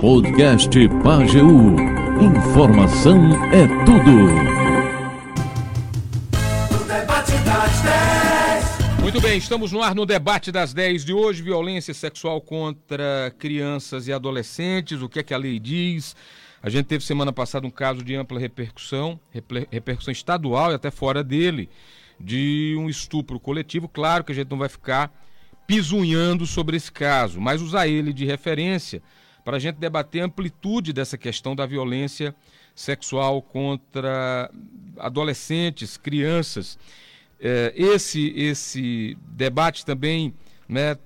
Podcast 0.00 0.70
Pageu. 1.04 1.46
Informação 2.22 3.34
é 3.52 3.66
tudo. 3.84 4.10
Muito 9.02 9.20
bem, 9.20 9.36
estamos 9.36 9.72
no 9.72 9.82
ar 9.82 9.94
no 9.94 10.06
debate 10.06 10.50
das 10.50 10.72
10 10.72 11.04
de 11.04 11.12
hoje. 11.12 11.42
Violência 11.42 11.92
sexual 11.92 12.40
contra 12.40 13.30
crianças 13.38 14.08
e 14.08 14.12
adolescentes. 14.12 15.02
O 15.02 15.08
que 15.08 15.18
é 15.18 15.22
que 15.22 15.34
a 15.34 15.38
lei 15.38 15.58
diz? 15.58 16.16
A 16.62 16.70
gente 16.70 16.86
teve 16.86 17.04
semana 17.04 17.30
passada 17.30 17.66
um 17.66 17.70
caso 17.70 18.02
de 18.02 18.14
ampla 18.16 18.40
repercussão, 18.40 19.20
repercussão 19.70 20.12
estadual 20.12 20.72
e 20.72 20.74
até 20.76 20.90
fora 20.90 21.22
dele, 21.22 21.68
de 22.18 22.74
um 22.78 22.88
estupro 22.88 23.38
coletivo. 23.38 23.86
Claro 23.86 24.24
que 24.24 24.32
a 24.32 24.34
gente 24.34 24.50
não 24.50 24.58
vai 24.58 24.70
ficar 24.70 25.12
pisunhando 25.66 26.46
sobre 26.46 26.78
esse 26.78 26.90
caso, 26.90 27.38
mas 27.38 27.60
usar 27.60 27.86
ele 27.86 28.14
de 28.14 28.24
referência 28.24 29.02
para 29.46 29.58
a 29.58 29.60
gente 29.60 29.76
debater 29.76 30.22
a 30.22 30.24
amplitude 30.24 30.92
dessa 30.92 31.16
questão 31.16 31.54
da 31.54 31.64
violência 31.64 32.34
sexual 32.74 33.40
contra 33.40 34.50
adolescentes, 34.98 35.96
crianças. 35.96 36.76
É, 37.38 37.72
esse, 37.76 38.32
esse 38.36 39.16
debate 39.28 39.86
também 39.86 40.34
né, 40.68 40.96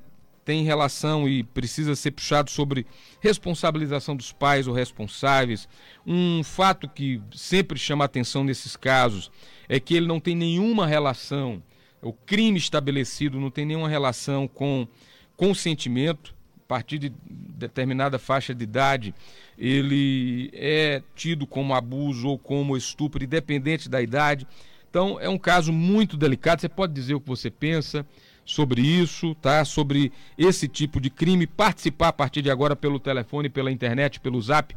tem 0.43 0.65
relação 0.65 1.29
e 1.29 1.43
precisa 1.43 1.95
ser 1.95 2.13
puxado 2.13 2.51
sobre 2.51 2.87
responsabilização 3.21 4.17
dos 4.17 4.33
pais 4.33 4.67
ou 4.67 4.73
responsáveis. 4.73 5.69
Um 6.07 6.43
fato 6.43 6.89
que 6.89 7.21
sempre 7.35 7.79
chama 7.79 8.07
atenção 8.07 8.43
nesses 8.43 8.75
casos 8.75 9.31
é 9.69 9.79
que 9.79 9.95
ele 9.95 10.07
não 10.07 10.19
tem 10.19 10.35
nenhuma 10.35 10.87
relação, 10.87 11.63
o 12.01 12.15
crime 12.15 12.57
estabelecido 12.57 13.39
não 13.39 13.51
tem 13.51 13.67
nenhuma 13.67 13.87
relação 13.91 14.49
com 14.49 14.89
consentimento. 15.37 16.40
Partir 16.71 16.99
de 16.99 17.13
determinada 17.27 18.17
faixa 18.17 18.55
de 18.55 18.63
idade, 18.63 19.13
ele 19.59 20.53
é 20.53 21.03
tido 21.17 21.49
como 21.49 21.75
abuso 21.75 22.29
ou 22.29 22.39
como 22.39 22.77
estupro, 22.77 23.25
independente 23.25 23.89
da 23.89 24.01
idade. 24.01 24.47
Então, 24.89 25.19
é 25.19 25.29
um 25.29 25.37
caso 25.37 25.73
muito 25.73 26.17
delicado. 26.17 26.61
Você 26.61 26.69
pode 26.69 26.93
dizer 26.93 27.15
o 27.15 27.21
que 27.21 27.27
você 27.27 27.51
pensa 27.51 28.07
sobre 28.45 28.83
isso, 28.83 29.35
tá? 29.35 29.65
Sobre 29.65 30.13
esse 30.39 30.69
tipo 30.69 31.01
de 31.01 31.11
crime, 31.11 31.45
participar 31.45 32.07
a 32.07 32.13
partir 32.13 32.41
de 32.41 32.53
agora 32.53 32.77
pelo 32.77 33.01
telefone, 33.01 33.49
pela 33.49 33.73
internet, 33.73 34.21
pelo 34.21 34.41
Zap 34.41 34.73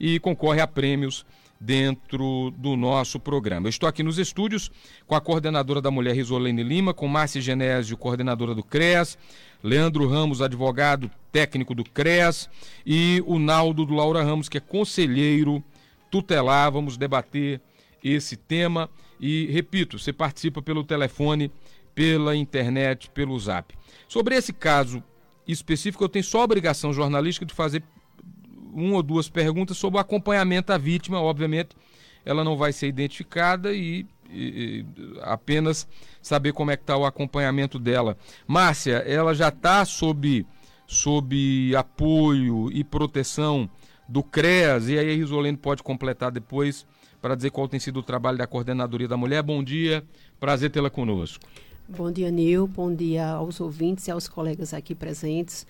e 0.00 0.18
concorre 0.18 0.62
a 0.62 0.66
prêmios 0.66 1.26
dentro 1.60 2.52
do 2.56 2.76
nosso 2.76 3.18
programa. 3.18 3.66
Eu 3.66 3.70
estou 3.70 3.88
aqui 3.88 4.02
nos 4.02 4.18
estúdios 4.18 4.70
com 5.06 5.14
a 5.14 5.20
coordenadora 5.20 5.80
da 5.80 5.90
Mulher 5.90 6.14
Risolene 6.14 6.62
Lima, 6.62 6.92
com 6.92 7.08
Márcia 7.08 7.40
Genésio, 7.40 7.96
coordenadora 7.96 8.54
do 8.54 8.62
CREAS, 8.62 9.18
Leandro 9.62 10.08
Ramos, 10.08 10.42
advogado 10.42 11.10
técnico 11.32 11.74
do 11.74 11.84
CREAS 11.84 12.48
e 12.84 13.22
o 13.26 13.38
Naldo 13.38 13.84
do 13.84 13.94
Laura 13.94 14.22
Ramos, 14.22 14.48
que 14.48 14.58
é 14.58 14.60
conselheiro 14.60 15.62
tutelar. 16.10 16.70
Vamos 16.70 16.96
debater 16.96 17.60
esse 18.02 18.36
tema 18.36 18.88
e, 19.18 19.46
repito, 19.46 19.98
você 19.98 20.12
participa 20.12 20.60
pelo 20.62 20.84
telefone 20.84 21.50
pela 21.96 22.36
internet, 22.36 23.10
pelo 23.10 23.38
zap. 23.40 23.74
Sobre 24.06 24.36
esse 24.36 24.52
caso 24.52 25.02
específico, 25.48 26.04
eu 26.04 26.08
tenho 26.10 26.24
só 26.24 26.40
a 26.40 26.44
obrigação 26.44 26.92
jornalística 26.92 27.46
de 27.46 27.54
fazer 27.54 27.82
uma 28.76 28.96
ou 28.96 29.02
duas 29.02 29.28
perguntas 29.28 29.76
sobre 29.76 29.98
o 29.98 30.00
acompanhamento 30.00 30.72
à 30.72 30.78
vítima. 30.78 31.20
Obviamente, 31.20 31.70
ela 32.24 32.44
não 32.44 32.56
vai 32.56 32.72
ser 32.72 32.88
identificada 32.88 33.72
e, 33.72 34.06
e 34.30 34.84
apenas 35.22 35.88
saber 36.20 36.52
como 36.52 36.70
é 36.70 36.76
que 36.76 36.82
está 36.82 36.96
o 36.96 37.06
acompanhamento 37.06 37.78
dela. 37.78 38.16
Márcia, 38.46 38.96
ela 39.06 39.34
já 39.34 39.48
está 39.48 39.84
sob, 39.84 40.46
sob 40.86 41.74
apoio 41.74 42.70
e 42.70 42.84
proteção 42.84 43.68
do 44.08 44.22
CREAS, 44.22 44.88
e 44.88 44.98
aí 44.98 45.10
a 45.10 45.14
Risolene 45.16 45.56
pode 45.56 45.82
completar 45.82 46.30
depois 46.30 46.86
para 47.20 47.34
dizer 47.34 47.50
qual 47.50 47.66
tem 47.66 47.80
sido 47.80 47.98
o 47.98 48.02
trabalho 48.02 48.38
da 48.38 48.46
Coordenadoria 48.46 49.08
da 49.08 49.16
Mulher. 49.16 49.42
Bom 49.42 49.64
dia, 49.64 50.04
prazer 50.38 50.70
tê-la 50.70 50.90
conosco. 50.90 51.44
Bom 51.88 52.10
dia, 52.10 52.30
Nil. 52.32 52.66
Bom 52.66 52.92
dia 52.92 53.28
aos 53.28 53.60
ouvintes 53.60 54.08
e 54.08 54.10
aos 54.10 54.28
colegas 54.28 54.74
aqui 54.74 54.92
presentes. 54.92 55.64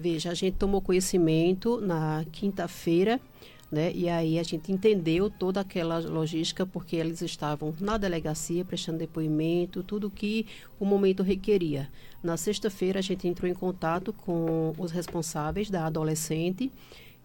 Veja, 0.00 0.30
a 0.30 0.34
gente 0.34 0.54
tomou 0.54 0.80
conhecimento 0.80 1.80
na 1.80 2.24
quinta-feira, 2.30 3.20
né? 3.68 3.90
E 3.92 4.08
aí 4.08 4.38
a 4.38 4.44
gente 4.44 4.70
entendeu 4.70 5.28
toda 5.28 5.58
aquela 5.58 5.98
logística, 5.98 6.64
porque 6.64 6.94
eles 6.94 7.20
estavam 7.20 7.74
na 7.80 7.98
delegacia 7.98 8.64
prestando 8.64 8.98
depoimento, 8.98 9.82
tudo 9.82 10.08
que 10.08 10.46
o 10.78 10.84
momento 10.84 11.24
requeria. 11.24 11.90
Na 12.22 12.36
sexta-feira 12.36 13.00
a 13.00 13.02
gente 13.02 13.26
entrou 13.26 13.50
em 13.50 13.54
contato 13.54 14.12
com 14.12 14.72
os 14.78 14.92
responsáveis 14.92 15.68
da 15.68 15.86
adolescente 15.86 16.70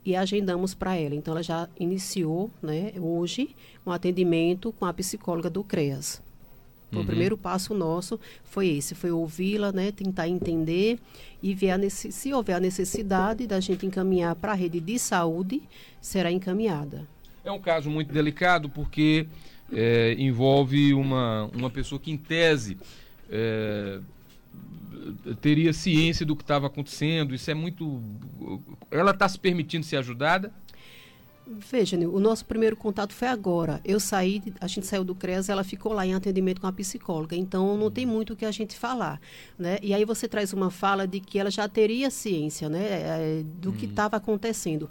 e 0.03 0.15
agendamos 0.15 0.73
para 0.73 0.95
ela. 0.95 1.13
Então 1.13 1.35
ela 1.35 1.43
já 1.43 1.69
iniciou, 1.79 2.49
né, 2.59 2.91
hoje, 2.99 3.55
um 3.85 3.91
atendimento 3.91 4.71
com 4.71 4.85
a 4.85 4.93
psicóloga 4.93 5.47
do 5.47 5.63
CREAS. 5.63 6.23
Então, 6.93 7.01
uhum. 7.01 7.03
O 7.03 7.07
primeiro 7.07 7.35
passo 7.35 7.73
nosso 7.73 8.19
foi 8.43 8.67
esse, 8.67 8.93
foi 8.93 9.11
ouvi-la, 9.11 9.71
né, 9.71 9.91
tentar 9.91 10.27
entender 10.27 10.99
e 11.41 11.53
ver 11.53 11.71
a 11.71 11.89
se 11.89 12.31
houver 12.31 12.55
a 12.55 12.59
necessidade 12.59 13.47
da 13.47 13.59
gente 13.59 13.85
encaminhar 13.85 14.35
para 14.35 14.51
a 14.51 14.55
rede 14.55 14.79
de 14.79 14.99
saúde, 14.99 15.63
será 15.99 16.31
encaminhada. 16.31 17.07
É 17.43 17.51
um 17.51 17.59
caso 17.59 17.89
muito 17.89 18.13
delicado 18.13 18.69
porque 18.69 19.25
é, 19.71 20.15
envolve 20.19 20.93
uma, 20.93 21.49
uma 21.53 21.69
pessoa 21.69 21.99
que, 21.99 22.11
em 22.11 22.17
tese, 22.17 22.77
é, 23.29 23.99
teria 25.41 25.73
ciência 25.73 26.25
do 26.25 26.35
que 26.35 26.43
estava 26.43 26.67
acontecendo. 26.67 27.33
Isso 27.33 27.49
é 27.49 27.55
muito. 27.55 28.01
Ela 28.91 29.11
está 29.11 29.27
se 29.27 29.39
permitindo 29.39 29.83
ser 29.83 29.97
ajudada? 29.97 30.53
Veja, 31.45 31.97
o 31.97 32.19
nosso 32.19 32.45
primeiro 32.45 32.75
contato 32.75 33.13
foi 33.13 33.27
agora. 33.27 33.81
Eu 33.83 33.99
saí, 33.99 34.41
a 34.61 34.67
gente 34.67 34.87
saiu 34.87 35.03
do 35.03 35.13
CREAS, 35.13 35.49
ela 35.49 35.63
ficou 35.63 35.91
lá 35.91 36.05
em 36.05 36.13
atendimento 36.13 36.61
com 36.61 36.67
a 36.67 36.71
psicóloga, 36.71 37.35
então 37.35 37.77
não 37.77 37.91
tem 37.91 38.05
muito 38.05 38.33
o 38.33 38.35
que 38.35 38.45
a 38.45 38.51
gente 38.51 38.77
falar, 38.77 39.19
né? 39.59 39.77
E 39.81 39.93
aí 39.93 40.05
você 40.05 40.27
traz 40.27 40.53
uma 40.53 40.71
fala 40.71 41.05
de 41.05 41.19
que 41.19 41.37
ela 41.37 41.51
já 41.51 41.67
teria 41.67 42.09
ciência, 42.09 42.69
né, 42.69 42.79
é, 42.81 43.43
do 43.59 43.69
uhum. 43.69 43.75
que 43.75 43.85
estava 43.85 44.15
acontecendo. 44.15 44.89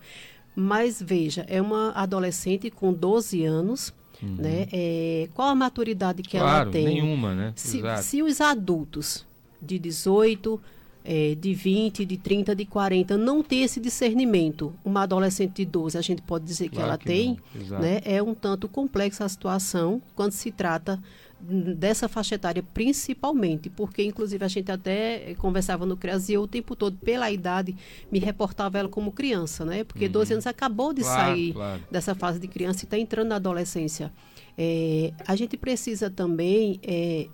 Mas 0.54 1.00
veja, 1.00 1.46
é 1.48 1.60
uma 1.62 1.92
adolescente 1.92 2.70
com 2.70 2.92
12 2.92 3.44
anos, 3.44 3.94
uhum. 4.22 4.36
né? 4.36 4.68
É, 4.70 5.28
qual 5.32 5.48
a 5.48 5.54
maturidade 5.54 6.22
que 6.22 6.36
claro, 6.36 6.64
ela 6.64 6.70
tem? 6.70 6.84
nenhuma, 6.84 7.34
né? 7.34 7.54
Se, 7.56 7.80
se 8.02 8.22
os 8.22 8.42
adultos 8.42 9.26
de 9.60 9.78
18 9.78 10.60
é, 11.04 11.34
de 11.34 11.54
20, 11.54 12.04
de 12.04 12.16
30, 12.16 12.54
de 12.54 12.64
40, 12.64 13.16
não 13.16 13.42
ter 13.42 13.56
esse 13.56 13.80
discernimento. 13.80 14.72
Uma 14.84 15.02
adolescente 15.02 15.56
de 15.56 15.64
12, 15.64 15.98
a 15.98 16.00
gente 16.00 16.22
pode 16.22 16.44
dizer 16.44 16.68
que 16.68 16.76
claro 16.76 16.90
ela 16.90 16.98
que 16.98 17.06
tem, 17.06 17.38
né? 17.80 18.00
É 18.04 18.22
um 18.22 18.34
tanto 18.34 18.68
complexa 18.68 19.24
a 19.24 19.28
situação 19.28 20.00
quando 20.14 20.32
se 20.32 20.50
trata 20.50 21.02
dessa 21.42 22.08
faixa 22.08 22.36
etária, 22.36 22.62
principalmente, 22.62 23.68
porque 23.68 24.02
inclusive 24.04 24.44
a 24.44 24.48
gente 24.48 24.70
até 24.70 25.34
conversava 25.38 25.84
no 25.84 25.96
CREAS 25.96 26.28
e 26.28 26.34
eu 26.34 26.42
o 26.42 26.46
tempo 26.46 26.76
todo, 26.76 26.96
pela 26.98 27.30
idade, 27.30 27.74
me 28.10 28.18
reportava 28.18 28.78
ela 28.78 28.88
como 28.88 29.10
criança, 29.10 29.64
né? 29.64 29.82
Porque 29.82 30.06
uhum. 30.06 30.12
12 30.12 30.32
anos 30.34 30.46
acabou 30.46 30.92
de 30.92 31.02
claro, 31.02 31.32
sair 31.32 31.52
claro. 31.52 31.82
dessa 31.90 32.14
fase 32.14 32.38
de 32.38 32.46
criança 32.46 32.84
e 32.84 32.86
está 32.86 32.96
entrando 32.96 33.28
na 33.28 33.36
adolescência. 33.36 34.12
É, 34.56 35.12
a 35.26 35.34
gente 35.34 35.56
precisa 35.56 36.08
também 36.08 36.78
é, 36.82 37.26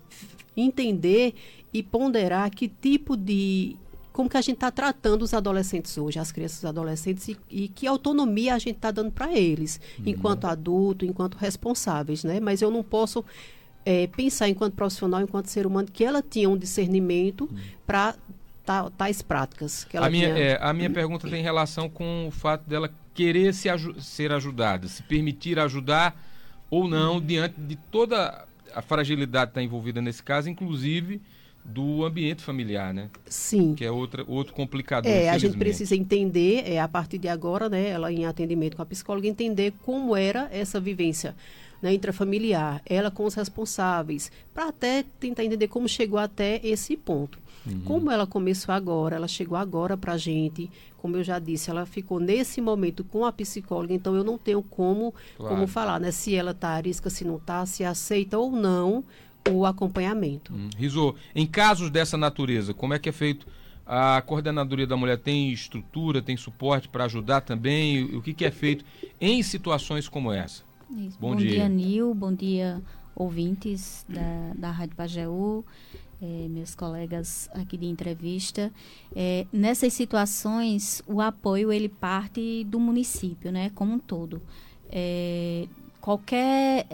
entender 0.57 1.35
e 1.73 1.83
ponderar 1.83 2.51
que 2.51 2.69
tipo 2.69 3.17
de 3.17 3.77
como 4.13 4.29
que 4.29 4.37
a 4.37 4.41
gente 4.41 4.57
está 4.57 4.71
tratando 4.71 5.23
os 5.23 5.33
adolescentes 5.33 5.97
hoje, 5.97 6.19
as 6.19 6.33
crianças 6.33 6.57
e 6.57 6.61
os 6.61 6.65
adolescentes, 6.65 7.29
e, 7.29 7.37
e 7.49 7.69
que 7.69 7.87
autonomia 7.87 8.55
a 8.55 8.59
gente 8.59 8.75
está 8.75 8.91
dando 8.91 9.13
para 9.13 9.33
eles, 9.33 9.81
uhum. 9.97 10.05
enquanto 10.07 10.47
adulto, 10.47 11.05
enquanto 11.05 11.37
responsáveis, 11.37 12.25
né? 12.25 12.41
Mas 12.41 12.61
eu 12.61 12.69
não 12.69 12.83
posso 12.83 13.25
é, 13.89 14.07
pensar 14.07 14.51
enquanto 14.51 14.75
profissional, 14.75 15.23
enquanto 15.23 15.47
ser 15.47 15.67
humano, 15.67 15.89
que 15.91 16.05
ela 16.05 16.23
tinha 16.23 16.47
um 16.47 16.59
discernimento 16.59 17.49
uhum. 17.51 17.59
para 17.87 18.15
tais 18.99 19.23
práticas. 19.23 19.85
Que 19.85 19.97
ela 19.97 20.09
a, 20.09 20.11
minha, 20.11 20.35
tinha... 20.35 20.45
é, 20.45 20.59
a 20.61 20.75
minha 20.75 20.91
pergunta 20.91 21.27
tem 21.27 21.43
relação 21.43 21.89
com 21.89 22.29
o 22.29 22.31
fato 22.31 22.69
dela 22.69 22.93
querer 23.15 23.55
se 23.55 23.67
ser 23.99 24.31
ajudada, 24.31 24.87
se 24.89 25.03
permitir 25.05 25.59
ajudar 25.59 26.23
ou 26.71 26.87
não, 26.87 27.15
uhum. 27.15 27.21
diante 27.21 27.59
de 27.59 27.77
toda 27.77 28.45
a 28.75 28.83
fragilidade 28.83 29.47
que 29.47 29.51
está 29.53 29.63
envolvida 29.63 30.03
nesse 30.03 30.23
caso, 30.23 30.51
inclusive 30.51 31.19
do 31.65 32.05
ambiente 32.05 32.43
familiar, 32.43 32.93
né? 32.93 33.09
Sim. 33.25 33.75
Que 33.75 33.87
é 33.87 33.91
outra, 33.91 34.23
outro 34.29 34.53
complicador. 34.53 35.11
É, 35.11 35.31
a 35.31 35.39
gente 35.39 35.57
precisa 35.57 35.97
entender, 35.97 36.63
é, 36.67 36.79
a 36.79 36.89
partir 36.89 37.17
de 37.17 37.29
agora, 37.29 37.71
né, 37.71 37.89
ela 37.89 38.13
em 38.13 38.27
atendimento 38.27 38.77
com 38.77 38.83
a 38.83 38.87
psicóloga, 38.87 39.27
entender 39.27 39.73
como 39.83 40.15
era 40.15 40.47
essa 40.53 40.79
vivência 40.79 41.35
né, 41.83 41.93
intrafamiliar, 41.95 42.83
ela 42.87 43.11
com 43.11 43.25
os 43.25 43.35
responsáveis, 43.35 44.31
para 44.53 44.69
até 44.69 45.05
tentar 45.21 45.45
entender 45.45 45.69
como 45.69 45.89
chegou 45.89 46.19
até 46.19 46.61
esse 46.65 46.97
ponto. 46.97 47.39
Uhum. 47.67 47.81
Como 47.81 48.11
ela 48.11 48.27
começou 48.27 48.75
agora, 48.75 49.17
ela 49.17 49.29
chegou 49.29 49.57
agora 49.57 49.97
para 49.97 50.15
a 50.15 50.19
gente, 50.19 50.71
como 50.97 51.17
eu 51.17 51.25
já 51.25 51.39
disse, 51.39 51.71
ela 51.71 51.87
ficou 51.87 52.19
nesse 52.19 52.61
momento 52.61 53.05
com 53.05 53.25
a 53.25 53.33
psicóloga, 53.33 53.95
então 53.95 54.15
eu 54.15 54.25
não 54.25 54.39
tenho 54.39 54.63
como, 54.63 55.15
claro. 55.37 55.55
como 55.55 55.67
falar, 55.67 56.01
né, 56.01 56.11
se 56.11 56.35
ela 56.35 56.53
está 56.53 56.71
arisca, 56.71 57.11
se 57.11 57.25
não 57.25 57.37
está, 57.37 57.65
se 57.67 57.85
aceita 57.85 58.39
ou 58.39 58.51
não 58.51 59.05
o 59.51 59.65
acompanhamento. 59.65 60.53
Hum. 60.53 60.71
Rizô, 60.77 61.15
em 61.35 61.47
casos 61.47 61.91
dessa 61.91 62.17
natureza, 62.17 62.75
como 62.75 62.95
é 62.95 62.99
que 62.99 63.09
é 63.09 63.13
feito 63.13 63.47
A 63.87 64.21
coordenadoria 64.21 64.87
da 64.87 64.97
mulher 64.99 65.17
tem 65.17 65.51
estrutura, 65.51 66.21
tem 66.21 66.37
suporte 66.37 66.89
para 66.89 67.05
ajudar 67.05 67.41
também? 67.41 68.05
O 68.05 68.21
que, 68.21 68.35
que, 68.35 68.45
é 68.45 68.51
feito 68.51 68.85
em 69.19 69.43
situações 69.43 70.09
como 70.09 70.31
essa? 70.31 70.63
Isso. 70.91 71.19
Bom, 71.19 71.31
bom 71.31 71.37
dia. 71.37 71.51
dia, 71.51 71.69
Nil. 71.69 72.15
Bom 72.15 72.33
dia, 72.33 72.83
ouvintes 73.15 74.05
da, 74.09 74.53
da 74.55 74.71
Rádio 74.71 74.97
Pajeú. 74.97 75.65
É, 76.21 76.49
meus 76.49 76.75
colegas 76.75 77.49
aqui 77.55 77.77
de 77.77 77.87
entrevista. 77.87 78.73
É, 79.15 79.47
nessas 79.53 79.93
situações, 79.93 81.01
o 81.07 81.21
apoio 81.21 81.73
ele 81.73 81.89
parte 81.89 82.65
do 82.65 82.81
município, 82.81 83.53
né, 83.53 83.71
como 83.73 83.95
um 83.95 83.99
todo. 84.01 84.43
É, 84.91 85.69
qualquer 86.01 86.87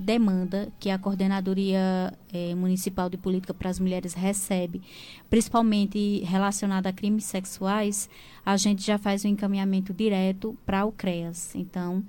demanda 0.00 0.72
que 0.78 0.88
a 0.88 0.98
Coordenadoria 0.98 2.16
Municipal 2.56 3.10
de 3.10 3.16
Política 3.16 3.52
para 3.52 3.68
as 3.68 3.80
Mulheres 3.80 4.14
recebe, 4.14 4.80
principalmente 5.28 6.20
relacionada 6.20 6.88
a 6.88 6.92
crimes 6.92 7.24
sexuais, 7.24 8.08
a 8.46 8.56
gente 8.56 8.82
já 8.82 8.96
faz 8.96 9.24
um 9.24 9.28
encaminhamento 9.28 9.92
direto 9.92 10.56
para 10.64 10.84
o 10.84 10.92
CREAS. 10.92 11.54
Então, 11.56 12.04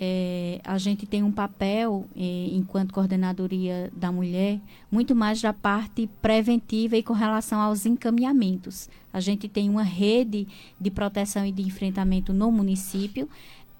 é, 0.00 0.60
a 0.62 0.78
gente 0.78 1.06
tem 1.06 1.24
um 1.24 1.32
papel, 1.32 2.06
é, 2.16 2.48
enquanto 2.52 2.94
coordenadoria 2.94 3.90
da 3.96 4.12
mulher, 4.12 4.60
muito 4.88 5.12
mais 5.12 5.42
da 5.42 5.52
parte 5.52 6.08
preventiva 6.22 6.96
e 6.96 7.02
com 7.02 7.12
relação 7.12 7.60
aos 7.60 7.84
encaminhamentos. 7.84 8.88
A 9.12 9.18
gente 9.18 9.48
tem 9.48 9.68
uma 9.68 9.82
rede 9.82 10.46
de 10.80 10.88
proteção 10.88 11.44
e 11.44 11.50
de 11.50 11.62
enfrentamento 11.62 12.32
no 12.32 12.52
município, 12.52 13.28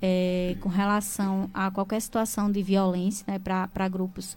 é, 0.02 0.56
com 0.60 0.68
relação 0.68 1.48
a 1.54 1.70
qualquer 1.70 2.00
situação 2.00 2.50
de 2.50 2.62
violência 2.64 3.24
né, 3.28 3.38
para 3.38 3.88
grupos 3.88 4.36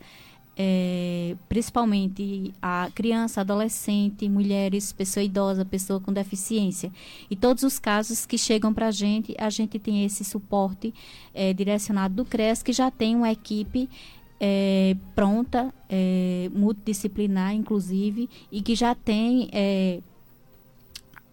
é, 0.63 1.35
principalmente 1.49 2.53
a 2.61 2.91
criança, 2.93 3.41
adolescente, 3.41 4.29
mulheres, 4.29 4.93
pessoa 4.93 5.23
idosa, 5.23 5.65
pessoa 5.65 5.99
com 5.99 6.13
deficiência. 6.13 6.91
E 7.31 7.35
todos 7.35 7.63
os 7.63 7.79
casos 7.79 8.27
que 8.27 8.37
chegam 8.37 8.71
para 8.71 8.89
a 8.89 8.91
gente, 8.91 9.33
a 9.39 9.49
gente 9.49 9.79
tem 9.79 10.05
esse 10.05 10.23
suporte 10.23 10.93
é, 11.33 11.51
direcionado 11.51 12.13
do 12.13 12.25
CRES, 12.25 12.61
que 12.61 12.71
já 12.71 12.91
tem 12.91 13.15
uma 13.15 13.31
equipe 13.31 13.89
é, 14.39 14.95
pronta, 15.15 15.73
é, 15.89 16.51
multidisciplinar, 16.53 17.55
inclusive, 17.55 18.29
e 18.51 18.61
que 18.61 18.75
já 18.75 18.93
tem 18.93 19.49
é, 19.51 19.99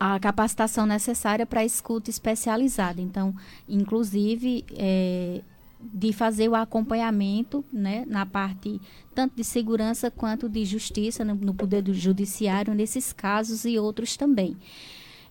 a 0.01 0.19
capacitação 0.19 0.87
necessária 0.87 1.45
para 1.45 1.63
escuta 1.67 2.09
especializada. 2.09 3.03
Então, 3.03 3.35
inclusive, 3.69 4.65
é, 4.75 5.43
de 5.81 6.13
fazer 6.13 6.49
o 6.49 6.55
acompanhamento 6.55 7.65
né, 7.73 8.05
na 8.07 8.27
parte 8.27 8.81
tanto 9.15 9.37
de 9.37 9.45
segurança 9.45 10.11
quanto 10.11 10.49
de 10.49 10.65
justiça 10.65 11.25
no, 11.25 11.35
no 11.35 11.55
poder 11.55 11.83
do 11.83 11.95
judiciário 11.95 12.75
nesses 12.75 13.13
casos 13.13 13.65
e 13.65 13.79
outros 13.79 14.17
também. 14.17 14.57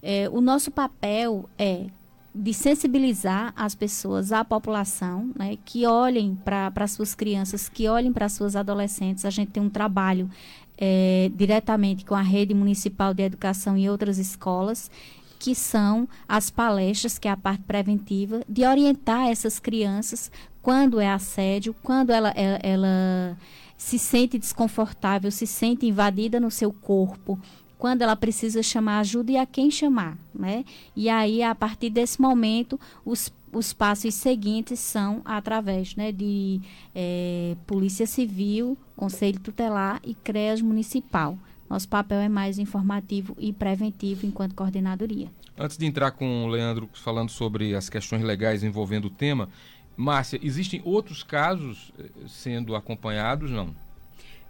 É, 0.01 0.29
o 0.29 0.39
nosso 0.39 0.71
papel 0.71 1.49
é 1.57 1.87
de 2.33 2.53
sensibilizar 2.53 3.51
as 3.55 3.73
pessoas, 3.73 4.31
a 4.31 4.45
população, 4.45 5.31
né, 5.35 5.57
que 5.65 5.85
olhem 5.85 6.37
para 6.45 6.87
suas 6.87 7.15
crianças, 7.15 7.67
que 7.67 7.87
olhem 7.87 8.13
para 8.13 8.29
suas 8.29 8.55
adolescentes. 8.55 9.25
A 9.25 9.29
gente 9.29 9.51
tem 9.51 9.63
um 9.63 9.69
trabalho 9.69 10.29
é, 10.77 11.31
diretamente 11.35 12.05
com 12.05 12.13
a 12.13 12.21
rede 12.21 12.53
municipal 12.53 13.13
de 13.13 13.23
educação 13.23 13.75
e 13.75 13.89
outras 13.89 14.19
escolas 14.19 14.91
que 15.39 15.55
são 15.55 16.07
as 16.27 16.49
palestras, 16.49 17.17
que 17.17 17.27
é 17.27 17.31
a 17.31 17.37
parte 17.37 17.63
preventiva, 17.63 18.41
de 18.47 18.65
orientar 18.65 19.27
essas 19.27 19.59
crianças 19.59 20.31
quando 20.61 20.99
é 20.99 21.09
assédio, 21.09 21.73
quando 21.81 22.09
ela, 22.09 22.29
ela, 22.31 22.59
ela 22.61 23.37
se 23.77 23.97
sente 23.97 24.37
desconfortável, 24.37 25.31
se 25.31 25.47
sente 25.47 25.85
invadida 25.85 26.39
no 26.39 26.51
seu 26.51 26.73
corpo, 26.73 27.39
quando 27.77 28.01
ela 28.01 28.15
precisa 28.15 28.63
chamar 28.63 28.99
ajuda 28.99 29.31
e 29.31 29.37
a 29.37 29.45
quem 29.45 29.69
chamar, 29.69 30.17
né? 30.33 30.65
E 30.95 31.09
aí, 31.09 31.43
a 31.43 31.53
partir 31.53 31.89
desse 31.89 32.19
momento, 32.19 32.79
os, 33.05 33.31
os 33.53 33.71
passos 33.71 34.15
seguintes 34.15 34.79
são 34.79 35.21
através 35.23 35.95
né, 35.95 36.11
de 36.11 36.59
é, 36.93 37.55
Polícia 37.67 38.07
Civil, 38.07 38.77
Conselho 38.95 39.39
Tutelar 39.39 40.01
e 40.03 40.15
CREAS 40.15 40.61
Municipal. 40.61 41.37
Nosso 41.69 41.87
papel 41.87 42.19
é 42.19 42.29
mais 42.29 42.57
informativo 42.57 43.35
e 43.39 43.51
preventivo 43.51 44.25
enquanto 44.25 44.55
coordenadoria. 44.55 45.29
Antes 45.57 45.77
de 45.77 45.85
entrar 45.85 46.11
com 46.11 46.45
o 46.45 46.47
Leandro 46.47 46.89
falando 46.93 47.29
sobre 47.29 47.75
as 47.75 47.89
questões 47.89 48.23
legais 48.23 48.63
envolvendo 48.63 49.05
o 49.05 49.09
tema, 49.09 49.49
Márcia, 49.95 50.39
existem 50.41 50.81
outros 50.85 51.23
casos 51.23 51.91
eh, 51.99 52.05
sendo 52.27 52.75
acompanhados, 52.75 53.49
não? 53.49 53.75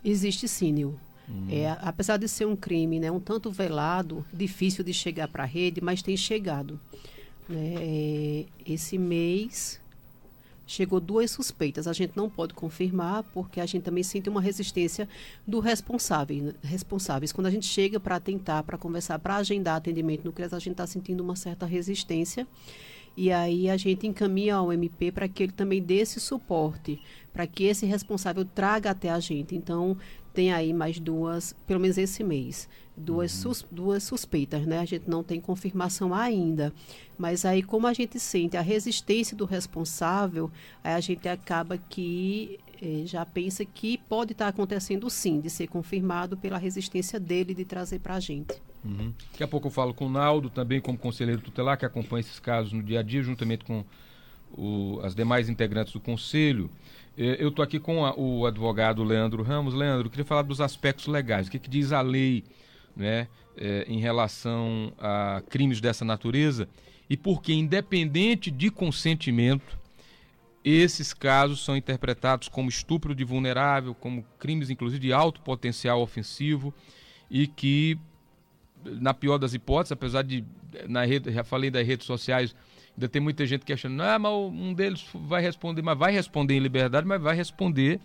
Existe 0.04 0.48
sim, 0.48 0.74
Nil. 0.74 1.00
Hum. 1.30 1.48
É, 1.50 1.69
apesar 1.81 2.18
de 2.18 2.28
ser 2.28 2.46
um 2.46 2.56
crime 2.56 3.00
né, 3.00 3.12
um 3.12 3.19
tanto 3.19 3.50
velado, 3.52 4.25
difícil 4.34 4.84
de 4.84 4.94
chegar 4.94 5.28
para 5.28 5.44
a 5.44 5.46
rede, 5.46 5.81
mas 5.81 6.02
tem 6.02 6.16
chegado. 6.16 6.80
É, 7.50 8.46
esse 8.66 8.98
mês 8.98 9.80
chegou 10.68 11.00
duas 11.00 11.31
suspeitas. 11.31 11.88
A 11.88 11.94
gente 11.94 12.12
não 12.16 12.30
pode 12.30 12.54
confirmar 12.54 13.24
porque 13.34 13.62
a 13.62 13.66
gente 13.66 13.84
também 13.84 14.04
sente 14.04 14.30
uma 14.30 14.42
resistência 14.42 15.08
do 15.48 15.60
responsável, 15.60 16.54
responsáveis. 16.62 17.31
Quando 17.31 17.48
a 17.48 17.52
gente 17.52 17.66
chega 17.66 18.00
para 18.00 18.19
tentar, 18.19 18.62
para 18.64 18.78
conversar, 18.78 19.18
para 19.18 19.38
agendar 19.38 19.78
atendimento 19.78 20.25
no 20.25 20.34
CRES, 20.34 20.54
a 20.54 20.60
gente 20.60 20.74
está 20.74 20.86
sentindo 20.86 21.24
uma 21.24 21.36
certa 21.36 21.66
resistência. 21.66 22.46
E 23.16 23.31
aí 23.31 23.68
a 23.68 23.78
gente 23.78 24.06
encaminha 24.06 24.58
ao 24.58 24.72
MP 24.72 25.12
para 25.12 25.28
que 25.28 25.42
ele 25.42 25.52
também 25.52 25.81
dê 25.81 25.96
esse 25.96 26.19
suporte, 26.19 27.02
para 27.34 27.48
que 27.48 27.64
esse 27.64 27.84
responsável 27.84 28.46
traga 28.46 28.92
até 28.92 29.10
a 29.10 29.19
gente. 29.19 29.56
Então, 29.56 29.98
tem 30.38 30.54
aí 30.54 30.72
mais 30.72 31.00
duas, 31.00 31.56
pelo 31.66 31.80
menos 31.80 31.98
esse 31.98 32.24
mês, 32.24 32.69
duas, 32.95 33.34
uhum. 33.34 33.54
sus, 33.54 33.66
duas 33.72 34.04
suspeitas, 34.04 34.68
né? 34.68 34.78
A 34.78 34.86
gente 34.86 35.10
não 35.10 35.24
tem 35.24 35.42
confirmação 35.42 36.13
ainda. 36.13 36.72
Mas 37.18 37.44
aí, 37.44 37.63
como 37.63 37.88
a 37.88 37.94
gente 37.94 38.19
sente 38.19 38.56
a 38.56 38.62
resistência 38.62 39.36
do 39.36 39.45
responsável, 39.45 40.51
aí 40.84 40.94
a 40.94 41.00
gente 41.00 41.28
acaba 41.28 41.75
que 41.75 42.60
eh, 42.80 43.01
já 43.07 43.25
pensa 43.25 43.66
que 43.66 43.98
pode 43.98 44.34
estar 44.34 44.48
acontecendo 44.48 45.10
sim, 45.10 45.42
de 45.42 45.50
ser 45.50 45.69
confirmado 45.69 46.38
pela 46.38 46.60
resistência 46.60 47.19
dele 47.19 47.56
de 47.56 47.66
trazer 47.66 47.98
para 47.98 48.13
a 48.13 48.19
gente. 48.19 48.62
Uhum. 48.86 49.12
Daqui 49.31 49.44
a 49.44 49.48
pouco 49.48 49.69
eu 49.69 49.72
falo 49.72 49.92
com 49.92 50.06
o 50.06 50.10
Naldo, 50.10 50.51
também 50.51 50.80
como 50.80 51.00
conselheiro 51.00 51.42
tutelar, 51.42 51.80
que 51.80 51.86
acompanha 51.86 52.19
esses 52.19 52.40
casos 52.40 52.72
no 52.74 52.83
dia 52.83 53.00
a 53.00 53.04
dia, 53.04 53.24
juntamente 53.24 53.66
com 53.66 53.83
o, 54.56 55.00
as 55.01 55.16
demais 55.16 55.50
integrantes 55.50 55.94
do 55.94 56.00
conselho. 56.00 56.69
É, 57.18 57.44
eu 57.44 57.50
estou 57.50 57.64
aqui 57.64 57.80
com 57.80 58.06
a, 58.06 58.14
o 58.16 58.46
advogado 58.46 59.04
Leandro 59.04 59.42
Ramos. 59.42 59.74
Leandro, 59.74 60.10
queria 60.10 60.24
falar 60.24 60.44
dos 60.44 60.62
aspectos 60.62 61.08
legais. 61.08 61.48
O 61.48 61.52
que, 61.52 61.58
que 61.58 61.69
diz 61.69 61.92
a 61.92 62.02
lei 62.02 62.44
né, 62.96 63.28
é, 63.58 63.86
em 63.88 64.00
relação 64.00 64.94
a 65.00 65.42
crimes 65.50 65.81
dessa 65.81 66.06
natureza 66.06 66.69
e 67.10 67.18
porque, 67.18 67.54
independente 67.54 68.52
de 68.52 68.69
consentimento, 68.69 69.80
esses 70.64 71.14
casos 71.14 71.64
são 71.64 71.76
interpretados 71.76 72.50
como 72.50 72.69
estupro 72.69 73.16
de 73.16 73.24
vulnerável, 73.24 73.95
como 73.95 74.26
crimes, 74.38 74.69
inclusive, 74.69 75.00
de 75.00 75.14
alto 75.14 75.42
potencial 75.42 76.02
ofensivo 76.02 76.74
e 77.31 77.47
que, 77.47 77.97
na 78.83 79.14
pior 79.14 79.38
das 79.38 79.54
hipóteses, 79.54 79.94
apesar 79.94 80.24
de, 80.24 80.44
na 80.88 81.06
rede, 81.06 81.31
já 81.31 81.44
falei 81.44 81.71
das 81.71 81.88
redes 81.88 82.06
sociais, 82.06 82.54
Ainda 82.97 83.07
tem 83.07 83.21
muita 83.21 83.45
gente 83.45 83.63
questionando, 83.63 84.01
ah, 84.01 84.18
mas 84.18 84.31
um 84.33 84.73
deles 84.73 85.06
vai 85.13 85.39
responder, 85.39 85.83
mas 85.83 85.97
vai 85.97 86.11
responder 86.11 86.56
em 86.56 86.59
liberdade, 86.59 87.06
mas 87.06 87.21
vai 87.21 87.35
responder 87.35 87.99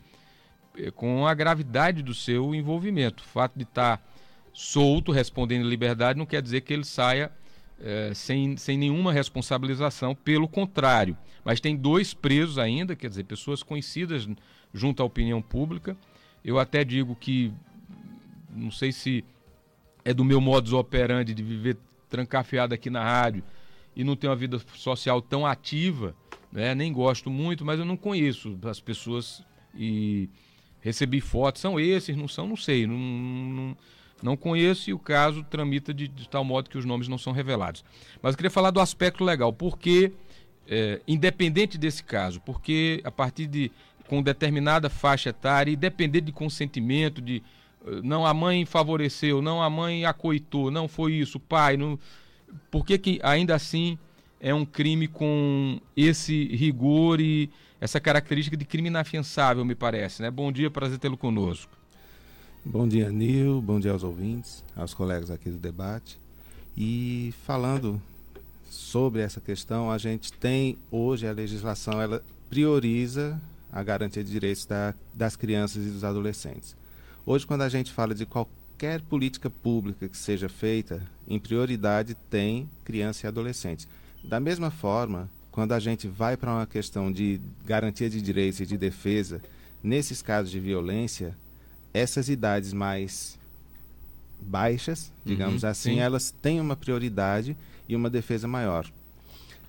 eh, 0.77 0.91
com 0.91 1.27
a 1.27 1.33
gravidade 1.33 2.03
do 2.03 2.13
seu 2.13 2.55
envolvimento. 2.55 3.23
O 3.23 3.27
fato 3.27 3.57
de 3.57 3.63
estar 3.63 3.97
tá 3.97 4.05
solto, 4.53 5.11
respondendo 5.11 5.65
em 5.65 5.69
liberdade, 5.69 6.19
não 6.19 6.27
quer 6.27 6.43
dizer 6.43 6.61
que 6.61 6.75
ele 6.75 6.85
saia 6.85 7.33
é, 7.81 8.13
sem, 8.15 8.57
sem 8.57 8.77
nenhuma 8.77 9.13
responsabilização, 9.13 10.15
pelo 10.15 10.47
contrário. 10.47 11.17
Mas 11.45 11.59
tem 11.59 11.75
dois 11.75 12.15
presos 12.15 12.59
ainda, 12.59 12.95
quer 12.95 13.09
dizer, 13.09 13.25
pessoas 13.25 13.63
conhecidas 13.63 14.29
junto 14.73 15.03
à 15.03 15.07
opinião 15.07 15.43
pública. 15.43 15.97
Eu 16.45 16.59
até 16.59 16.85
digo 16.85 17.17
que, 17.17 17.53
não 18.55 18.71
sei 18.71 18.93
se 18.93 19.25
é 20.05 20.13
do 20.13 20.25
meu 20.25 20.41
modus 20.41 20.73
operandi 20.73 21.35
de 21.35 21.43
viver 21.43 21.77
trancafiado 22.09 22.75
aqui 22.75 22.91
na 22.91 23.03
rádio, 23.03 23.43
e 23.95 24.05
não 24.05 24.17
tenho 24.17 24.31
uma 24.31 24.37
vida 24.37 24.61
social 24.75 25.21
tão 25.21 25.47
ativa, 25.47 26.15
né? 26.51 26.75
nem 26.75 26.93
gosto 26.93 27.31
muito, 27.31 27.65
mas 27.65 27.79
eu 27.79 27.85
não 27.85 27.97
conheço 27.97 28.59
as 28.65 28.81
pessoas 28.81 29.43
e 29.75 30.29
recebi 30.81 31.21
fotos, 31.21 31.61
são 31.61 31.79
esses, 31.79 32.17
não 32.17 32.27
são, 32.27 32.47
não 32.47 32.57
sei, 32.57 32.87
não, 32.87 32.97
não, 32.97 33.77
não 34.23 34.37
conheço 34.37 34.91
e 34.91 34.93
o 34.93 34.99
caso 34.99 35.45
tramita 35.45 35.95
de, 35.95 36.09
de, 36.09 36.29
tal 36.29 36.45
modo 36.45 36.69
que 36.69 36.79
os 36.79 36.85
nomes 36.85 37.09
não 37.09 37.19
são 37.19 37.33
revelados. 37.33 37.85
Mas 38.21 38.33
eu 38.33 38.37
queria 38.37 38.51
falar 38.51 38.71
do 38.71 38.81
aspecto 38.81 39.25
legal, 39.25 39.53
porque, 39.53 40.13
é, 40.69 41.01
independente 41.07 41.79
desse 41.79 42.03
caso, 42.03 42.41
porque 42.41 43.01
a 43.05 43.11
partir 43.11 43.47
de, 43.47 43.71
com 44.09 44.23
determinada 44.23 44.91
faixa 44.91 45.31
etária, 45.31 45.73
independente 45.73 46.27
de 46.27 46.33
consentimento, 46.33 47.23
de 47.23 47.43
não 48.03 48.25
a 48.27 48.33
mãe 48.33 48.65
favoreceu, 48.65 49.43
não 49.43 49.63
a 49.63 49.69
mãe 49.69 50.05
acoitou, 50.05 50.71
não 50.71 50.87
foi 50.87 51.15
isso, 51.15 51.41
pai, 51.41 51.77
não 51.77 51.99
por 52.71 52.85
que, 52.85 52.99
que 52.99 53.21
ainda 53.23 53.55
assim 53.55 53.99
é 54.41 54.53
um 54.53 54.65
crime 54.65 55.07
com 55.07 55.81
esse 55.97 56.47
rigor 56.49 57.21
e 57.21 57.49
essa 57.81 58.01
característica 58.01 58.57
de 58.57 58.65
crime 58.65 58.89
inafiançável, 58.89 59.65
me 59.65 59.75
parece, 59.75 60.23
né? 60.23 60.31
Bom 60.31 60.51
dia, 60.51 60.71
prazer 60.71 60.99
tê-lo 60.99 61.17
conosco. 61.17 61.71
Bom 62.65 62.87
dia, 62.87 63.11
Nil. 63.11 63.61
Bom 63.61 63.81
dia 63.81 63.91
aos 63.91 64.05
ouvintes, 64.05 64.65
aos 64.77 64.95
colegas 64.95 65.31
aqui 65.31 65.51
do 65.51 65.59
debate. 65.59 66.19
E 66.77 67.35
falando 67.45 68.01
sobre 68.71 69.21
essa 69.21 69.41
questão, 69.41 69.91
a 69.91 69.99
gente 69.99 70.33
tem 70.33 70.79
hoje 70.91 71.27
a 71.27 71.33
legislação, 71.33 72.01
ela 72.01 72.23
prioriza 72.49 73.41
a 73.71 73.83
garantia 73.83 74.23
de 74.23 74.31
direitos 74.31 74.65
da, 74.65 74.95
das 75.13 75.35
crianças 75.35 75.85
e 75.85 75.91
dos 75.91 76.05
adolescentes. 76.05 76.77
Hoje, 77.27 77.47
quando 77.47 77.63
a 77.63 77.69
gente 77.69 77.93
fala 77.93 78.15
de 78.15 78.27
qualquer 78.27 78.62
política 79.09 79.49
pública 79.49 80.09
que 80.09 80.17
seja 80.17 80.49
feita, 80.49 81.03
em 81.29 81.39
prioridade 81.39 82.17
tem 82.29 82.69
criança 82.85 83.27
e 83.27 83.29
adolescente. 83.29 83.87
Da 84.25 84.41
mesma 84.41 84.71
forma, 84.71 85.29
quando 85.51 85.73
a 85.73 85.79
gente 85.79 86.09
vai 86.09 86.37
para 86.37 86.51
uma 86.51 86.67
questão 86.67 87.13
de 87.13 87.41
garantia 87.65 88.09
de 88.09 88.21
direitos 88.21 88.61
e 88.61 88.67
de 88.67 88.79
defesa, 88.79 89.41
nesses 89.83 90.23
casos 90.23 90.51
de 90.51 90.59
violência, 90.59 91.37
essas 91.93 92.29
idades 92.29 92.73
mais 92.73 93.39
baixas, 94.41 95.13
digamos 95.25 95.63
uhum, 95.63 95.69
assim, 95.69 95.95
sim. 95.95 96.01
elas 96.01 96.31
têm 96.43 96.61
uma 96.61 96.75
prioridade 96.75 97.57
e 97.89 97.95
uma 97.95 98.11
defesa 98.11 98.49
maior. 98.49 98.91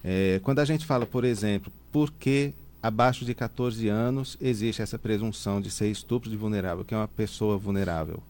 É, 0.04 0.40
quando 0.44 0.60
a 0.60 0.66
gente 0.66 0.86
fala, 0.86 1.06
por 1.06 1.24
exemplo, 1.24 1.72
por 1.92 2.12
que 2.12 2.54
abaixo 2.82 3.24
de 3.24 3.34
14 3.34 3.88
anos 3.88 4.38
existe 4.42 4.82
essa 4.82 4.98
presunção 4.98 5.62
de 5.62 5.70
ser 5.70 5.90
estupro 5.90 6.30
de 6.30 6.36
vulnerável, 6.36 6.84
que 6.84 6.94
é 6.94 6.98
uma 6.98 7.08
pessoa 7.08 7.58
vulnerável? 7.58 8.22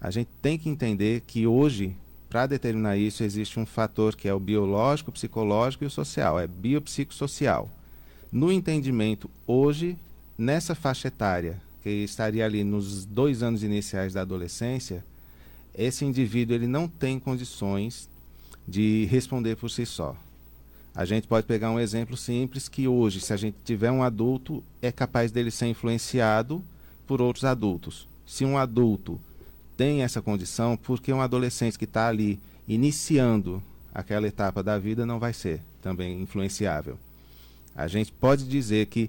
A 0.00 0.10
gente 0.10 0.28
tem 0.40 0.56
que 0.56 0.68
entender 0.68 1.22
que 1.26 1.46
hoje, 1.46 1.94
para 2.30 2.46
determinar 2.46 2.96
isso, 2.96 3.24
existe 3.24 3.58
um 3.58 3.66
fator 3.66 4.14
que 4.14 4.28
é 4.28 4.34
o 4.34 4.38
biológico, 4.38 5.10
o 5.10 5.12
psicológico 5.12 5.84
e 5.84 5.86
o 5.86 5.90
social, 5.90 6.38
é 6.38 6.46
biopsicossocial. 6.46 7.68
No 8.30 8.52
entendimento, 8.52 9.28
hoje, 9.46 9.96
nessa 10.36 10.74
faixa 10.74 11.08
etária, 11.08 11.60
que 11.82 11.90
estaria 11.90 12.44
ali 12.44 12.62
nos 12.62 13.04
dois 13.04 13.42
anos 13.42 13.62
iniciais 13.62 14.12
da 14.12 14.20
adolescência, 14.20 15.04
esse 15.74 16.04
indivíduo 16.04 16.54
ele 16.54 16.66
não 16.66 16.86
tem 16.86 17.18
condições 17.18 18.08
de 18.66 19.06
responder 19.06 19.56
por 19.56 19.70
si 19.70 19.84
só. 19.86 20.16
A 20.94 21.04
gente 21.04 21.26
pode 21.26 21.46
pegar 21.46 21.70
um 21.70 21.80
exemplo 21.80 22.16
simples 22.16 22.68
que 22.68 22.86
hoje, 22.86 23.20
se 23.20 23.32
a 23.32 23.36
gente 23.36 23.56
tiver 23.64 23.90
um 23.90 24.02
adulto, 24.02 24.62
é 24.82 24.92
capaz 24.92 25.32
dele 25.32 25.50
ser 25.50 25.66
influenciado 25.66 26.62
por 27.06 27.22
outros 27.22 27.44
adultos. 27.44 28.06
Se 28.26 28.44
um 28.44 28.58
adulto 28.58 29.18
tem 29.78 30.02
essa 30.02 30.20
condição, 30.20 30.76
porque 30.76 31.12
um 31.12 31.22
adolescente 31.22 31.78
que 31.78 31.84
está 31.84 32.08
ali 32.08 32.40
iniciando 32.66 33.62
aquela 33.94 34.26
etapa 34.26 34.60
da 34.60 34.76
vida 34.76 35.06
não 35.06 35.20
vai 35.20 35.32
ser 35.32 35.62
também 35.80 36.20
influenciável. 36.20 36.98
A 37.76 37.86
gente 37.86 38.10
pode 38.10 38.44
dizer 38.44 38.86
que 38.86 39.08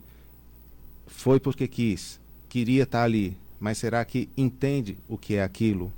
foi 1.07 1.39
porque 1.39 1.67
quis, 1.67 2.19
queria 2.47 2.83
estar 2.83 2.99
tá 2.99 3.03
ali, 3.03 3.35
mas 3.59 3.79
será 3.79 4.05
que 4.05 4.29
entende 4.38 4.95
o 5.07 5.17
que 5.17 5.33
é 5.33 5.43
aquilo? 5.43 5.91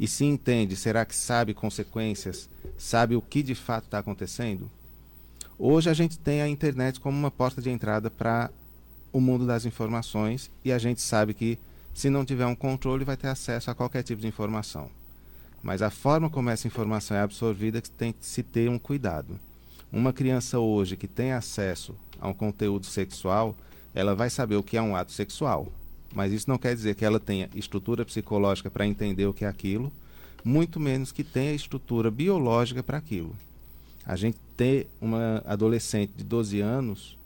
E 0.00 0.08
se 0.08 0.24
entende, 0.24 0.74
será 0.74 1.04
que 1.04 1.14
sabe 1.14 1.54
consequências? 1.54 2.48
Sabe 2.76 3.14
o 3.14 3.22
que 3.22 3.40
de 3.40 3.54
fato 3.54 3.84
está 3.84 4.00
acontecendo? 4.00 4.68
Hoje 5.56 5.90
a 5.90 5.94
gente 5.94 6.18
tem 6.18 6.42
a 6.42 6.48
internet 6.48 6.98
como 6.98 7.16
uma 7.16 7.30
porta 7.30 7.62
de 7.62 7.70
entrada 7.70 8.10
para 8.10 8.50
o 9.12 9.20
mundo 9.20 9.46
das 9.46 9.64
informações 9.64 10.50
e 10.64 10.72
a 10.72 10.78
gente 10.78 11.00
sabe 11.00 11.34
que 11.34 11.56
se 11.98 12.08
não 12.08 12.24
tiver 12.24 12.46
um 12.46 12.54
controle 12.54 13.04
vai 13.04 13.16
ter 13.16 13.26
acesso 13.26 13.72
a 13.72 13.74
qualquer 13.74 14.04
tipo 14.04 14.22
de 14.22 14.28
informação. 14.28 14.88
Mas 15.60 15.82
a 15.82 15.90
forma 15.90 16.30
como 16.30 16.48
essa 16.48 16.68
informação 16.68 17.16
é 17.16 17.22
absorvida 17.22 17.82
tem 17.96 18.12
que 18.12 18.24
se 18.24 18.40
ter 18.40 18.70
um 18.70 18.78
cuidado. 18.78 19.36
Uma 19.90 20.12
criança 20.12 20.60
hoje 20.60 20.96
que 20.96 21.08
tem 21.08 21.32
acesso 21.32 21.96
a 22.20 22.28
um 22.28 22.32
conteúdo 22.32 22.86
sexual, 22.86 23.56
ela 23.92 24.14
vai 24.14 24.30
saber 24.30 24.54
o 24.54 24.62
que 24.62 24.76
é 24.76 24.80
um 24.80 24.94
ato 24.94 25.10
sexual, 25.10 25.72
mas 26.14 26.32
isso 26.32 26.48
não 26.48 26.56
quer 26.56 26.72
dizer 26.72 26.94
que 26.94 27.04
ela 27.04 27.18
tenha 27.18 27.50
estrutura 27.52 28.04
psicológica 28.04 28.70
para 28.70 28.86
entender 28.86 29.26
o 29.26 29.34
que 29.34 29.44
é 29.44 29.48
aquilo, 29.48 29.92
muito 30.44 30.78
menos 30.78 31.10
que 31.10 31.24
tenha 31.24 31.52
estrutura 31.52 32.12
biológica 32.12 32.80
para 32.80 32.98
aquilo. 32.98 33.34
A 34.06 34.14
gente 34.14 34.38
ter 34.56 34.86
uma 35.00 35.42
adolescente 35.44 36.12
de 36.16 36.22
12 36.22 36.60
anos 36.60 37.17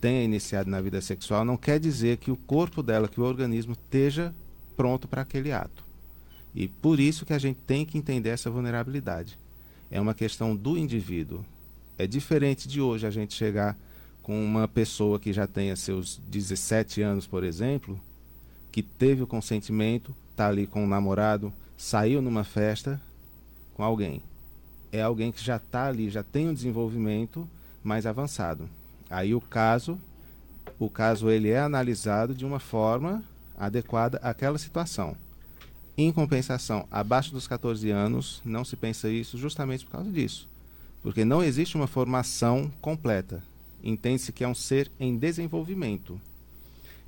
tenha 0.00 0.24
iniciado 0.24 0.70
na 0.70 0.80
vida 0.80 1.00
sexual 1.00 1.44
não 1.44 1.56
quer 1.56 1.78
dizer 1.78 2.16
que 2.16 2.30
o 2.30 2.36
corpo 2.36 2.82
dela, 2.82 3.08
que 3.08 3.20
o 3.20 3.24
organismo 3.24 3.72
esteja 3.72 4.34
pronto 4.76 5.06
para 5.06 5.22
aquele 5.22 5.52
ato. 5.52 5.84
E 6.54 6.66
por 6.66 6.98
isso 6.98 7.26
que 7.26 7.32
a 7.32 7.38
gente 7.38 7.58
tem 7.66 7.84
que 7.84 7.98
entender 7.98 8.30
essa 8.30 8.50
vulnerabilidade. 8.50 9.38
É 9.90 10.00
uma 10.00 10.14
questão 10.14 10.56
do 10.56 10.76
indivíduo. 10.76 11.44
É 11.98 12.06
diferente 12.06 12.66
de 12.66 12.80
hoje 12.80 13.06
a 13.06 13.10
gente 13.10 13.34
chegar 13.34 13.76
com 14.22 14.42
uma 14.42 14.66
pessoa 14.66 15.20
que 15.20 15.32
já 15.32 15.46
tenha 15.46 15.76
seus 15.76 16.20
17 16.28 17.02
anos, 17.02 17.26
por 17.26 17.44
exemplo, 17.44 18.00
que 18.72 18.82
teve 18.82 19.22
o 19.22 19.26
consentimento, 19.26 20.14
está 20.30 20.48
ali 20.48 20.66
com 20.66 20.84
um 20.84 20.88
namorado, 20.88 21.52
saiu 21.76 22.22
numa 22.22 22.44
festa 22.44 23.00
com 23.74 23.82
alguém. 23.82 24.22
É 24.92 25.02
alguém 25.02 25.30
que 25.30 25.42
já 25.42 25.56
está 25.56 25.86
ali, 25.86 26.10
já 26.10 26.22
tem 26.22 26.48
um 26.48 26.54
desenvolvimento 26.54 27.46
mais 27.82 28.06
avançado. 28.06 28.68
Aí 29.10 29.34
o 29.34 29.40
caso, 29.40 30.00
o 30.78 30.88
caso 30.88 31.28
ele 31.28 31.50
é 31.50 31.58
analisado 31.58 32.34
de 32.34 32.46
uma 32.46 32.60
forma 32.60 33.22
adequada 33.58 34.18
àquela 34.22 34.56
situação. 34.56 35.16
Em 35.98 36.10
compensação, 36.12 36.86
abaixo 36.90 37.32
dos 37.32 37.46
14 37.46 37.90
anos, 37.90 38.40
não 38.44 38.64
se 38.64 38.76
pensa 38.76 39.10
isso 39.10 39.36
justamente 39.36 39.84
por 39.84 39.90
causa 39.90 40.10
disso. 40.10 40.48
Porque 41.02 41.24
não 41.24 41.42
existe 41.42 41.76
uma 41.76 41.86
formação 41.86 42.70
completa 42.80 43.42
entende-se 43.82 44.32
que 44.32 44.44
é 44.44 44.48
um 44.48 44.54
ser 44.54 44.90
em 44.98 45.16
desenvolvimento. 45.16 46.20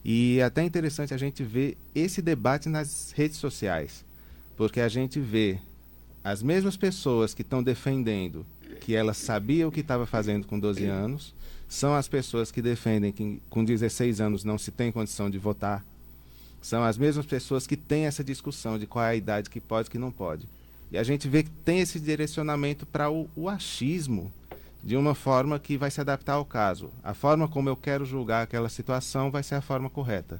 E 0.04 0.38
é 0.38 0.44
até 0.44 0.64
interessante 0.64 1.14
a 1.14 1.16
gente 1.16 1.44
ver 1.44 1.76
esse 1.94 2.20
debate 2.20 2.68
nas 2.68 3.12
redes 3.12 3.36
sociais, 3.36 4.04
porque 4.56 4.80
a 4.80 4.88
gente 4.88 5.20
vê 5.20 5.58
as 6.24 6.42
mesmas 6.42 6.76
pessoas 6.76 7.34
que 7.34 7.42
estão 7.42 7.62
defendendo 7.62 8.44
que 8.80 8.96
ela 8.96 9.14
sabia 9.14 9.68
o 9.68 9.70
que 9.70 9.80
estava 9.80 10.06
fazendo 10.06 10.46
com 10.46 10.58
12 10.58 10.86
anos, 10.86 11.34
são 11.72 11.94
as 11.94 12.06
pessoas 12.06 12.50
que 12.50 12.60
defendem 12.60 13.10
que 13.10 13.40
com 13.48 13.64
16 13.64 14.20
anos 14.20 14.44
não 14.44 14.58
se 14.58 14.70
tem 14.70 14.92
condição 14.92 15.30
de 15.30 15.38
votar, 15.38 15.82
são 16.60 16.84
as 16.84 16.98
mesmas 16.98 17.24
pessoas 17.24 17.66
que 17.66 17.78
têm 17.78 18.04
essa 18.04 18.22
discussão 18.22 18.78
de 18.78 18.86
qual 18.86 19.02
é 19.06 19.08
a 19.08 19.16
idade 19.16 19.48
que 19.48 19.58
pode 19.58 19.88
e 19.88 19.90
que 19.90 19.96
não 19.96 20.12
pode. 20.12 20.46
E 20.90 20.98
a 20.98 21.02
gente 21.02 21.26
vê 21.26 21.42
que 21.42 21.48
tem 21.64 21.80
esse 21.80 21.98
direcionamento 21.98 22.84
para 22.84 23.10
o, 23.10 23.26
o 23.34 23.48
achismo 23.48 24.30
de 24.84 24.98
uma 24.98 25.14
forma 25.14 25.58
que 25.58 25.78
vai 25.78 25.90
se 25.90 25.98
adaptar 25.98 26.34
ao 26.34 26.44
caso. 26.44 26.90
A 27.02 27.14
forma 27.14 27.48
como 27.48 27.70
eu 27.70 27.76
quero 27.76 28.04
julgar 28.04 28.42
aquela 28.42 28.68
situação 28.68 29.30
vai 29.30 29.42
ser 29.42 29.54
a 29.54 29.62
forma 29.62 29.88
correta. 29.88 30.38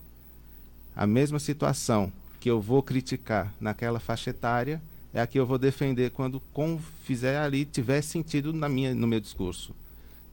A 0.94 1.06
mesma 1.06 1.38
situação 1.38 2.12
que 2.40 2.50
eu 2.50 2.60
vou 2.60 2.82
criticar 2.82 3.50
naquela 3.58 3.98
faixa 3.98 4.28
etária 4.28 4.82
é 5.14 5.20
a 5.22 5.26
que 5.26 5.40
eu 5.40 5.46
vou 5.46 5.56
defender 5.56 6.10
quando 6.10 6.42
fizer 7.04 7.38
ali 7.38 7.64
tiver 7.64 8.02
sentido 8.02 8.52
na 8.52 8.68
minha, 8.68 8.94
no 8.94 9.06
meu 9.06 9.18
discurso. 9.18 9.74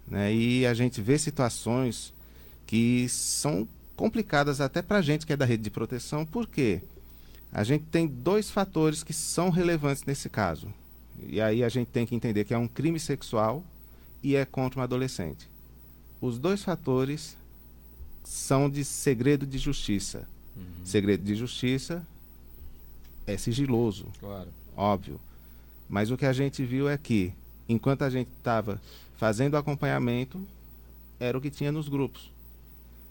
Né? 0.09 0.33
E 0.33 0.65
a 0.65 0.73
gente 0.73 1.01
vê 1.01 1.17
situações 1.17 2.13
que 2.65 3.07
são 3.09 3.67
complicadas 3.95 4.61
até 4.61 4.81
para 4.81 4.97
a 4.97 5.01
gente 5.01 5.25
que 5.25 5.33
é 5.33 5.37
da 5.37 5.45
rede 5.45 5.63
de 5.63 5.69
proteção, 5.69 6.25
porque 6.25 6.81
a 7.51 7.63
gente 7.63 7.85
tem 7.85 8.07
dois 8.07 8.49
fatores 8.49 9.03
que 9.03 9.13
são 9.13 9.49
relevantes 9.49 10.03
nesse 10.05 10.29
caso. 10.29 10.71
E 11.27 11.41
aí 11.41 11.63
a 11.63 11.69
gente 11.69 11.87
tem 11.87 12.05
que 12.05 12.15
entender 12.15 12.45
que 12.45 12.53
é 12.53 12.57
um 12.57 12.67
crime 12.67 12.99
sexual 12.99 13.63
e 14.23 14.35
é 14.35 14.45
contra 14.45 14.79
um 14.79 14.83
adolescente. 14.83 15.49
Os 16.21 16.37
dois 16.37 16.63
fatores 16.63 17.35
são 18.23 18.69
de 18.69 18.85
segredo 18.85 19.45
de 19.45 19.57
justiça. 19.57 20.27
Uhum. 20.55 20.85
Segredo 20.85 21.23
de 21.23 21.35
justiça 21.35 22.05
é 23.25 23.37
sigiloso, 23.37 24.07
claro. 24.19 24.49
óbvio. 24.75 25.19
Mas 25.87 26.11
o 26.11 26.17
que 26.17 26.25
a 26.25 26.33
gente 26.33 26.63
viu 26.63 26.87
é 26.87 26.97
que, 26.97 27.33
enquanto 27.69 28.01
a 28.01 28.09
gente 28.09 28.29
estava 28.37 28.81
fazendo 29.17 29.53
o 29.53 29.57
acompanhamento, 29.57 30.45
era 31.19 31.37
o 31.37 31.41
que 31.41 31.51
tinha 31.51 31.71
nos 31.71 31.87
grupos. 31.87 32.31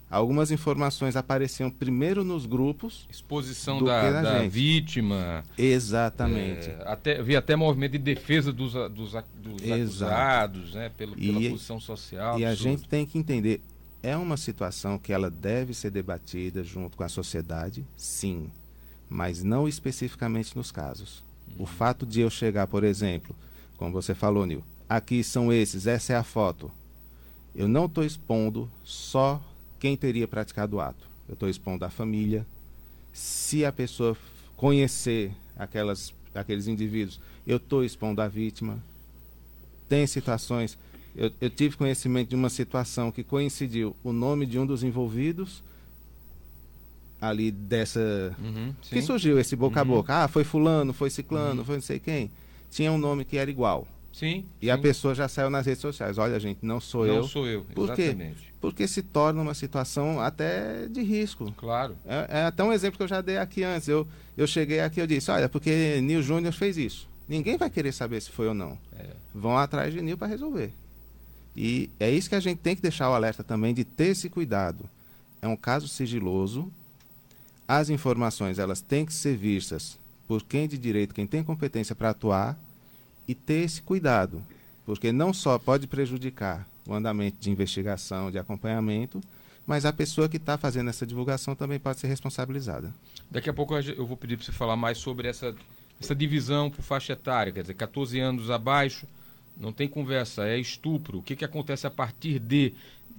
Algumas 0.09 0.49
informações 0.49 1.15
apareciam 1.15 1.69
primeiro 1.69 2.23
nos 2.23 2.47
grupos. 2.47 3.07
Exposição 3.11 3.83
da, 3.83 4.21
da 4.21 4.47
vítima. 4.47 5.45
Exatamente. 5.55 6.67
É, 6.67 6.83
até, 6.85 7.21
vi 7.21 7.35
até 7.35 7.55
movimento 7.55 7.91
de 7.91 7.99
defesa 7.99 8.51
dos, 8.51 8.73
dos, 8.73 8.89
dos 8.91 9.15
acusados, 9.15 10.73
né, 10.73 10.89
pelo, 10.97 11.15
pela 11.15 11.39
e, 11.39 11.51
posição 11.51 11.79
social. 11.79 12.39
E 12.39 12.45
a 12.45 12.55
gente 12.55 12.89
tem 12.89 13.05
que 13.05 13.19
entender, 13.19 13.61
é 14.01 14.17
uma 14.17 14.35
situação 14.35 14.97
que 14.97 15.13
ela 15.13 15.29
deve 15.29 15.75
ser 15.75 15.91
debatida 15.91 16.63
junto 16.63 16.97
com 16.97 17.03
a 17.03 17.09
sociedade, 17.09 17.85
sim, 17.95 18.49
mas 19.07 19.43
não 19.43 19.67
especificamente 19.67 20.57
nos 20.57 20.71
casos. 20.71 21.23
Uhum. 21.49 21.63
O 21.63 21.65
fato 21.67 22.03
de 22.03 22.19
eu 22.19 22.31
chegar, 22.31 22.65
por 22.65 22.83
exemplo, 22.83 23.35
como 23.79 23.93
você 23.93 24.13
falou, 24.13 24.45
Nil, 24.45 24.61
aqui 24.89 25.23
são 25.23 25.53
esses, 25.53 25.87
essa 25.87 26.11
é 26.11 26.15
a 26.17 26.23
foto. 26.23 26.69
Eu 27.55 27.65
não 27.65 27.85
estou 27.85 28.03
expondo 28.03 28.69
só 28.83 29.41
quem 29.79 29.95
teria 29.95 30.27
praticado 30.27 30.75
o 30.75 30.81
ato. 30.81 31.07
Eu 31.29 31.33
estou 31.33 31.47
expondo 31.47 31.85
a 31.85 31.89
família. 31.89 32.45
Se 33.13 33.63
a 33.63 33.71
pessoa 33.71 34.17
conhecer 34.57 35.31
aquelas, 35.57 36.13
aqueles 36.35 36.67
indivíduos, 36.67 37.21
eu 37.47 37.55
estou 37.55 37.81
expondo 37.81 38.21
a 38.21 38.27
vítima. 38.27 38.83
Tem 39.87 40.05
situações. 40.05 40.77
Eu, 41.15 41.31
eu 41.39 41.49
tive 41.49 41.77
conhecimento 41.77 42.29
de 42.29 42.35
uma 42.35 42.49
situação 42.49 43.13
que 43.13 43.23
coincidiu 43.23 43.95
o 44.03 44.11
nome 44.11 44.45
de 44.45 44.59
um 44.59 44.65
dos 44.65 44.83
envolvidos 44.83 45.63
ali 47.21 47.49
dessa. 47.49 48.35
Uhum, 48.39 48.73
que 48.81 49.01
surgiu 49.01 49.39
esse 49.39 49.55
boca 49.55 49.77
uhum. 49.77 49.81
a 49.81 49.85
boca. 49.85 50.23
Ah, 50.23 50.27
foi 50.27 50.43
fulano, 50.43 50.91
foi 50.91 51.09
ciclano, 51.09 51.61
uhum. 51.61 51.65
foi 51.65 51.75
não 51.75 51.81
sei 51.81 51.97
quem. 51.97 52.29
Tinha 52.69 52.91
um 52.91 52.97
nome 52.97 53.25
que 53.25 53.37
era 53.37 53.49
igual. 53.49 53.87
Sim. 54.11 54.45
E 54.61 54.65
sim. 54.65 54.71
a 54.71 54.77
pessoa 54.77 55.15
já 55.15 55.27
saiu 55.27 55.49
nas 55.49 55.65
redes 55.65 55.81
sociais. 55.81 56.17
Olha, 56.17 56.39
gente, 56.39 56.59
não 56.61 56.79
sou 56.79 57.05
não 57.05 57.13
eu. 57.13 57.21
Não 57.21 57.27
sou 57.27 57.47
eu, 57.47 57.63
Por 57.63 57.85
exatamente. 57.85 58.41
Quê? 58.41 58.49
Porque 58.59 58.87
se 58.87 59.01
torna 59.01 59.41
uma 59.41 59.53
situação 59.53 60.19
até 60.19 60.87
de 60.87 61.01
risco. 61.01 61.53
Claro. 61.55 61.95
É, 62.05 62.39
é, 62.39 62.43
até 62.43 62.63
um 62.63 62.73
exemplo 62.73 62.97
que 62.97 63.03
eu 63.03 63.07
já 63.07 63.21
dei 63.21 63.37
aqui 63.37 63.63
antes. 63.63 63.87
Eu, 63.87 64.05
eu 64.35 64.45
cheguei 64.45 64.81
aqui 64.81 64.99
e 64.99 65.07
disse, 65.07 65.31
olha, 65.31 65.47
porque 65.47 66.01
Nil 66.01 66.21
Júnior 66.21 66.53
fez 66.53 66.77
isso. 66.77 67.07
Ninguém 67.27 67.57
vai 67.57 67.69
querer 67.69 67.93
saber 67.93 68.21
se 68.21 68.29
foi 68.29 68.47
ou 68.47 68.53
não. 68.53 68.77
É. 68.97 69.05
Vão 69.33 69.57
atrás 69.57 69.93
de 69.93 70.01
Nil 70.01 70.17
para 70.17 70.27
resolver. 70.27 70.73
E 71.55 71.89
é 71.99 72.09
isso 72.09 72.27
que 72.27 72.35
a 72.35 72.39
gente 72.39 72.57
tem 72.57 72.75
que 72.75 72.81
deixar 72.81 73.09
o 73.09 73.13
alerta 73.13 73.43
também 73.43 73.73
de 73.73 73.85
ter 73.85 74.07
esse 74.07 74.29
cuidado. 74.29 74.83
É 75.41 75.47
um 75.47 75.55
caso 75.55 75.87
sigiloso. 75.87 76.69
As 77.67 77.89
informações 77.89 78.59
elas 78.59 78.81
têm 78.81 79.05
que 79.05 79.13
ser 79.13 79.37
vistas 79.37 79.97
por 80.29 80.43
quem 80.43 80.67
de 80.67 80.77
direito, 80.77 81.15
quem 81.15 81.25
tem 81.25 81.43
competência 81.43 81.95
para 81.95 82.11
atuar 82.11 82.55
e 83.27 83.33
ter 83.33 83.63
esse 83.63 83.81
cuidado, 83.81 84.43
porque 84.85 85.11
não 85.11 85.33
só 85.33 85.57
pode 85.57 85.87
prejudicar 85.87 86.67
o 86.87 86.93
andamento 86.93 87.37
de 87.39 87.49
investigação, 87.49 88.29
de 88.29 88.37
acompanhamento, 88.37 89.19
mas 89.65 89.85
a 89.85 89.91
pessoa 89.91 90.29
que 90.29 90.37
está 90.37 90.55
fazendo 90.55 90.91
essa 90.91 91.03
divulgação 91.03 91.55
também 91.55 91.79
pode 91.79 91.99
ser 91.99 92.05
responsabilizada. 92.05 92.93
Daqui 93.31 93.49
a 93.49 93.53
pouco 93.53 93.75
eu 93.75 94.05
vou 94.05 94.15
pedir 94.15 94.37
para 94.37 94.45
você 94.45 94.51
falar 94.51 94.75
mais 94.75 94.99
sobre 94.99 95.27
essa, 95.27 95.55
essa 95.99 96.13
divisão 96.13 96.69
por 96.69 96.83
faixa 96.83 97.13
etária, 97.13 97.51
quer 97.51 97.61
dizer, 97.61 97.73
14 97.73 98.19
anos 98.19 98.51
abaixo, 98.51 99.07
não 99.57 99.73
tem 99.73 99.87
conversa, 99.87 100.47
é 100.47 100.59
estupro. 100.59 101.17
O 101.17 101.23
que, 101.23 101.35
que 101.35 101.43
acontece 101.43 101.87
a 101.87 101.91
partir 101.91 102.37
de 102.37 102.75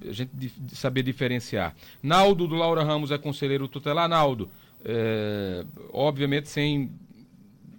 a 0.08 0.12
gente 0.12 0.52
saber 0.72 1.02
diferenciar. 1.02 1.74
Naldo 2.02 2.46
do 2.46 2.54
Laura 2.54 2.82
Ramos 2.82 3.10
é 3.10 3.18
conselheiro 3.18 3.68
tutelar. 3.68 4.08
Naldo, 4.08 4.48
é, 4.84 5.64
obviamente 5.92 6.48
sem 6.48 6.92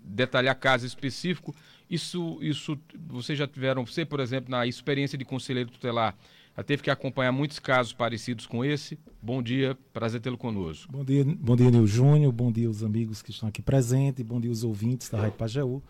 detalhar 0.04 0.56
caso 0.56 0.86
específico, 0.86 1.56
isso, 1.90 2.38
isso 2.42 2.78
vocês 3.08 3.38
já 3.38 3.48
tiveram, 3.48 3.86
você, 3.86 4.06
por 4.06 4.20
exemplo, 4.20 4.50
na 4.50 4.66
experiência 4.66 5.18
de 5.18 5.26
conselheiro 5.26 5.70
tutelar, 5.70 6.16
já 6.56 6.64
teve 6.64 6.84
que 6.84 6.90
acompanhar 6.90 7.32
muitos 7.32 7.60
casos 7.60 7.94
parecidos 7.94 8.46
com 8.46 8.64
esse. 8.64 9.00
Bom 9.22 9.42
dia, 9.42 9.78
prazer 9.94 10.20
tê-lo 10.20 10.38
conosco. 10.38 10.92
Bom 10.92 11.04
dia, 11.04 11.24
bom 11.24 11.56
dia, 11.56 11.72
Nil 11.72 11.88
Júnior, 11.88 12.32
bom 12.32 12.52
dia 12.52 12.70
os 12.70 12.84
amigos 12.84 13.22
que 13.22 13.32
estão 13.32 13.48
aqui 13.48 13.62
presentes, 13.62 14.24
bom 14.26 14.40
dia 14.40 14.52
os 14.52 14.64
ouvintes 14.64 15.10
da 15.10 15.20
Rádio 15.20 15.38
Pajeú. 15.38 15.82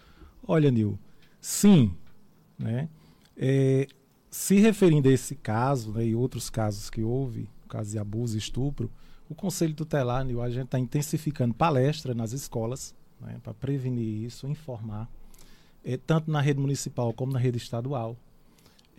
Olha, 0.47 0.69
Nil, 0.71 0.99
sim, 1.39 1.95
né? 2.57 2.89
É, 3.35 3.87
se 4.29 4.59
referindo 4.59 5.09
a 5.09 5.11
esse 5.11 5.35
caso 5.35 5.91
né, 5.91 6.05
e 6.05 6.15
outros 6.15 6.49
casos 6.49 6.89
que 6.89 7.01
houve, 7.01 7.49
caso 7.67 7.91
de 7.91 7.99
abuso 7.99 8.35
e 8.35 8.39
estupro, 8.39 8.89
o 9.31 9.35
Conselho 9.35 9.73
Tutelar, 9.73 10.25
a 10.25 10.49
gente 10.49 10.65
está 10.65 10.77
intensificando 10.77 11.53
palestra 11.53 12.13
nas 12.13 12.33
escolas 12.33 12.93
né, 13.19 13.39
para 13.41 13.53
prevenir 13.53 14.25
isso, 14.25 14.45
informar 14.45 15.09
é, 15.85 15.95
tanto 15.95 16.29
na 16.29 16.41
rede 16.41 16.59
municipal 16.59 17.13
como 17.13 17.31
na 17.31 17.39
rede 17.39 17.57
estadual. 17.57 18.17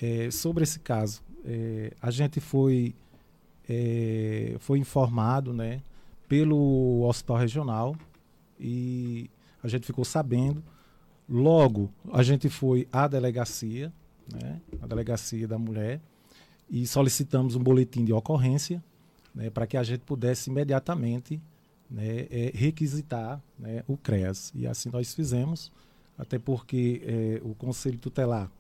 É, 0.01 0.31
sobre 0.31 0.65
esse 0.65 0.81
caso, 0.81 1.23
é, 1.45 1.93
a 2.01 2.11
gente 2.11 2.41
foi, 2.41 2.95
foi 4.59 4.79
informado 4.79 5.53
né, 5.53 5.83
pelo 6.29 7.07
hospital 7.07 7.37
regional 7.37 7.97
e 8.59 9.31
a 9.63 9.69
gente 9.69 9.87
ficou 9.87 10.05
sabendo. 10.05 10.63
Logo, 11.29 11.91
a 12.13 12.23
gente 12.23 12.49
foi 12.49 12.89
à 12.91 13.07
delegacia, 13.07 13.93
né, 14.33 14.61
a 14.81 14.87
delegacia 14.87 15.47
da 15.47 15.59
mulher, 15.59 16.01
e 16.71 16.87
solicitamos 16.87 17.55
um 17.55 17.63
boletim 17.63 18.05
de 18.05 18.13
ocorrência 18.13 18.83
né, 19.35 19.51
para 19.51 19.67
que 19.67 19.77
a 19.77 19.83
gente 19.83 20.01
pudesse 20.01 20.51
imediatamente 20.51 21.41
né, 21.91 22.27
é, 22.31 22.53
requisitar 22.55 23.43
né, 23.59 23.83
o 23.87 23.97
CREAS. 23.97 24.53
E 24.55 24.67
assim 24.67 24.91
nós 24.91 25.15
fizemos 25.15 25.71
até 26.19 26.39
porque 26.39 27.03
é, 27.05 27.41
o 27.43 27.55
Conselho 27.55 27.99
Tutelar 27.99 28.51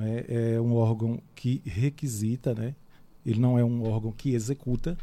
é, 0.00 0.54
é, 0.54 0.60
um 0.60 0.74
órgão 0.74 1.20
que 1.34 1.62
requisita, 1.64 2.54
né? 2.54 2.74
ele 3.24 3.40
não 3.40 3.58
é 3.58 3.64
um 3.64 3.90
órgão 3.90 4.12
que 4.12 4.34
executa. 4.34 4.96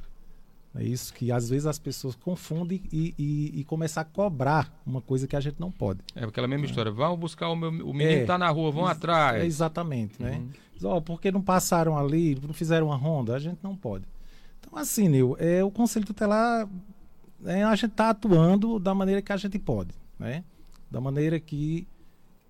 É 0.76 0.84
isso 0.84 1.14
que 1.14 1.32
às 1.32 1.50
vezes 1.50 1.68
as 1.68 1.78
pessoas 1.78 2.16
confundem 2.16 2.82
e, 2.92 3.14
e, 3.18 3.60
e 3.60 3.64
começar 3.64 4.02
a 4.02 4.06
cobrar 4.06 4.74
uma 4.84 5.02
coisa 5.02 5.28
que 5.28 5.36
a 5.36 5.40
gente 5.40 5.60
não 5.60 5.72
pode. 5.72 6.00
É 6.16 6.24
aquela 6.24 6.48
mesma 6.48 6.66
é. 6.66 6.70
história. 6.70 6.92
Vão 6.92 7.16
buscar 7.16 7.50
o 7.50 7.56
meu. 7.56 7.70
O 7.70 7.94
menino 7.94 8.22
está 8.22 8.36
é, 8.36 8.38
na 8.40 8.50
rua, 8.50 8.72
vão 8.72 8.88
atrás. 8.88 9.44
É 9.44 9.46
exatamente, 9.46 10.22
né? 10.22 10.38
Uhum. 10.38 10.50
Diz, 10.74 10.84
oh, 10.84 11.00
porque 11.00 11.32
não 11.32 11.42
passaram 11.42 11.96
ali, 11.96 12.36
não 12.42 12.56
fizeram 12.56 12.88
uma 12.88 12.96
ronda, 12.96 13.36
a 13.36 13.40
gente 13.40 13.60
não 13.62 13.76
pode. 13.76 14.06
Então, 14.74 14.82
assim, 14.82 15.08
Nil, 15.08 15.38
é, 15.40 15.64
o 15.64 15.70
Conselho 15.70 16.04
Tutelar, 16.04 16.68
é, 17.46 17.64
a 17.64 17.76
gente 17.76 17.92
está 17.92 18.10
atuando 18.10 18.80
da 18.80 18.96
maneira 18.96 19.22
que 19.22 19.32
a 19.32 19.38
gente 19.38 19.60
pode, 19.60 19.94
né? 20.18 20.44
da 20.90 21.00
maneira 21.00 21.40
que, 21.40 21.88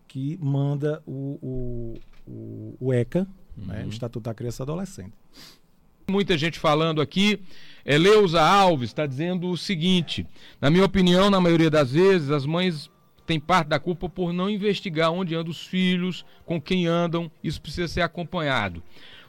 que 0.07 0.39
manda 0.41 1.03
o, 1.05 1.38
o, 1.41 1.99
o, 2.25 2.77
o 2.79 2.93
ECA, 2.93 3.27
uhum. 3.57 3.65
né, 3.65 3.83
o 3.86 3.89
Estatuto 3.89 4.23
da 4.23 4.33
Criança 4.33 4.62
e 4.62 4.63
Adolescente. 4.63 5.12
Muita 6.09 6.38
gente 6.38 6.57
falando 6.59 7.01
aqui. 7.01 7.41
Eleusa 7.86 8.41
Alves 8.41 8.91
está 8.91 9.05
dizendo 9.05 9.49
o 9.49 9.57
seguinte: 9.57 10.25
na 10.62 10.69
minha 10.69 10.86
opinião, 10.86 11.29
na 11.29 11.41
maioria 11.41 11.69
das 11.69 11.91
vezes, 11.91 12.29
as 12.29 12.45
mães 12.45 12.89
têm 13.25 13.39
parte 13.39 13.67
da 13.67 13.79
culpa 13.79 14.07
por 14.07 14.31
não 14.31 14.49
investigar 14.49 15.12
onde 15.12 15.36
andam 15.36 15.51
os 15.51 15.65
filhos, 15.65 16.25
com 16.45 16.62
quem 16.62 16.88
andam, 16.88 17.29
isso 17.43 17.62
precisa 17.62 17.89
ser 17.89 18.01
acompanhado. 18.01 18.81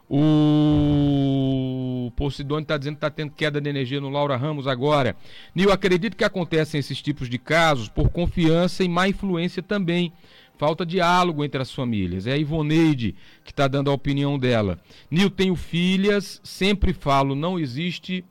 O 0.09 2.13
Posidone 2.15 2.63
está 2.63 2.77
dizendo 2.77 2.95
que 2.95 2.99
está 2.99 3.11
tendo 3.11 3.33
queda 3.33 3.61
de 3.61 3.69
energia 3.69 4.01
no 4.01 4.11
Laura 4.11 4.37
Ramos 4.37 4.67
agora. 4.67 5.17
Nil, 5.55 5.73
acredito 5.73 6.17
que 6.17 6.25
acontecem 6.25 6.79
esses 6.79 7.01
tipos 7.01 7.29
de 7.29 7.39
casos 7.39 7.89
por 7.89 8.11
confiança 8.11 8.85
e 8.85 8.89
má 8.89 9.09
influência 9.09 9.63
também. 9.63 10.13
Falta 10.57 10.87
diálogo 10.87 11.45
entre 11.45 11.61
as 11.61 11.73
famílias. 11.73 12.27
É 12.27 12.33
a 12.33 12.37
Ivoneide 12.37 13.15
que 13.45 13.51
está 13.51 13.67
dando 13.67 13.91
a 13.91 13.95
opinião 13.95 14.39
dela. 14.39 14.79
Nil, 15.11 15.31
tenho 15.31 15.57
filhas, 15.57 16.41
sempre 16.45 16.93
falo, 16.93 17.35
não 17.35 17.59
existe 17.59 18.25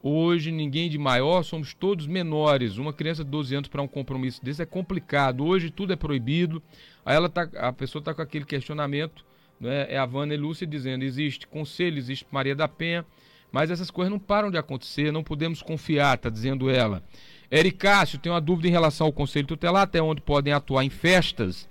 hoje 0.00 0.52
ninguém 0.52 0.88
de 0.88 0.96
maior, 0.96 1.42
somos 1.42 1.74
todos 1.74 2.06
menores. 2.06 2.78
Uma 2.78 2.92
criança 2.92 3.24
de 3.24 3.30
12 3.30 3.54
anos 3.54 3.68
para 3.68 3.82
um 3.82 3.88
compromisso 3.88 4.42
desse 4.42 4.62
é 4.62 4.66
complicado. 4.66 5.44
Hoje 5.44 5.70
tudo 5.70 5.92
é 5.92 5.96
proibido. 5.96 6.62
Aí 7.04 7.16
ela 7.16 7.28
tá, 7.28 7.48
a 7.56 7.72
pessoa 7.72 8.00
está 8.00 8.14
com 8.14 8.22
aquele 8.22 8.44
questionamento 8.44 9.27
né? 9.60 9.86
É 9.88 9.98
a 9.98 10.06
Vânia 10.06 10.38
Lúcia 10.38 10.66
dizendo: 10.66 11.04
existe 11.04 11.46
conselho, 11.46 11.98
existe 11.98 12.26
Maria 12.30 12.54
da 12.54 12.68
Penha, 12.68 13.04
mas 13.50 13.70
essas 13.70 13.90
coisas 13.90 14.10
não 14.10 14.18
param 14.18 14.50
de 14.50 14.58
acontecer, 14.58 15.12
não 15.12 15.24
podemos 15.24 15.62
confiar, 15.62 16.16
está 16.16 16.28
dizendo 16.28 16.70
ela. 16.70 17.02
Ericácio 17.50 18.18
tem 18.18 18.30
uma 18.30 18.40
dúvida 18.40 18.68
em 18.68 18.72
relação 18.72 19.06
ao 19.06 19.12
Conselho 19.12 19.46
Tutelar, 19.46 19.82
até 19.82 20.02
onde 20.02 20.20
podem 20.20 20.52
atuar 20.52 20.84
em 20.84 20.90
festas 20.90 21.68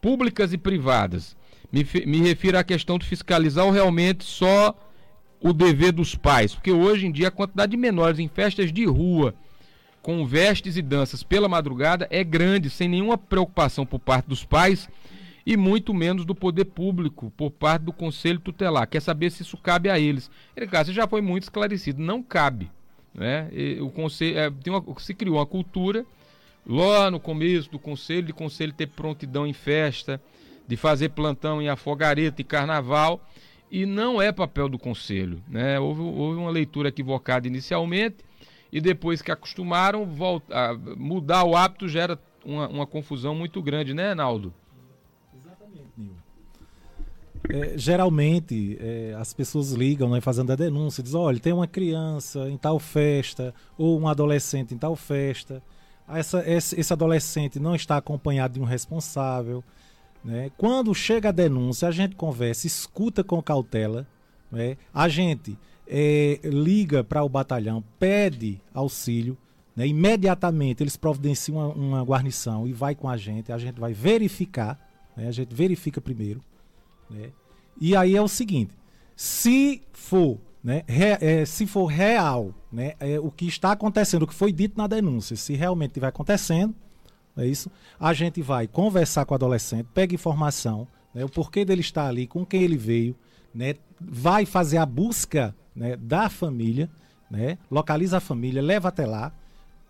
públicas 0.00 0.52
e 0.52 0.58
privadas. 0.58 1.36
Me, 1.70 1.86
me 2.06 2.18
refiro 2.18 2.58
à 2.58 2.64
questão 2.64 2.98
de 2.98 3.06
fiscalizar 3.06 3.64
ou 3.64 3.70
realmente 3.70 4.24
só 4.24 4.74
o 5.40 5.52
dever 5.52 5.92
dos 5.92 6.14
pais, 6.14 6.54
porque 6.54 6.72
hoje 6.72 7.06
em 7.06 7.12
dia 7.12 7.28
a 7.28 7.30
quantidade 7.30 7.70
de 7.70 7.76
menores 7.76 8.18
em 8.18 8.28
festas 8.28 8.72
de 8.72 8.84
rua, 8.84 9.34
com 10.02 10.26
vestes 10.26 10.76
e 10.76 10.82
danças 10.82 11.22
pela 11.22 11.48
madrugada, 11.48 12.08
é 12.10 12.24
grande, 12.24 12.70
sem 12.70 12.88
nenhuma 12.88 13.16
preocupação 13.16 13.84
por 13.86 13.98
parte 13.98 14.26
dos 14.26 14.44
pais 14.44 14.88
e 15.50 15.56
muito 15.56 15.92
menos 15.92 16.24
do 16.24 16.32
poder 16.32 16.66
público 16.66 17.32
por 17.36 17.50
parte 17.50 17.82
do 17.82 17.92
Conselho 17.92 18.38
Tutelar. 18.38 18.86
Quer 18.86 19.02
saber 19.02 19.32
se 19.32 19.42
isso 19.42 19.56
cabe 19.56 19.90
a 19.90 19.98
eles. 19.98 20.30
Ele, 20.56 20.68
caso 20.68 20.92
já 20.92 21.08
foi 21.08 21.20
muito 21.20 21.42
esclarecido, 21.42 22.00
não 22.00 22.22
cabe. 22.22 22.70
Né? 23.12 23.48
E, 23.52 23.80
o 23.80 23.90
conselho, 23.90 24.38
é, 24.38 24.48
uma, 24.68 25.00
se 25.00 25.12
criou 25.12 25.38
uma 25.38 25.46
cultura 25.46 26.06
lá 26.64 27.10
no 27.10 27.18
começo 27.18 27.68
do 27.68 27.80
conselho, 27.80 28.28
de 28.28 28.32
conselho 28.32 28.72
ter 28.72 28.86
prontidão 28.86 29.44
em 29.44 29.52
festa, 29.52 30.22
de 30.68 30.76
fazer 30.76 31.08
plantão 31.08 31.60
em 31.60 31.68
afogareta 31.68 32.40
e 32.40 32.44
carnaval, 32.44 33.20
e 33.72 33.84
não 33.84 34.22
é 34.22 34.30
papel 34.30 34.68
do 34.68 34.78
conselho. 34.78 35.42
Né? 35.48 35.80
Houve, 35.80 36.00
houve 36.00 36.38
uma 36.38 36.50
leitura 36.50 36.90
equivocada 36.90 37.48
inicialmente, 37.48 38.18
e 38.70 38.80
depois 38.80 39.20
que 39.20 39.32
acostumaram, 39.32 40.06
volta, 40.06 40.78
mudar 40.96 41.42
o 41.42 41.56
hábito 41.56 41.88
gera 41.88 42.16
uma, 42.44 42.68
uma 42.68 42.86
confusão 42.86 43.34
muito 43.34 43.60
grande, 43.60 43.92
né, 43.92 44.14
Naldo? 44.14 44.54
É, 47.52 47.76
geralmente 47.76 48.78
é, 48.80 49.14
as 49.18 49.32
pessoas 49.32 49.72
ligam 49.72 50.10
né, 50.10 50.20
fazendo 50.20 50.52
a 50.52 50.56
denúncia, 50.56 51.02
dizem, 51.02 51.18
olha, 51.18 51.40
tem 51.40 51.52
uma 51.52 51.66
criança 51.66 52.48
em 52.48 52.56
tal 52.56 52.78
festa, 52.78 53.54
ou 53.76 53.98
um 54.00 54.06
adolescente 54.06 54.74
em 54.74 54.78
tal 54.78 54.94
festa, 54.94 55.62
essa, 56.08 56.48
esse, 56.48 56.78
esse 56.78 56.92
adolescente 56.92 57.58
não 57.58 57.74
está 57.74 57.96
acompanhado 57.96 58.54
de 58.54 58.60
um 58.60 58.64
responsável. 58.64 59.62
Né? 60.24 60.50
Quando 60.56 60.94
chega 60.94 61.28
a 61.28 61.32
denúncia, 61.32 61.88
a 61.88 61.90
gente 61.90 62.16
conversa, 62.16 62.66
escuta 62.66 63.22
com 63.22 63.42
cautela, 63.42 64.06
né? 64.50 64.76
a 64.92 65.08
gente 65.08 65.56
é, 65.86 66.40
liga 66.44 67.02
para 67.02 67.22
o 67.22 67.28
batalhão, 67.28 67.82
pede 67.98 68.60
auxílio, 68.74 69.36
né? 69.74 69.86
imediatamente 69.86 70.82
eles 70.82 70.96
providenciam 70.96 71.56
uma, 71.56 71.74
uma, 71.74 72.04
guarnição 72.04 72.66
e 72.66 72.72
vai 72.72 72.94
com 72.94 73.08
a 73.08 73.16
gente, 73.16 73.52
a 73.52 73.58
gente 73.58 73.80
vai 73.80 73.92
verificar, 73.92 74.78
né? 75.16 75.28
a 75.28 75.32
gente 75.32 75.54
verifica 75.54 76.00
primeiro. 76.00 76.40
Né? 77.08 77.30
E 77.80 77.96
aí 77.96 78.14
é 78.14 78.22
o 78.22 78.28
seguinte: 78.28 78.74
se 79.16 79.82
for, 79.92 80.38
né, 80.62 80.82
re, 80.86 81.16
é, 81.20 81.44
se 81.44 81.66
for 81.66 81.86
real 81.86 82.54
né, 82.70 82.92
é, 83.00 83.18
o 83.18 83.30
que 83.30 83.46
está 83.46 83.72
acontecendo, 83.72 84.22
o 84.22 84.26
que 84.26 84.34
foi 84.34 84.52
dito 84.52 84.76
na 84.76 84.86
denúncia. 84.86 85.36
Se 85.36 85.54
realmente 85.54 85.90
estiver 85.90 86.08
acontecendo, 86.08 86.74
é 87.36 87.46
isso, 87.46 87.70
a 87.98 88.12
gente 88.12 88.42
vai 88.42 88.66
conversar 88.66 89.24
com 89.24 89.34
o 89.34 89.36
adolescente, 89.36 89.86
pega 89.94 90.14
informação, 90.14 90.86
né, 91.14 91.24
o 91.24 91.28
porquê 91.28 91.64
dele 91.64 91.80
estar 91.80 92.06
ali, 92.06 92.26
com 92.26 92.44
quem 92.44 92.62
ele 92.62 92.76
veio, 92.76 93.16
né, 93.54 93.74
vai 94.00 94.44
fazer 94.44 94.78
a 94.78 94.86
busca 94.86 95.54
né, 95.74 95.96
da 95.96 96.28
família, 96.28 96.90
né, 97.30 97.56
localiza 97.70 98.18
a 98.18 98.20
família, 98.20 98.60
leva 98.60 98.88
até 98.88 99.06
lá, 99.06 99.32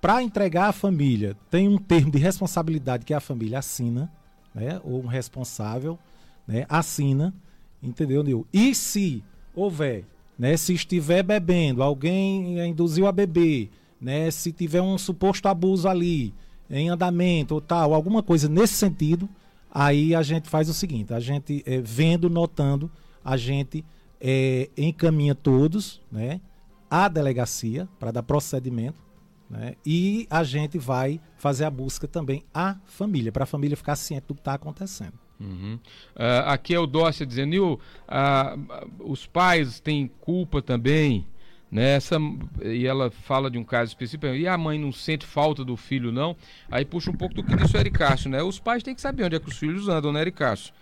para 0.00 0.22
entregar 0.22 0.68
à 0.68 0.72
família, 0.72 1.36
tem 1.50 1.68
um 1.68 1.76
termo 1.76 2.10
de 2.10 2.18
responsabilidade 2.18 3.04
que 3.04 3.12
a 3.12 3.20
família 3.20 3.58
assina, 3.58 4.10
né, 4.54 4.80
ou 4.84 5.02
um 5.02 5.06
responsável 5.06 5.98
né, 6.46 6.64
assina, 6.68 7.34
entendeu, 7.82 8.22
Nil? 8.22 8.46
E 8.52 8.74
se 8.74 9.22
houver, 9.54 10.04
né, 10.38 10.56
se 10.56 10.74
estiver 10.74 11.22
bebendo, 11.22 11.82
alguém 11.82 12.58
induziu 12.66 13.06
a 13.06 13.12
beber, 13.12 13.70
né, 14.00 14.30
se 14.30 14.52
tiver 14.52 14.80
um 14.80 14.96
suposto 14.96 15.48
abuso 15.48 15.88
ali, 15.88 16.34
em 16.68 16.88
andamento 16.88 17.54
ou 17.54 17.60
tal, 17.60 17.92
alguma 17.92 18.22
coisa 18.22 18.48
nesse 18.48 18.74
sentido, 18.74 19.28
aí 19.70 20.14
a 20.14 20.22
gente 20.22 20.48
faz 20.48 20.68
o 20.68 20.74
seguinte, 20.74 21.12
a 21.12 21.20
gente 21.20 21.62
é, 21.66 21.80
vendo, 21.80 22.30
notando, 22.30 22.90
a 23.24 23.36
gente 23.36 23.84
é, 24.20 24.68
encaminha 24.76 25.34
todos, 25.34 26.00
né, 26.10 26.40
à 26.88 27.08
delegacia 27.08 27.88
para 27.98 28.10
dar 28.10 28.22
procedimento, 28.22 29.10
né? 29.50 29.74
E 29.84 30.28
a 30.30 30.44
gente 30.44 30.78
vai 30.78 31.20
fazer 31.36 31.64
a 31.64 31.70
busca 31.70 32.06
também 32.06 32.44
à 32.54 32.76
família, 32.84 33.32
para 33.32 33.42
a 33.42 33.46
família 33.46 33.76
ficar 33.76 33.96
ciente 33.96 34.26
do 34.28 34.34
que 34.34 34.40
está 34.40 34.54
acontecendo. 34.54 35.14
Uhum. 35.40 35.78
Uh, 36.14 36.46
aqui 36.46 36.74
é 36.74 36.78
o 36.78 36.86
Dócia 36.86 37.24
dizendo, 37.24 37.50
Nil, 37.50 37.80
uh, 38.08 39.10
os 39.10 39.26
pais 39.26 39.80
têm 39.80 40.10
culpa 40.20 40.60
também, 40.60 41.26
né? 41.70 41.94
Essa, 41.94 42.18
e 42.62 42.86
ela 42.86 43.10
fala 43.10 43.50
de 43.50 43.56
um 43.56 43.64
caso 43.64 43.88
específico, 43.88 44.26
e 44.26 44.46
a 44.46 44.58
mãe 44.58 44.78
não 44.78 44.92
sente 44.92 45.24
falta 45.24 45.64
do 45.64 45.76
filho, 45.76 46.12
não? 46.12 46.36
Aí 46.70 46.84
puxa 46.84 47.10
um 47.10 47.16
pouco 47.16 47.34
do 47.34 47.42
que 47.42 47.56
disse 47.56 47.74
o 47.74 47.80
Ericácio, 47.80 48.28
né? 48.28 48.42
Os 48.42 48.58
pais 48.58 48.82
têm 48.82 48.94
que 48.94 49.00
saber 49.00 49.24
onde 49.24 49.36
é 49.36 49.40
que 49.40 49.48
os 49.48 49.56
filhos 49.56 49.88
andam, 49.88 50.12
né, 50.12 50.20
Ericácio? 50.20 50.74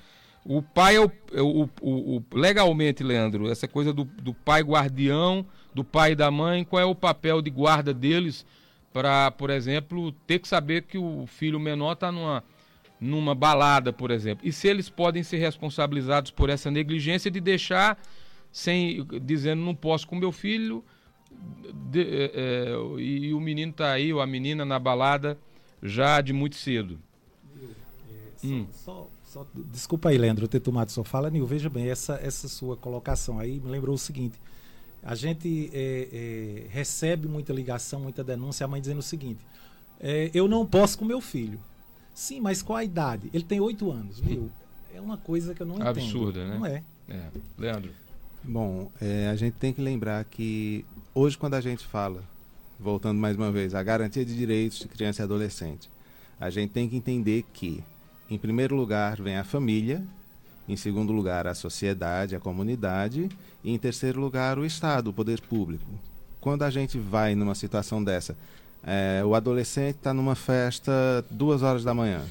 O 0.44 0.62
pai 0.62 0.96
é 0.96 1.00
o, 1.00 1.12
é 1.32 1.42
o, 1.42 1.68
o, 1.80 2.16
o, 2.16 2.24
legalmente, 2.32 3.04
Leandro, 3.04 3.50
essa 3.50 3.68
coisa 3.68 3.92
do, 3.92 4.04
do 4.04 4.32
pai 4.32 4.62
guardião, 4.62 5.46
do 5.74 5.84
pai 5.84 6.12
e 6.12 6.16
da 6.16 6.30
mãe, 6.30 6.64
qual 6.64 6.80
é 6.82 6.86
o 6.86 6.94
papel 6.94 7.42
de 7.42 7.50
guarda 7.50 7.92
deles 7.92 8.46
para, 8.92 9.30
por 9.30 9.50
exemplo, 9.50 10.10
ter 10.26 10.38
que 10.38 10.48
saber 10.48 10.82
que 10.82 10.96
o 10.96 11.26
filho 11.26 11.60
menor 11.60 11.92
está 11.92 12.10
numa, 12.10 12.42
numa 13.00 13.34
balada, 13.34 13.92
por 13.92 14.10
exemplo. 14.10 14.46
E 14.46 14.52
se 14.52 14.68
eles 14.68 14.88
podem 14.88 15.22
ser 15.22 15.38
responsabilizados 15.38 16.30
por 16.30 16.50
essa 16.50 16.70
negligência 16.70 17.30
de 17.30 17.40
deixar 17.40 17.98
sem 18.50 19.06
dizendo 19.22 19.62
não 19.62 19.74
posso 19.74 20.06
com 20.08 20.16
meu 20.16 20.32
filho 20.32 20.82
de, 21.90 22.02
é, 22.02 22.32
é, 22.34 23.00
e 23.00 23.32
o 23.32 23.40
menino 23.40 23.70
está 23.70 23.92
aí 23.92 24.12
ou 24.12 24.20
a 24.20 24.26
menina 24.26 24.64
na 24.64 24.78
balada 24.78 25.38
já 25.82 26.20
de 26.20 26.32
muito 26.32 26.56
cedo. 26.56 26.98
É, 28.10 28.46
hum. 28.46 28.66
só, 28.72 29.08
só, 29.24 29.46
desculpa 29.54 30.08
aí, 30.08 30.18
Leandro, 30.18 30.48
ter 30.48 30.60
tomado 30.60 30.90
sua 30.90 31.04
fala, 31.04 31.30
Nil. 31.30 31.46
Veja 31.46 31.68
bem, 31.68 31.88
essa, 31.88 32.18
essa 32.22 32.48
sua 32.48 32.76
colocação 32.76 33.38
aí 33.38 33.60
me 33.60 33.70
lembrou 33.70 33.94
o 33.94 33.98
seguinte. 33.98 34.40
A 35.02 35.14
gente 35.14 35.70
é, 35.72 36.08
é, 36.12 36.66
recebe 36.70 37.28
muita 37.28 37.52
ligação, 37.52 38.00
muita 38.00 38.24
denúncia, 38.24 38.64
a 38.64 38.68
mãe 38.68 38.80
dizendo 38.80 38.98
o 38.98 39.02
seguinte: 39.02 39.44
é, 40.00 40.30
eu 40.34 40.48
não 40.48 40.66
posso 40.66 40.98
com 40.98 41.04
meu 41.04 41.20
filho. 41.20 41.60
Sim, 42.18 42.40
mas 42.40 42.62
qual 42.62 42.78
a 42.78 42.82
idade? 42.82 43.30
Ele 43.32 43.44
tem 43.44 43.60
oito 43.60 43.92
anos, 43.92 44.18
viu? 44.18 44.50
É 44.92 45.00
uma 45.00 45.16
coisa 45.16 45.54
que 45.54 45.62
eu 45.62 45.66
não 45.66 45.76
entendo. 45.76 45.86
Absurda, 45.86 46.44
né? 46.44 46.58
Não 46.58 46.66
é. 46.66 46.82
é. 47.08 47.30
Leandro. 47.56 47.92
Bom, 48.42 48.90
é, 49.00 49.28
a 49.28 49.36
gente 49.36 49.54
tem 49.54 49.72
que 49.72 49.80
lembrar 49.80 50.24
que 50.24 50.84
hoje, 51.14 51.38
quando 51.38 51.54
a 51.54 51.60
gente 51.60 51.86
fala, 51.86 52.24
voltando 52.76 53.20
mais 53.20 53.36
uma 53.36 53.52
vez, 53.52 53.72
a 53.72 53.84
garantia 53.84 54.24
de 54.24 54.36
direitos 54.36 54.80
de 54.80 54.88
criança 54.88 55.22
e 55.22 55.24
adolescente, 55.24 55.88
a 56.40 56.50
gente 56.50 56.72
tem 56.72 56.88
que 56.88 56.96
entender 56.96 57.44
que, 57.52 57.84
em 58.28 58.36
primeiro 58.36 58.74
lugar, 58.74 59.22
vem 59.22 59.36
a 59.36 59.44
família, 59.44 60.04
em 60.68 60.74
segundo 60.74 61.12
lugar, 61.12 61.46
a 61.46 61.54
sociedade, 61.54 62.34
a 62.34 62.40
comunidade. 62.40 63.28
E 63.62 63.70
em 63.70 63.78
terceiro 63.78 64.20
lugar, 64.20 64.58
o 64.58 64.66
Estado, 64.66 65.10
o 65.10 65.12
poder 65.12 65.40
público. 65.40 65.86
Quando 66.40 66.64
a 66.64 66.70
gente 66.70 66.98
vai 66.98 67.36
numa 67.36 67.54
situação 67.54 68.02
dessa, 68.02 68.36
é, 68.82 69.22
o 69.24 69.34
adolescente 69.34 69.96
está 69.96 70.14
numa 70.14 70.34
festa 70.34 70.92
duas 71.30 71.62
horas 71.62 71.84
da 71.84 71.92
manhã. 71.92 72.24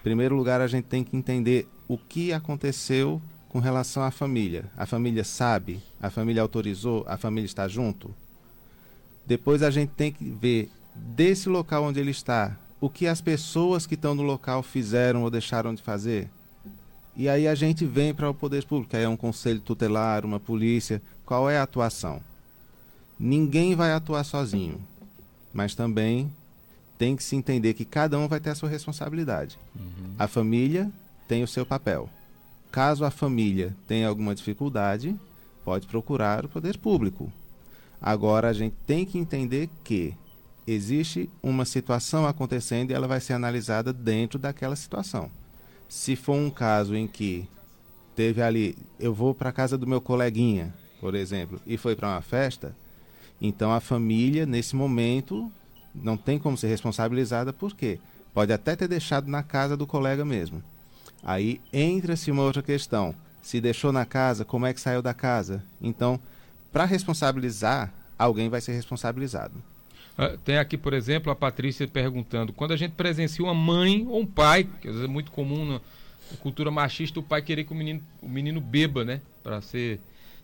Em 0.00 0.02
primeiro 0.02 0.34
lugar, 0.34 0.60
a 0.60 0.66
gente 0.66 0.84
tem 0.84 1.04
que 1.04 1.16
entender 1.16 1.68
o 1.86 1.98
que 1.98 2.32
aconteceu 2.32 3.20
com 3.48 3.58
relação 3.58 4.02
à 4.02 4.10
família. 4.10 4.64
A 4.76 4.86
família 4.86 5.24
sabe? 5.24 5.82
A 6.00 6.08
família 6.08 6.40
autorizou? 6.40 7.04
A 7.06 7.16
família 7.16 7.46
está 7.46 7.68
junto? 7.68 8.14
Depois 9.26 9.62
a 9.62 9.70
gente 9.70 9.90
tem 9.90 10.10
que 10.10 10.24
ver 10.24 10.70
desse 10.94 11.48
local 11.48 11.84
onde 11.84 12.00
ele 12.00 12.10
está, 12.10 12.56
o 12.80 12.88
que 12.88 13.06
as 13.06 13.20
pessoas 13.20 13.86
que 13.86 13.94
estão 13.94 14.14
no 14.14 14.22
local 14.22 14.62
fizeram 14.62 15.22
ou 15.22 15.30
deixaram 15.30 15.74
de 15.74 15.82
fazer. 15.82 16.30
E 17.16 17.28
aí 17.28 17.46
a 17.46 17.54
gente 17.54 17.84
vem 17.84 18.14
para 18.14 18.30
o 18.30 18.34
poder 18.34 18.64
público, 18.64 18.96
aí 18.96 19.02
é 19.02 19.08
um 19.08 19.16
conselho 19.16 19.60
tutelar, 19.60 20.24
uma 20.24 20.40
polícia. 20.40 21.02
Qual 21.26 21.50
é 21.50 21.58
a 21.58 21.62
atuação? 21.62 22.20
Ninguém 23.18 23.74
vai 23.74 23.92
atuar 23.92 24.24
sozinho, 24.24 24.80
mas 25.52 25.74
também 25.74 26.30
tem 26.98 27.16
que 27.16 27.22
se 27.22 27.34
entender 27.34 27.74
que 27.74 27.84
cada 27.84 28.18
um 28.18 28.28
vai 28.28 28.40
ter 28.40 28.50
a 28.50 28.54
sua 28.54 28.68
responsabilidade. 28.68 29.58
Uhum. 29.74 30.14
A 30.18 30.28
família 30.28 30.90
tem 31.26 31.42
o 31.42 31.48
seu 31.48 31.64
papel. 31.64 32.08
Caso 32.70 33.04
a 33.04 33.10
família 33.10 33.74
tenha 33.88 34.06
alguma 34.06 34.34
dificuldade, 34.34 35.18
pode 35.64 35.86
procurar 35.86 36.44
o 36.44 36.48
poder 36.48 36.78
público. 36.78 37.32
Agora 38.00 38.48
a 38.48 38.52
gente 38.52 38.76
tem 38.86 39.04
que 39.04 39.18
entender 39.18 39.68
que 39.82 40.14
existe 40.66 41.28
uma 41.42 41.64
situação 41.64 42.26
acontecendo 42.26 42.90
e 42.90 42.94
ela 42.94 43.08
vai 43.08 43.20
ser 43.20 43.32
analisada 43.32 43.92
dentro 43.92 44.38
daquela 44.38 44.76
situação. 44.76 45.30
Se 45.88 46.14
for 46.14 46.34
um 46.34 46.50
caso 46.50 46.94
em 46.94 47.06
que 47.06 47.48
teve 48.14 48.40
ali, 48.42 48.76
eu 48.98 49.12
vou 49.12 49.34
para 49.34 49.50
a 49.50 49.52
casa 49.52 49.76
do 49.76 49.86
meu 49.86 50.00
coleguinha, 50.00 50.72
por 51.00 51.14
exemplo, 51.14 51.60
e 51.66 51.76
foi 51.76 51.96
para 51.96 52.08
uma 52.08 52.20
festa, 52.20 52.76
então 53.40 53.72
a 53.72 53.80
família, 53.80 54.44
nesse 54.44 54.76
momento, 54.76 55.50
não 55.94 56.16
tem 56.16 56.38
como 56.38 56.56
ser 56.56 56.68
responsabilizada, 56.68 57.52
por 57.52 57.74
quê? 57.74 57.98
Pode 58.34 58.52
até 58.52 58.76
ter 58.76 58.88
deixado 58.88 59.28
na 59.28 59.42
casa 59.42 59.76
do 59.76 59.86
colega 59.86 60.24
mesmo. 60.24 60.62
Aí 61.22 61.60
entra-se 61.72 62.30
uma 62.30 62.42
outra 62.42 62.62
questão. 62.62 63.14
Se 63.42 63.60
deixou 63.60 63.92
na 63.92 64.04
casa, 64.04 64.44
como 64.44 64.66
é 64.66 64.74
que 64.74 64.80
saiu 64.80 65.02
da 65.02 65.14
casa? 65.14 65.64
Então, 65.80 66.20
para 66.72 66.84
responsabilizar, 66.84 67.92
alguém 68.18 68.48
vai 68.48 68.60
ser 68.60 68.72
responsabilizado. 68.72 69.54
Uh, 70.18 70.36
tem 70.38 70.58
aqui, 70.58 70.76
por 70.76 70.92
exemplo, 70.92 71.32
a 71.32 71.34
Patrícia 71.34 71.88
perguntando: 71.88 72.52
quando 72.52 72.72
a 72.72 72.76
gente 72.76 72.92
presencia 72.92 73.44
uma 73.44 73.54
mãe 73.54 74.06
ou 74.06 74.20
um 74.20 74.26
pai, 74.26 74.64
que 74.64 74.88
às 74.88 74.94
vezes 74.94 75.08
é 75.08 75.12
muito 75.12 75.30
comum 75.30 75.64
na 75.64 75.80
cultura 76.36 76.70
machista, 76.70 77.18
o 77.18 77.22
pai 77.22 77.42
querer 77.42 77.64
que 77.64 77.72
o 77.72 77.76
menino, 77.76 78.02
o 78.20 78.28
menino 78.28 78.60
beba, 78.60 79.04
né? 79.04 79.20
Para 79.42 79.60
ser. 79.60 79.98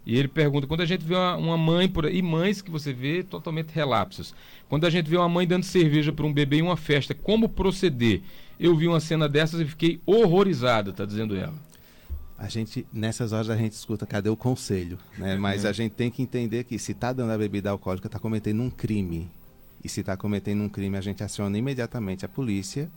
E 0.06 0.16
ele 0.16 0.28
pergunta: 0.28 0.68
quando 0.68 0.82
a 0.82 0.86
gente 0.86 1.04
vê 1.04 1.16
uma, 1.16 1.36
uma 1.36 1.58
mãe 1.58 1.88
por 1.88 2.06
aí, 2.06 2.18
e 2.18 2.22
mães 2.22 2.62
que 2.62 2.70
você 2.70 2.92
vê 2.92 3.24
totalmente 3.24 3.72
relapsos, 3.72 4.32
quando 4.68 4.86
a 4.86 4.90
gente 4.90 5.10
vê 5.10 5.16
uma 5.16 5.28
mãe 5.28 5.46
dando 5.46 5.64
cerveja 5.64 6.12
para 6.12 6.24
um 6.24 6.32
bebê 6.32 6.58
em 6.58 6.62
uma 6.62 6.76
festa, 6.76 7.12
como 7.12 7.48
proceder? 7.48 8.22
Eu 8.58 8.74
vi 8.76 8.86
uma 8.86 9.00
cena 9.00 9.28
dessas 9.28 9.60
e 9.60 9.64
fiquei 9.64 10.00
horrorizada, 10.06 10.92
tá 10.92 11.04
dizendo 11.04 11.36
ela. 11.36 11.54
A 12.38 12.48
gente, 12.48 12.86
nessas 12.92 13.32
horas 13.32 13.50
a 13.50 13.56
gente 13.56 13.72
escuta, 13.72 14.06
cadê 14.06 14.28
o 14.28 14.36
conselho? 14.36 14.98
Né? 15.18 15.36
Mas 15.36 15.64
é. 15.64 15.68
a 15.68 15.72
gente 15.72 15.92
tem 15.92 16.10
que 16.10 16.22
entender 16.22 16.64
que 16.64 16.78
se 16.78 16.92
está 16.92 17.12
dando 17.12 17.32
a 17.32 17.38
bebida 17.38 17.70
alcoólica, 17.70 18.06
está 18.06 18.18
cometendo 18.18 18.62
um 18.62 18.70
crime. 18.70 19.28
E 19.82 19.88
se 19.88 20.00
está 20.00 20.16
cometendo 20.16 20.62
um 20.62 20.68
crime, 20.68 20.96
a 20.96 21.00
gente 21.00 21.22
aciona 21.22 21.56
imediatamente 21.56 22.24
a 22.24 22.28
polícia 22.28 22.90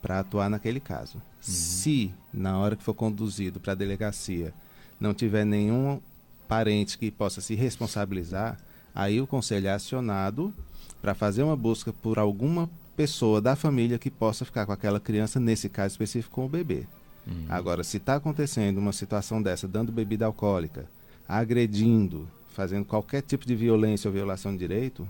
para 0.00 0.20
atuar 0.20 0.48
naquele 0.48 0.80
caso. 0.80 1.16
Uhum. 1.16 1.22
Se, 1.40 2.14
na 2.32 2.58
hora 2.58 2.76
que 2.76 2.82
for 2.82 2.94
conduzido 2.94 3.60
para 3.60 3.72
a 3.72 3.76
delegacia, 3.76 4.54
não 4.98 5.12
tiver 5.12 5.44
nenhum 5.44 6.00
parente 6.48 6.96
que 6.96 7.10
possa 7.10 7.40
se 7.40 7.54
responsabilizar, 7.54 8.58
aí 8.94 9.20
o 9.20 9.26
conselho 9.26 9.68
é 9.68 9.72
acionado 9.72 10.52
para 11.00 11.14
fazer 11.14 11.42
uma 11.42 11.54
busca 11.54 11.92
por 11.92 12.18
alguma 12.18 12.68
pessoa 12.96 13.40
da 13.40 13.54
família 13.54 13.98
que 13.98 14.10
possa 14.10 14.44
ficar 14.44 14.66
com 14.66 14.72
aquela 14.72 14.98
criança, 14.98 15.38
nesse 15.38 15.68
caso 15.68 15.92
específico, 15.92 16.34
com 16.34 16.46
o 16.46 16.48
bebê. 16.48 16.86
Uhum. 17.26 17.44
Agora, 17.48 17.84
se 17.84 17.98
está 17.98 18.16
acontecendo 18.16 18.78
uma 18.78 18.92
situação 18.92 19.40
dessa, 19.40 19.68
dando 19.68 19.92
bebida 19.92 20.26
alcoólica, 20.26 20.86
agredindo, 21.28 22.26
fazendo 22.48 22.84
qualquer 22.84 23.22
tipo 23.22 23.46
de 23.46 23.54
violência 23.54 24.08
ou 24.08 24.14
violação 24.14 24.50
de 24.50 24.58
direito, 24.58 25.06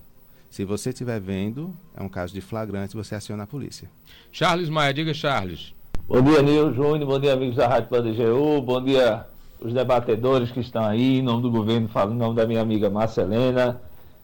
se 0.51 0.64
você 0.64 0.90
estiver 0.90 1.20
vendo, 1.20 1.74
é 1.96 2.03
um 2.03 2.09
caso 2.09 2.35
de 2.35 2.40
flagrante, 2.40 2.96
você 2.96 3.14
aciona 3.14 3.44
a 3.44 3.46
polícia. 3.46 3.88
Charles 4.33 4.68
Maia, 4.68 4.92
diga 4.92 5.14
Charles. 5.14 5.72
Bom 6.07 6.20
dia, 6.20 6.42
Nil 6.42 6.74
Júnior, 6.74 7.07
bom 7.07 7.20
dia, 7.20 7.35
amigos 7.35 7.57
da 7.57 7.68
Rádio 7.68 7.88
PanDGU, 7.88 8.61
bom 8.62 8.83
dia 8.83 9.27
os 9.61 9.73
debatedores 9.73 10.51
que 10.51 10.61
estão 10.61 10.85
aí, 10.85 11.18
em 11.18 11.23
nome 11.23 11.42
do 11.42 11.51
governo, 11.51 11.88
falo 11.88 12.12
em 12.12 12.16
nome 12.16 12.37
da 12.37 12.47
minha 12.47 12.61
amiga 12.61 12.88
Marcelena, 12.88 13.81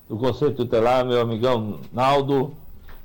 do 0.09 0.17
Conselho 0.17 0.55
Tutelar, 0.55 1.05
meu 1.05 1.21
amigão 1.21 1.81
Naldo. 1.93 2.53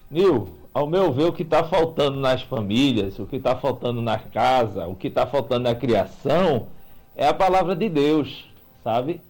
Nil, 0.09 0.49
ao 0.73 0.87
meu 0.87 1.11
ver, 1.11 1.25
o 1.25 1.33
que 1.33 1.43
está 1.43 1.63
faltando 1.63 2.19
nas 2.19 2.41
famílias, 2.41 3.17
o 3.19 3.25
que 3.25 3.37
está 3.37 3.55
faltando 3.55 4.01
na 4.01 4.17
casa, 4.17 4.87
o 4.87 4.95
que 4.95 5.07
está 5.07 5.25
faltando 5.25 5.63
na 5.63 5.75
criação, 5.75 6.67
é 7.15 7.27
a 7.27 7.33
palavra 7.33 7.75
de 7.75 7.89
Deus, 7.89 8.45
sabe? 8.83 9.21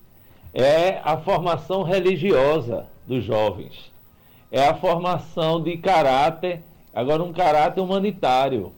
é 0.53 0.99
a 1.03 1.17
formação 1.17 1.83
religiosa 1.83 2.85
dos 3.05 3.23
jovens, 3.23 3.91
é 4.51 4.67
a 4.67 4.75
formação 4.75 5.61
de 5.61 5.77
caráter, 5.77 6.61
agora 6.93 7.23
um 7.23 7.33
caráter 7.33 7.81
humanitário. 7.81 8.71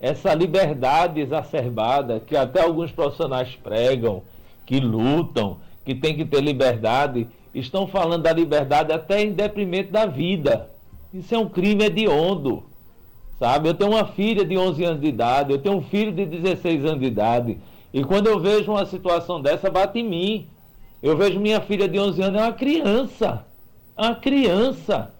Essa 0.00 0.32
liberdade 0.32 1.20
exacerbada 1.20 2.20
que 2.20 2.34
até 2.34 2.62
alguns 2.62 2.90
profissionais 2.90 3.54
pregam, 3.62 4.22
que 4.64 4.80
lutam, 4.80 5.58
que 5.84 5.94
tem 5.94 6.16
que 6.16 6.24
ter 6.24 6.40
liberdade, 6.40 7.28
estão 7.54 7.86
falando 7.86 8.22
da 8.22 8.32
liberdade 8.32 8.92
até 8.92 9.22
em 9.22 9.32
deprimento 9.32 9.92
da 9.92 10.06
vida. 10.06 10.70
Isso 11.12 11.34
é 11.34 11.38
um 11.38 11.48
crime 11.48 11.84
hediondo. 11.84 12.62
Sabe? 13.38 13.68
Eu 13.68 13.74
tenho 13.74 13.90
uma 13.90 14.06
filha 14.06 14.44
de 14.44 14.56
11 14.56 14.84
anos 14.84 15.00
de 15.00 15.06
idade, 15.06 15.52
eu 15.52 15.58
tenho 15.58 15.76
um 15.76 15.82
filho 15.82 16.12
de 16.12 16.24
16 16.24 16.84
anos 16.84 17.00
de 17.00 17.06
idade. 17.06 17.58
E 17.92 18.04
quando 18.04 18.26
eu 18.26 18.38
vejo 18.38 18.70
uma 18.70 18.86
situação 18.86 19.40
dessa, 19.40 19.70
bate 19.70 19.98
em 19.98 20.08
mim. 20.08 20.46
Eu 21.02 21.16
vejo 21.16 21.40
minha 21.40 21.60
filha 21.60 21.88
de 21.88 21.98
11 21.98 22.22
anos, 22.22 22.40
é 22.40 22.44
uma 22.44 22.52
criança. 22.52 23.44
É 23.96 24.02
uma 24.02 24.14
criança. 24.14 25.10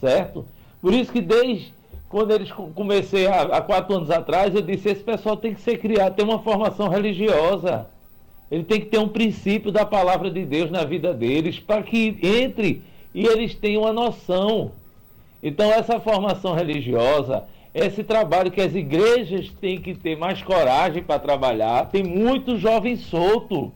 Certo? 0.00 0.44
Por 0.80 0.92
isso 0.94 1.12
que 1.12 1.20
desde 1.20 1.72
quando 2.12 2.30
eles 2.30 2.52
comecei 2.74 3.26
há, 3.26 3.40
há 3.40 3.62
quatro 3.62 3.96
anos 3.96 4.10
atrás, 4.10 4.54
eu 4.54 4.60
disse, 4.60 4.90
esse 4.90 5.02
pessoal 5.02 5.34
tem 5.34 5.54
que 5.54 5.62
ser 5.62 5.78
criado, 5.78 6.14
tem 6.14 6.22
uma 6.22 6.40
formação 6.40 6.90
religiosa. 6.90 7.86
Ele 8.50 8.64
tem 8.64 8.80
que 8.80 8.86
ter 8.86 8.98
um 8.98 9.08
princípio 9.08 9.72
da 9.72 9.86
palavra 9.86 10.30
de 10.30 10.44
Deus 10.44 10.70
na 10.70 10.84
vida 10.84 11.14
deles, 11.14 11.58
para 11.58 11.82
que 11.82 12.18
entre 12.22 12.82
e 13.14 13.24
eles 13.24 13.54
tenham 13.54 13.84
uma 13.84 13.94
noção. 13.94 14.72
Então, 15.42 15.72
essa 15.72 15.98
formação 15.98 16.54
religiosa, 16.54 17.44
esse 17.74 18.04
trabalho 18.04 18.50
que 18.50 18.60
as 18.60 18.74
igrejas 18.74 19.48
têm 19.58 19.80
que 19.80 19.94
ter 19.94 20.14
mais 20.14 20.42
coragem 20.42 21.02
para 21.02 21.18
trabalhar, 21.18 21.86
tem 21.86 22.02
muito 22.02 22.58
jovem 22.58 22.94
solto. 22.94 23.72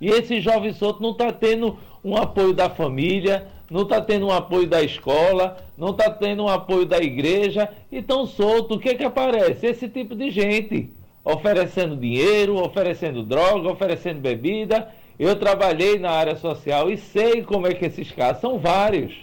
E 0.00 0.06
esse 0.06 0.40
jovem 0.40 0.72
solto 0.72 1.02
não 1.02 1.10
está 1.10 1.32
tendo 1.32 1.76
um 2.04 2.16
apoio 2.16 2.52
da 2.52 2.70
família, 2.70 3.48
não 3.72 3.82
está 3.82 4.02
tendo 4.02 4.26
um 4.26 4.30
apoio 4.30 4.66
da 4.66 4.82
escola, 4.82 5.56
não 5.78 5.90
está 5.90 6.10
tendo 6.10 6.44
um 6.44 6.48
apoio 6.48 6.84
da 6.84 6.98
igreja, 6.98 7.70
e 7.90 8.02
tão 8.02 8.26
solto. 8.26 8.74
O 8.74 8.78
que, 8.78 8.94
que 8.94 9.04
aparece? 9.04 9.66
Esse 9.66 9.88
tipo 9.88 10.14
de 10.14 10.30
gente 10.30 10.90
oferecendo 11.24 11.96
dinheiro, 11.96 12.62
oferecendo 12.62 13.22
droga, 13.22 13.70
oferecendo 13.70 14.20
bebida. 14.20 14.88
Eu 15.18 15.36
trabalhei 15.36 15.98
na 15.98 16.10
área 16.10 16.36
social 16.36 16.90
e 16.90 16.98
sei 16.98 17.42
como 17.42 17.66
é 17.66 17.72
que 17.72 17.86
esses 17.86 18.12
casos 18.12 18.42
são 18.42 18.58
vários. 18.58 19.14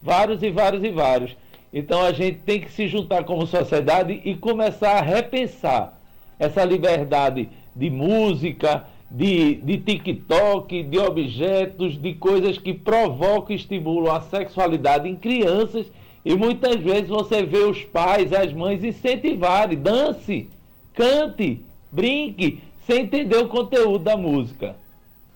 Vários 0.00 0.42
e 0.44 0.50
vários 0.50 0.84
e 0.84 0.90
vários. 0.90 1.36
Então 1.72 2.02
a 2.02 2.12
gente 2.12 2.38
tem 2.38 2.60
que 2.60 2.70
se 2.70 2.86
juntar 2.86 3.24
como 3.24 3.46
sociedade 3.48 4.20
e 4.24 4.36
começar 4.36 4.98
a 4.98 5.02
repensar 5.02 5.98
essa 6.38 6.64
liberdade 6.64 7.48
de 7.74 7.90
música, 7.90 8.84
de, 9.12 9.56
de 9.56 9.76
TikTok, 9.78 10.82
de 10.84 10.98
objetos, 10.98 12.00
de 12.00 12.14
coisas 12.14 12.56
que 12.56 12.72
provocam 12.72 13.52
e 13.54 13.56
estimulam 13.56 14.14
a 14.14 14.22
sexualidade 14.22 15.06
em 15.08 15.14
crianças. 15.14 15.86
E 16.24 16.34
muitas 16.34 16.76
vezes 16.76 17.08
você 17.08 17.42
vê 17.42 17.58
os 17.58 17.82
pais, 17.84 18.32
as 18.32 18.52
mães 18.52 18.82
incentivarem, 18.82 19.76
dance 19.76 20.48
cante, 20.94 21.60
brinque, 21.90 22.62
sem 22.86 23.02
entender 23.02 23.36
o 23.36 23.48
conteúdo 23.48 24.04
da 24.04 24.16
música. 24.16 24.76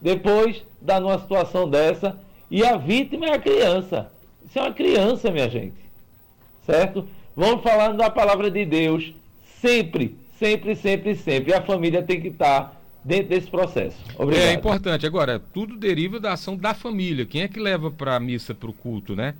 Depois 0.01 0.65
dá 0.81 0.99
numa 0.99 1.19
situação 1.19 1.69
dessa 1.69 2.19
e 2.51 2.65
a 2.65 2.77
vítima 2.77 3.27
é 3.27 3.35
a 3.35 3.39
criança. 3.39 4.11
Isso 4.45 4.59
é 4.59 4.63
uma 4.63 4.73
criança, 4.73 5.31
minha 5.31 5.49
gente. 5.51 5.77
Certo? 6.65 7.07
Vamos 7.35 7.63
falando 7.63 7.99
da 7.99 8.09
palavra 8.09 8.51
de 8.51 8.65
Deus 8.65 9.13
sempre, 9.61 10.17
sempre, 10.39 10.75
sempre, 10.75 11.15
sempre. 11.15 11.53
A 11.53 11.63
família 11.63 12.03
tem 12.03 12.21
que 12.21 12.29
estar 12.29 12.76
dentro 13.07 13.29
desse 13.29 13.49
processo. 13.49 13.97
Obrigado. 14.19 14.47
É 14.47 14.53
importante. 14.53 15.07
Agora, 15.07 15.39
tudo 15.39 15.77
deriva 15.77 16.19
da 16.19 16.33
ação 16.33 16.57
da 16.57 16.75
família. 16.75 17.25
Quem 17.25 17.43
é 17.43 17.49
que 17.49 17.61
leva 17.61 17.91
para 17.91 18.17
a 18.17 18.21
missa, 18.21 18.55
para 18.55 18.69
o 18.69 18.73
culto, 18.73 19.15
né? 19.15 19.35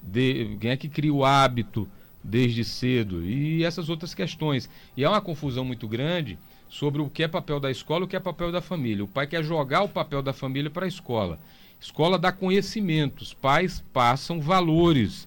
De, 0.00 0.56
quem 0.60 0.70
é 0.70 0.76
que 0.76 0.88
cria 0.88 1.12
o 1.12 1.24
hábito? 1.24 1.88
desde 2.22 2.64
cedo 2.64 3.24
e 3.24 3.64
essas 3.64 3.88
outras 3.88 4.14
questões. 4.14 4.68
E 4.96 5.04
há 5.04 5.10
uma 5.10 5.20
confusão 5.20 5.64
muito 5.64 5.86
grande 5.88 6.38
sobre 6.68 7.00
o 7.00 7.08
que 7.08 7.22
é 7.22 7.28
papel 7.28 7.58
da 7.58 7.70
escola 7.70 8.02
e 8.02 8.04
o 8.04 8.08
que 8.08 8.16
é 8.16 8.20
papel 8.20 8.52
da 8.52 8.60
família. 8.60 9.04
O 9.04 9.08
pai 9.08 9.26
quer 9.26 9.42
jogar 9.42 9.82
o 9.82 9.88
papel 9.88 10.22
da 10.22 10.32
família 10.32 10.70
para 10.70 10.84
a 10.84 10.88
escola. 10.88 11.38
Escola 11.80 12.18
dá 12.18 12.32
conhecimentos, 12.32 13.32
pais 13.32 13.82
passam 13.92 14.40
valores. 14.40 15.26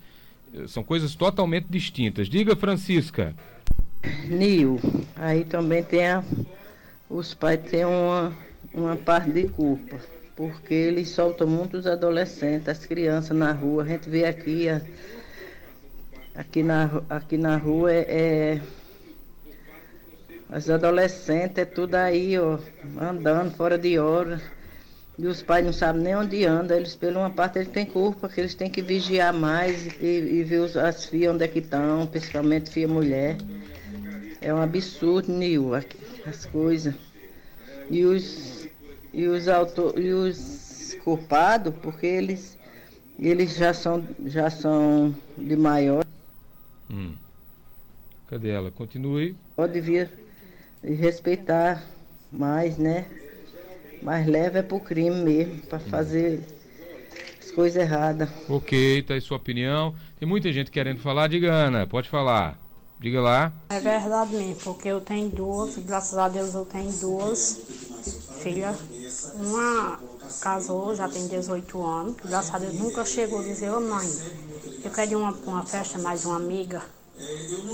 São 0.67 0.83
coisas 0.83 1.15
totalmente 1.15 1.67
distintas. 1.69 2.27
Diga, 2.27 2.55
Francisca. 2.55 3.33
Nil, 4.27 4.79
aí 5.15 5.45
também 5.45 5.81
tem 5.83 6.07
a, 6.07 6.23
os 7.11 7.33
pais 7.33 7.59
têm 7.69 7.85
uma, 7.85 8.33
uma 8.73 8.95
parte 8.95 9.31
de 9.31 9.47
culpa, 9.49 9.97
porque 10.35 10.73
eles 10.73 11.09
soltam 11.09 11.47
muitos 11.47 11.85
adolescentes, 11.85 12.69
as 12.69 12.85
crianças 12.85 13.37
na 13.37 13.51
rua. 13.51 13.83
A 13.83 13.87
gente 13.87 14.09
vê 14.09 14.25
aqui 14.25 14.69
a, 14.69 14.81
Aqui 16.33 16.63
na, 16.63 17.03
aqui 17.09 17.37
na 17.37 17.57
rua 17.57 17.91
é, 17.91 18.05
é 18.07 18.61
as 20.49 20.69
adolescentes, 20.69 21.57
é 21.57 21.65
tudo 21.65 21.95
aí, 21.95 22.39
ó, 22.39 22.57
andando 22.99 23.51
fora 23.51 23.77
de 23.77 23.99
hora. 23.99 24.41
E 25.19 25.27
os 25.27 25.43
pais 25.43 25.65
não 25.65 25.73
sabem 25.73 26.01
nem 26.01 26.15
onde 26.15 26.45
anda. 26.45 26.75
Eles, 26.75 26.95
por 26.95 27.11
uma 27.11 27.29
parte, 27.29 27.59
eles 27.59 27.67
têm 27.67 27.85
culpa, 27.85 28.29
que 28.29 28.39
eles 28.39 28.55
têm 28.55 28.69
que 28.69 28.81
vigiar 28.81 29.33
mais 29.33 29.87
e, 29.99 30.05
e 30.05 30.43
ver 30.43 30.59
os, 30.59 30.77
as 30.77 31.05
filhas 31.05 31.35
onde 31.35 31.43
é 31.43 31.47
que 31.49 31.59
estão, 31.59 32.07
principalmente 32.07 32.69
filha 32.69 32.87
mulher. 32.87 33.35
É 34.41 34.51
um 34.51 34.59
absurdo, 34.61 35.31
Nil, 35.31 35.71
as 36.25 36.45
coisas. 36.47 36.95
E 37.91 38.03
os, 38.03 38.67
e 39.13 39.27
os, 39.27 39.47
autor, 39.47 39.99
e 39.99 40.11
os 40.11 40.97
culpados, 41.03 41.73
porque 41.81 42.07
eles, 42.07 42.57
eles 43.19 43.55
já 43.55 43.71
são, 43.71 44.03
já 44.25 44.49
são 44.49 45.15
de 45.37 45.55
maior. 45.55 46.03
Hum. 46.89 47.13
Cadê 48.27 48.49
ela? 48.49 48.71
Continue. 48.71 49.35
Pode 49.55 49.79
vir 49.79 50.09
respeitar 50.83 51.83
mais, 52.31 52.77
né? 52.77 53.05
Mais 54.01 54.25
leve 54.25 54.57
é 54.57 54.63
pro 54.63 54.79
crime 54.79 55.23
mesmo, 55.23 55.59
para 55.67 55.79
fazer 55.79 56.41
as 57.39 57.51
coisas 57.51 57.79
erradas. 57.79 58.29
Ok, 58.49 59.03
tá 59.03 59.13
aí 59.13 59.21
sua 59.21 59.37
opinião. 59.37 59.93
Tem 60.19 60.27
muita 60.27 60.51
gente 60.51 60.71
querendo 60.71 60.99
falar. 60.99 61.27
Diga, 61.27 61.51
Ana, 61.51 61.85
pode 61.85 62.09
falar. 62.09 62.60
Diga 63.01 63.19
lá. 63.19 63.51
É 63.69 63.79
verdade 63.79 64.35
mesmo, 64.35 64.57
porque 64.57 64.87
eu 64.87 65.01
tenho 65.01 65.27
duas, 65.27 65.75
graças 65.75 66.15
a 66.19 66.29
Deus 66.29 66.53
eu 66.53 66.63
tenho 66.65 66.91
duas 66.91 67.59
filhas. 68.43 68.77
Uma 69.33 69.99
casou, 70.39 70.95
já 70.95 71.09
tem 71.09 71.27
18 71.27 71.83
anos, 71.83 72.15
graças 72.23 72.53
a 72.53 72.59
Deus 72.59 72.75
nunca 72.75 73.03
chegou 73.03 73.39
a 73.39 73.43
dizer, 73.43 73.71
ô 73.71 73.77
oh, 73.77 73.81
mãe, 73.81 74.07
eu 74.83 74.91
quero 74.91 75.11
ir 75.13 75.15
uma, 75.15 75.31
uma 75.31 75.65
festa 75.65 75.97
mais 75.97 76.25
uma 76.25 76.35
amiga. 76.35 76.83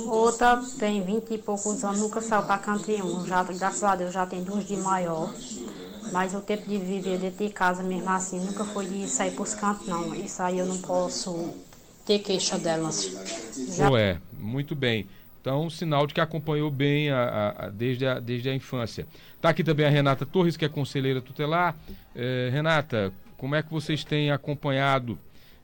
Outra 0.07 0.63
tem 0.79 1.03
20 1.03 1.33
e 1.33 1.37
poucos 1.37 1.83
anos, 1.83 1.99
nunca 1.99 2.21
saiu 2.21 2.43
para 2.43 2.57
canto 2.59 2.89
nenhum. 2.89 3.25
Já, 3.25 3.43
graças 3.43 3.83
a 3.83 3.97
Deus 3.97 4.13
já 4.13 4.25
tem 4.25 4.41
duas 4.41 4.65
de 4.65 4.77
maior. 4.77 5.33
Mas 6.13 6.33
o 6.33 6.39
tempo 6.39 6.69
de 6.69 6.77
viver 6.77 7.17
dentro 7.17 7.45
de 7.45 7.51
casa 7.51 7.83
mesmo 7.83 8.09
assim 8.09 8.39
nunca 8.39 8.63
foi 8.63 8.85
de 8.85 9.09
sair 9.09 9.31
para 9.31 9.43
os 9.43 9.53
cantos, 9.53 9.87
não. 9.87 10.15
Isso 10.15 10.41
aí 10.41 10.57
eu 10.57 10.65
não 10.65 10.77
posso 10.77 11.53
ter 12.05 12.19
queixa 12.19 12.57
delas. 12.57 13.11
Já... 13.75 13.89
Ué, 13.89 14.21
muito 14.39 14.73
bem. 14.73 15.05
Então, 15.47 15.69
sinal 15.69 16.05
de 16.05 16.13
que 16.13 16.19
acompanhou 16.19 16.69
bem 16.69 17.09
a, 17.09 17.23
a, 17.23 17.65
a, 17.65 17.69
desde, 17.69 18.05
a, 18.05 18.19
desde 18.19 18.49
a 18.49 18.53
infância. 18.53 19.07
Está 19.33 19.47
aqui 19.47 19.63
também 19.63 19.85
a 19.85 19.89
Renata 19.89 20.25
Torres, 20.25 20.57
que 20.57 20.65
é 20.65 20.67
conselheira 20.67 21.21
tutelar. 21.21 21.73
É, 22.13 22.49
Renata, 22.51 23.13
como 23.37 23.55
é 23.55 23.63
que 23.63 23.71
vocês 23.71 24.03
têm 24.03 24.29
acompanhado 24.29 25.17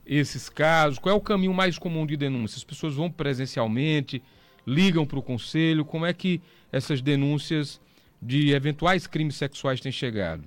esses 0.06 0.48
casos? 0.48 0.98
Qual 0.98 1.14
é 1.14 1.18
o 1.18 1.20
caminho 1.20 1.52
mais 1.52 1.76
comum 1.76 2.06
de 2.06 2.16
denúncia? 2.16 2.56
As 2.56 2.64
pessoas 2.64 2.94
vão 2.94 3.10
presencialmente, 3.10 4.22
ligam 4.66 5.04
para 5.04 5.18
o 5.18 5.22
conselho? 5.22 5.84
Como 5.84 6.06
é 6.06 6.14
que 6.14 6.40
essas 6.72 7.02
denúncias 7.02 7.78
de 8.22 8.54
eventuais 8.54 9.06
crimes 9.06 9.36
sexuais 9.36 9.82
têm 9.82 9.92
chegado? 9.92 10.44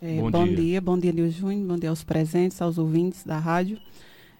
É, 0.00 0.16
bom, 0.16 0.30
bom 0.30 0.46
dia. 0.46 0.56
dia. 0.56 0.80
bom 0.80 0.98
dia, 0.98 1.12
Nil 1.12 1.30
Júnior, 1.30 1.68
bom 1.68 1.76
dia 1.76 1.90
aos 1.90 2.02
presentes, 2.02 2.62
aos 2.62 2.78
ouvintes 2.78 3.22
da 3.22 3.38
rádio. 3.38 3.78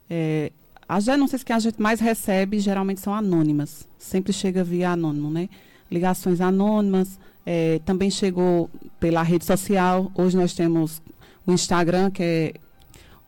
É, 0.08 0.50
as 0.96 1.06
denúncias 1.06 1.42
que 1.42 1.54
a 1.54 1.58
gente 1.58 1.80
mais 1.80 2.00
recebe 2.00 2.58
geralmente 2.58 3.00
são 3.00 3.14
anônimas, 3.14 3.88
sempre 3.98 4.30
chega 4.30 4.62
via 4.62 4.90
anônimo, 4.90 5.30
né? 5.30 5.48
Ligações 5.90 6.38
anônimas, 6.38 7.18
é, 7.46 7.80
também 7.86 8.10
chegou 8.10 8.68
pela 9.00 9.22
rede 9.22 9.46
social. 9.46 10.12
Hoje 10.14 10.36
nós 10.36 10.52
temos 10.52 11.00
o 11.46 11.52
Instagram, 11.52 12.10
que 12.10 12.22
é 12.22 12.54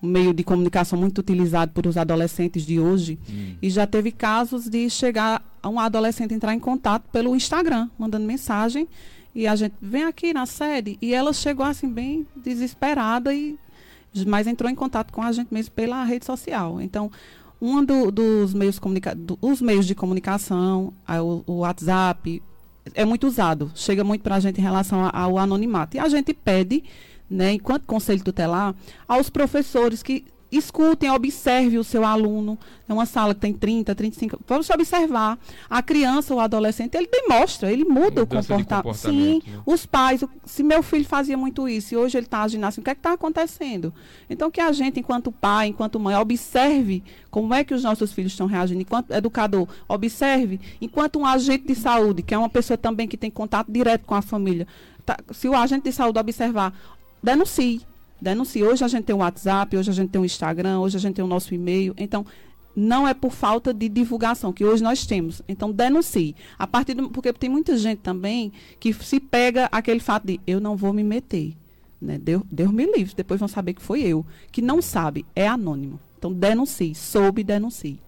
um 0.02 0.06
meio 0.06 0.34
de 0.34 0.44
comunicação 0.44 0.98
muito 0.98 1.20
utilizado 1.20 1.72
por 1.72 1.86
os 1.86 1.96
adolescentes 1.96 2.66
de 2.66 2.78
hoje. 2.78 3.18
Hum. 3.30 3.54
E 3.62 3.70
já 3.70 3.86
teve 3.86 4.12
casos 4.12 4.68
de 4.68 4.90
chegar 4.90 5.42
a 5.62 5.68
um 5.70 5.80
adolescente 5.80 6.34
entrar 6.34 6.52
em 6.52 6.60
contato 6.60 7.04
pelo 7.10 7.34
Instagram, 7.34 7.88
mandando 7.98 8.26
mensagem. 8.26 8.86
E 9.34 9.46
a 9.46 9.56
gente 9.56 9.74
vem 9.80 10.04
aqui 10.04 10.34
na 10.34 10.44
sede. 10.44 10.98
E 11.00 11.14
ela 11.14 11.32
chegou 11.32 11.64
assim, 11.64 11.88
bem 11.88 12.26
desesperada, 12.36 13.34
e 13.34 13.58
mas 14.26 14.46
entrou 14.46 14.70
em 14.70 14.74
contato 14.74 15.12
com 15.12 15.22
a 15.22 15.32
gente 15.32 15.52
mesmo 15.52 15.72
pela 15.72 16.04
rede 16.04 16.24
social. 16.24 16.80
Então, 16.80 17.10
um 17.60 17.84
do, 17.84 18.10
dos 18.10 18.52
meios, 18.52 18.78
comunica 18.78 19.16
os 19.40 19.60
meios 19.60 19.86
de 19.86 19.94
comunicação, 19.94 20.92
o, 21.08 21.42
o 21.46 21.58
WhatsApp, 21.58 22.42
é 22.94 23.04
muito 23.04 23.26
usado. 23.26 23.72
Chega 23.74 24.04
muito 24.04 24.22
para 24.22 24.36
a 24.36 24.40
gente 24.40 24.60
em 24.60 24.62
relação 24.62 25.10
ao 25.12 25.38
anonimato. 25.38 25.96
E 25.96 26.00
a 26.00 26.08
gente 26.08 26.34
pede 26.34 26.84
né, 27.28 27.52
enquanto 27.52 27.86
conselho 27.86 28.22
tutelar, 28.22 28.74
aos 29.08 29.30
professores 29.30 30.02
que 30.02 30.24
escutem, 30.56 31.10
observe 31.10 31.78
o 31.78 31.84
seu 31.84 32.04
aluno. 32.04 32.58
É 32.88 32.92
uma 32.92 33.06
sala 33.06 33.34
que 33.34 33.40
tem 33.40 33.52
30, 33.52 33.94
35. 33.94 34.40
Vamos 34.46 34.68
observar. 34.68 35.38
A 35.70 35.82
criança 35.82 36.34
ou 36.34 36.40
adolescente, 36.40 36.94
ele 36.96 37.08
demonstra, 37.10 37.72
ele 37.72 37.84
muda 37.84 38.22
o 38.22 38.26
comportamento. 38.26 38.94
Sim, 38.94 39.42
né? 39.46 39.60
os 39.64 39.86
pais. 39.86 40.22
Se 40.44 40.62
meu 40.62 40.82
filho 40.82 41.04
fazia 41.04 41.36
muito 41.36 41.68
isso 41.68 41.94
e 41.94 41.96
hoje 41.96 42.18
ele 42.18 42.26
está 42.26 42.42
agindo 42.42 42.64
assim, 42.64 42.80
o 42.80 42.84
que 42.84 42.90
é 42.90 42.92
está 42.92 43.12
acontecendo? 43.12 43.92
Então, 44.28 44.50
que 44.50 44.60
a 44.60 44.70
gente, 44.72 45.00
enquanto 45.00 45.32
pai, 45.32 45.68
enquanto 45.68 45.98
mãe, 45.98 46.14
observe 46.16 47.02
como 47.30 47.54
é 47.54 47.64
que 47.64 47.74
os 47.74 47.82
nossos 47.82 48.12
filhos 48.12 48.32
estão 48.32 48.46
reagindo. 48.46 48.82
Enquanto 48.82 49.10
educador, 49.12 49.66
observe. 49.88 50.60
Enquanto 50.80 51.18
um 51.18 51.26
agente 51.26 51.66
de 51.66 51.74
saúde, 51.74 52.22
que 52.22 52.34
é 52.34 52.38
uma 52.38 52.48
pessoa 52.48 52.76
também 52.76 53.08
que 53.08 53.16
tem 53.16 53.30
contato 53.30 53.70
direto 53.70 54.04
com 54.04 54.14
a 54.14 54.22
família, 54.22 54.66
tá, 55.04 55.16
se 55.32 55.48
o 55.48 55.54
agente 55.54 55.84
de 55.84 55.92
saúde 55.92 56.18
observar, 56.18 56.72
denuncie 57.22 57.82
denuncie. 58.20 58.62
Hoje 58.62 58.84
a 58.84 58.88
gente 58.88 59.04
tem 59.04 59.14
o 59.14 59.18
WhatsApp, 59.18 59.76
hoje 59.76 59.90
a 59.90 59.94
gente 59.94 60.10
tem 60.10 60.20
o 60.20 60.24
Instagram, 60.24 60.80
hoje 60.80 60.96
a 60.96 61.00
gente 61.00 61.14
tem 61.14 61.24
o 61.24 61.28
nosso 61.28 61.54
e-mail. 61.54 61.94
Então, 61.96 62.24
não 62.74 63.06
é 63.06 63.14
por 63.14 63.32
falta 63.32 63.72
de 63.72 63.88
divulgação 63.88 64.52
que 64.52 64.64
hoje 64.64 64.82
nós 64.82 65.06
temos. 65.06 65.42
Então, 65.48 65.70
denuncie. 65.70 66.34
A 66.58 66.66
partir 66.66 66.94
do, 66.94 67.08
porque 67.10 67.32
tem 67.32 67.48
muita 67.48 67.76
gente 67.76 67.98
também 67.98 68.52
que 68.80 68.92
se 68.92 69.20
pega 69.20 69.68
aquele 69.70 70.00
fato 70.00 70.26
de 70.26 70.40
eu 70.46 70.60
não 70.60 70.76
vou 70.76 70.92
me 70.92 71.04
meter. 71.04 71.54
Né? 72.00 72.18
Deus, 72.18 72.42
Deus 72.50 72.72
me 72.72 72.84
livre, 72.86 73.14
depois 73.16 73.38
vão 73.38 73.48
saber 73.48 73.74
que 73.74 73.82
foi 73.82 74.02
eu. 74.02 74.26
Que 74.50 74.60
não 74.60 74.82
sabe, 74.82 75.24
é 75.34 75.46
anônimo. 75.46 76.00
Então, 76.18 76.32
denuncie. 76.32 76.94
Soube, 76.94 77.44
denuncie. 77.44 78.00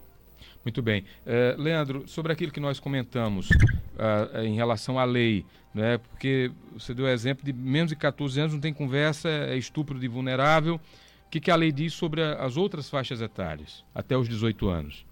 Muito 0.67 0.83
bem. 0.83 1.05
Uh, 1.25 1.63
Leandro, 1.63 2.09
sobre 2.09 2.33
aquilo 2.33 2.51
que 2.51 2.59
nós 2.59 2.81
comentamos 2.81 3.49
uh, 3.51 4.41
em 4.43 4.57
relação 4.57 4.99
à 4.99 5.05
lei, 5.05 5.47
né? 5.73 5.97
porque 5.99 6.51
você 6.73 6.93
deu 6.93 7.05
o 7.05 7.09
exemplo 7.09 7.45
de 7.45 7.53
menos 7.53 7.91
de 7.91 7.95
14 7.95 8.41
anos, 8.41 8.53
não 8.53 8.61
tem 8.61 8.75
conversa, 8.75 9.29
é 9.29 9.57
estupro 9.57 9.97
de 9.97 10.09
vulnerável. 10.09 10.75
O 10.75 11.31
que, 11.31 11.39
que 11.39 11.53
a 11.53 11.55
lei 11.55 11.71
diz 11.71 11.93
sobre 11.93 12.21
a, 12.21 12.45
as 12.45 12.57
outras 12.57 12.91
faixas 12.91 13.21
etárias, 13.21 13.85
até 13.95 14.19
os 14.19 14.29
18 14.29 14.69
anos? 14.69 15.07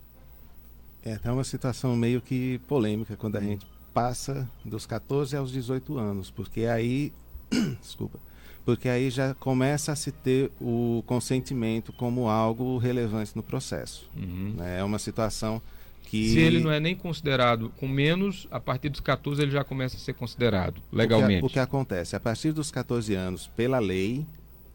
É, 1.04 1.18
tá 1.18 1.32
uma 1.32 1.44
situação 1.44 1.94
meio 1.94 2.20
que 2.20 2.58
polêmica 2.66 3.14
quando 3.16 3.36
a 3.36 3.38
hum. 3.38 3.50
gente 3.50 3.66
passa 3.92 4.50
dos 4.64 4.86
14 4.86 5.36
aos 5.36 5.52
18 5.52 5.96
anos, 5.96 6.32
porque 6.32 6.64
aí, 6.64 7.12
desculpa, 7.80 8.18
porque 8.64 8.88
aí 8.88 9.11
já 9.11 9.35
começa 9.35 9.92
a 9.92 9.96
se 9.96 10.11
ter 10.11 10.50
o 10.61 11.03
consentimento 11.07 11.92
como 11.92 12.29
algo 12.29 12.79
relevante 12.79 13.33
no 13.37 13.42
processo. 13.42 14.09
Uhum. 14.16 14.55
Né? 14.57 14.81
É 14.81 14.85
uma 14.85 14.98
situação 14.98 15.61
que... 16.05 16.31
Se 16.31 16.38
ele 16.38 16.61
não 16.61 16.70
é 16.70 16.81
nem 16.81 16.96
considerado 16.96 17.70
com 17.77 17.87
menos, 17.87 18.48
a 18.50 18.59
partir 18.59 18.88
dos 18.88 19.00
14 19.00 19.42
ele 19.42 19.50
já 19.50 19.62
começa 19.62 19.96
a 19.96 20.00
ser 20.00 20.14
considerado 20.14 20.81
legalmente. 20.90 21.38
O 21.38 21.46
que, 21.46 21.46
o 21.46 21.50
que 21.55 21.59
acontece? 21.59 22.16
A 22.16 22.20
partir 22.20 22.53
dos 22.53 22.70
14 22.70 23.14
anos, 23.14 23.48
pela 23.48 23.79
lei, 23.79 24.24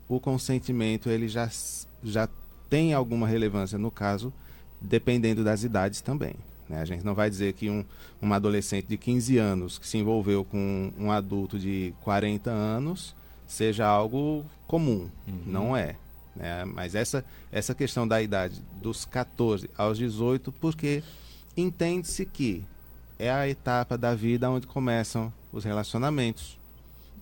o 0.08 0.20
consentimento 0.20 1.10
ele 1.10 1.28
já, 1.28 1.50
já 2.04 2.30
tem 2.70 2.94
alguma 2.94 3.28
relevância 3.28 3.78
no 3.80 3.90
caso, 3.90 4.32
dependendo 4.80 5.44
das 5.44 5.64
idades 5.64 6.00
também. 6.02 6.36
Né? 6.70 6.80
A 6.80 6.86
gente 6.86 7.04
não 7.04 7.16
vai 7.16 7.28
dizer 7.28 7.54
que 7.54 7.72
um, 7.72 7.84
um 8.22 8.32
adolescente 8.32 8.86
de 8.86 8.98
15 8.98 9.38
anos 9.40 9.80
que 9.80 9.88
se 9.88 9.98
envolveu 9.98 10.46
com 10.46 10.94
um 10.96 11.12
adulto 11.12 11.58
de 11.58 11.92
40 12.02 12.52
anos 12.52 13.18
seja 13.50 13.86
algo 13.86 14.46
comum. 14.68 15.10
Uhum. 15.28 15.44
Não 15.46 15.76
é. 15.76 15.96
Né? 16.36 16.64
Mas 16.66 16.96
essa, 16.96 17.26
essa 17.52 17.74
questão 17.74 18.08
da 18.08 18.22
idade 18.22 18.62
dos 18.82 19.04
14 19.04 19.70
aos 19.76 19.98
18, 19.98 20.52
porque 20.54 21.04
entende-se 21.58 22.26
que 22.26 22.64
é 23.18 23.30
a 23.30 23.50
etapa 23.50 23.98
da 23.98 24.14
vida 24.14 24.50
onde 24.50 24.68
começam 24.68 25.34
os 25.52 25.66
relacionamentos. 25.66 26.58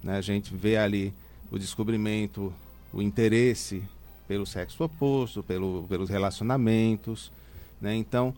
Né? 0.03 0.17
A 0.17 0.21
gente 0.21 0.53
vê 0.53 0.77
ali 0.77 1.13
o 1.49 1.57
descobrimento, 1.57 2.53
o 2.91 3.01
interesse 3.01 3.81
pelo 4.27 4.45
sexo 4.45 4.83
oposto, 4.83 5.41
pelo, 5.41 5.85
pelos 5.87 6.09
relacionamentos. 6.09 7.31
Né? 7.79 7.95
Então, 7.95 8.35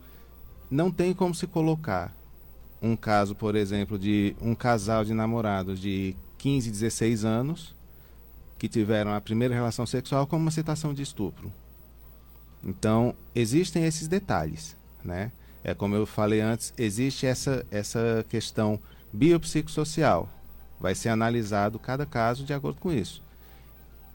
não 0.69 0.91
tem 0.91 1.11
como 1.11 1.33
se 1.33 1.47
colocar 1.47 2.15
um 2.79 2.95
caso, 2.95 3.33
por 3.33 3.55
exemplo, 3.55 3.97
de 3.97 4.35
um 4.39 4.53
casal 4.53 5.03
de 5.03 5.13
namorados 5.13 5.79
de 5.79 6.15
15, 6.37 6.69
16 6.69 7.25
anos 7.25 7.78
que 8.59 8.67
tiveram 8.67 9.13
a 9.13 9.21
primeira 9.21 9.55
relação 9.55 9.85
sexual 9.85 10.27
como 10.27 10.43
uma 10.43 10.51
situação 10.51 10.93
de 10.93 11.01
estupro. 11.01 11.51
Então, 12.63 13.15
existem 13.33 13.85
esses 13.85 14.07
detalhes, 14.07 14.75
né? 15.03 15.31
É 15.63 15.73
como 15.73 15.95
eu 15.95 16.05
falei 16.05 16.41
antes, 16.41 16.73
existe 16.77 17.25
essa, 17.25 17.65
essa 17.71 18.25
questão 18.29 18.79
biopsicossocial. 19.11 20.29
Vai 20.79 20.93
ser 20.93 21.09
analisado 21.09 21.79
cada 21.79 22.05
caso 22.05 22.43
de 22.43 22.53
acordo 22.53 22.79
com 22.79 22.91
isso. 22.91 23.23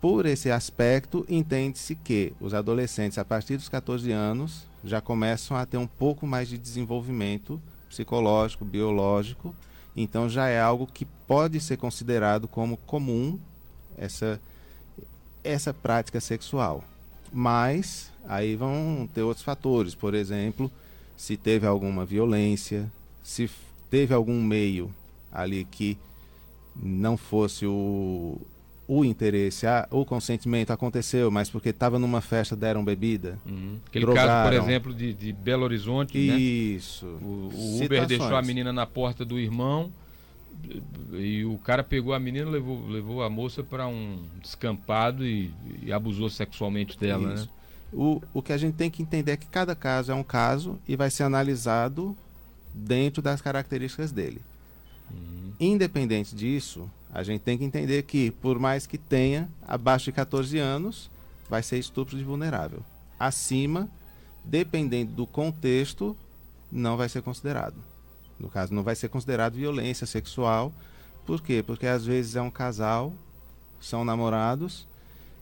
Por 0.00 0.26
esse 0.26 0.50
aspecto, 0.50 1.24
entende-se 1.28 1.94
que 1.94 2.34
os 2.38 2.52
adolescentes, 2.52 3.16
a 3.16 3.24
partir 3.24 3.56
dos 3.56 3.70
14 3.70 4.12
anos, 4.12 4.66
já 4.84 5.00
começam 5.00 5.56
a 5.56 5.64
ter 5.64 5.78
um 5.78 5.86
pouco 5.86 6.26
mais 6.26 6.48
de 6.48 6.58
desenvolvimento 6.58 7.60
psicológico, 7.88 8.64
biológico, 8.64 9.54
então 9.96 10.28
já 10.28 10.48
é 10.48 10.60
algo 10.60 10.86
que 10.86 11.04
pode 11.04 11.60
ser 11.60 11.78
considerado 11.78 12.46
como 12.46 12.76
comum 12.76 13.38
essa, 13.98 14.40
essa 15.42 15.72
prática 15.72 16.20
sexual. 16.20 16.84
Mas 17.32 18.12
aí 18.26 18.56
vão 18.56 19.08
ter 19.12 19.22
outros 19.22 19.44
fatores, 19.44 19.94
por 19.94 20.14
exemplo, 20.14 20.70
se 21.16 21.36
teve 21.36 21.66
alguma 21.66 22.04
violência, 22.04 22.90
se 23.22 23.50
teve 23.90 24.14
algum 24.14 24.42
meio 24.42 24.94
ali 25.32 25.64
que 25.64 25.98
não 26.76 27.16
fosse 27.16 27.66
o, 27.66 28.40
o 28.86 29.04
interesse, 29.04 29.66
ah, 29.66 29.86
o 29.90 30.04
consentimento 30.04 30.72
aconteceu, 30.72 31.30
mas 31.30 31.48
porque 31.48 31.70
estava 31.70 31.98
numa 31.98 32.20
festa 32.20 32.54
deram 32.54 32.84
bebida. 32.84 33.38
Uhum. 33.46 33.78
Aquele 33.86 34.04
drogaram. 34.04 34.28
caso, 34.28 34.48
por 34.48 34.62
exemplo, 34.62 34.94
de, 34.94 35.14
de 35.14 35.32
Belo 35.32 35.64
Horizonte, 35.64 36.16
né? 36.18 36.36
Isso. 36.36 37.06
Né? 37.06 37.18
O, 37.22 37.50
o 37.54 37.84
Uber 37.84 38.06
deixou 38.06 38.36
a 38.36 38.42
menina 38.42 38.72
na 38.72 38.86
porta 38.86 39.24
do 39.24 39.38
irmão 39.38 39.92
e 41.12 41.44
o 41.44 41.58
cara 41.58 41.84
pegou 41.84 42.14
a 42.14 42.18
menina, 42.18 42.50
levou, 42.50 42.86
levou 42.88 43.22
a 43.22 43.30
moça 43.30 43.62
para 43.62 43.86
um 43.86 44.22
descampado 44.42 45.24
e, 45.24 45.52
e, 45.82 45.92
abusou 45.92 46.28
sexualmente 46.28 46.98
dela, 46.98 47.34
Isso. 47.34 47.44
né? 47.44 47.50
O, 47.92 48.20
o 48.32 48.42
que 48.42 48.52
a 48.52 48.56
gente 48.56 48.74
tem 48.74 48.90
que 48.90 49.02
entender 49.02 49.32
é 49.32 49.36
que 49.36 49.46
cada 49.46 49.74
caso 49.74 50.10
é 50.10 50.14
um 50.14 50.24
caso 50.24 50.78
e 50.88 50.96
vai 50.96 51.10
ser 51.10 51.22
analisado 51.22 52.16
dentro 52.72 53.22
das 53.22 53.40
características 53.40 54.10
dele. 54.10 54.40
Uhum. 55.10 55.52
Independente 55.60 56.34
disso, 56.34 56.90
a 57.12 57.22
gente 57.22 57.42
tem 57.42 57.56
que 57.56 57.64
entender 57.64 58.02
que, 58.02 58.32
por 58.32 58.58
mais 58.58 58.86
que 58.86 58.98
tenha 58.98 59.48
abaixo 59.66 60.06
de 60.06 60.12
14 60.12 60.58
anos, 60.58 61.08
vai 61.48 61.62
ser 61.62 61.78
estupro 61.78 62.16
de 62.16 62.24
vulnerável. 62.24 62.80
Acima, 63.18 63.88
dependendo 64.44 65.12
do 65.12 65.26
contexto, 65.26 66.16
não 66.72 66.96
vai 66.96 67.08
ser 67.08 67.22
considerado. 67.22 67.76
No 68.44 68.50
caso, 68.50 68.74
não 68.74 68.82
vai 68.82 68.94
ser 68.94 69.08
considerado 69.08 69.54
violência 69.54 70.06
sexual. 70.06 70.70
Por 71.24 71.40
quê? 71.40 71.64
Porque 71.66 71.86
às 71.86 72.04
vezes 72.04 72.36
é 72.36 72.42
um 72.42 72.50
casal, 72.50 73.14
são 73.80 74.04
namorados, 74.04 74.86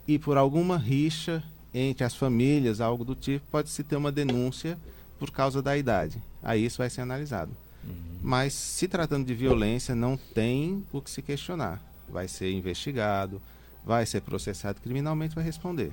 e 0.07 0.21
por 0.21 0.37
alguma 0.37 0.79
rixa 0.79 1.43
entre 1.75 2.05
as 2.05 2.15
famílias, 2.15 2.81
algo 2.81 3.05
do 3.05 3.17
tipo, 3.17 3.45
pode-se 3.51 3.83
ter 3.83 3.97
uma 3.97 4.13
denúncia 4.13 4.79
por 5.19 5.33
causa 5.33 5.61
da 5.61 5.77
idade. 5.77 6.23
Aí 6.41 6.65
isso 6.65 6.79
vai 6.79 6.89
ser 6.89 7.01
analisado. 7.01 7.51
Uhum. 7.83 8.19
Mas 8.23 8.53
se 8.53 8.87
tratando 8.87 9.27
de 9.27 9.35
violência, 9.35 9.97
não 9.97 10.17
tem 10.17 10.85
o 10.93 11.01
que 11.01 11.11
se 11.11 11.23
questionar. 11.23 11.83
Vai 12.09 12.29
ser 12.29 12.53
investigado, 12.53 13.43
vai 13.85 14.07
ser 14.07 14.21
processado 14.21 14.81
criminalmente, 14.81 15.35
vai 15.35 15.43
responder. 15.43 15.91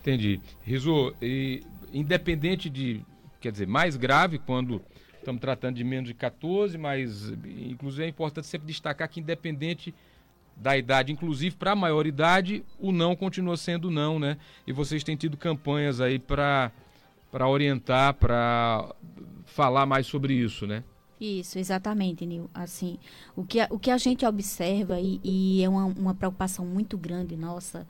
Entendi. 0.00 0.40
Rizô, 0.62 1.14
e 1.22 1.62
independente 1.90 2.68
de, 2.68 3.00
quer 3.40 3.50
dizer, 3.50 3.66
mais 3.66 3.96
grave 3.96 4.38
quando 4.38 4.82
Estamos 5.22 5.40
tratando 5.40 5.76
de 5.76 5.84
menos 5.84 6.08
de 6.08 6.14
14, 6.14 6.76
mas 6.76 7.30
inclusive 7.70 8.02
é 8.02 8.08
importante 8.08 8.44
sempre 8.48 8.66
destacar 8.66 9.08
que 9.08 9.20
independente 9.20 9.94
da 10.56 10.76
idade, 10.76 11.12
inclusive 11.12 11.54
para 11.54 11.70
a 11.70 11.76
maioridade, 11.76 12.64
o 12.76 12.90
não 12.90 13.14
continua 13.14 13.56
sendo 13.56 13.88
não, 13.88 14.18
né? 14.18 14.36
E 14.66 14.72
vocês 14.72 15.04
têm 15.04 15.16
tido 15.16 15.36
campanhas 15.36 16.00
aí 16.00 16.18
para 16.18 16.72
para 17.30 17.48
orientar, 17.48 18.14
para 18.14 18.94
falar 19.46 19.86
mais 19.86 20.06
sobre 20.08 20.34
isso, 20.34 20.66
né? 20.66 20.82
Isso, 21.20 21.56
exatamente, 21.56 22.26
Nil. 22.26 22.50
Assim, 22.52 22.98
o 23.36 23.44
que 23.44 23.60
a, 23.60 23.68
o 23.70 23.78
que 23.78 23.92
a 23.92 23.96
gente 23.96 24.26
observa 24.26 25.00
e, 25.00 25.20
e 25.22 25.62
é 25.62 25.68
uma, 25.68 25.84
uma 25.84 26.14
preocupação 26.14 26.66
muito 26.66 26.98
grande 26.98 27.36
nossa, 27.36 27.86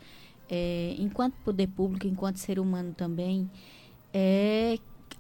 é, 0.51 0.95
enquanto 0.99 1.33
poder 1.45 1.67
público, 1.69 2.07
enquanto 2.07 2.37
ser 2.37 2.61
humano 2.61 2.95
também, 2.95 3.51
é 4.13 4.62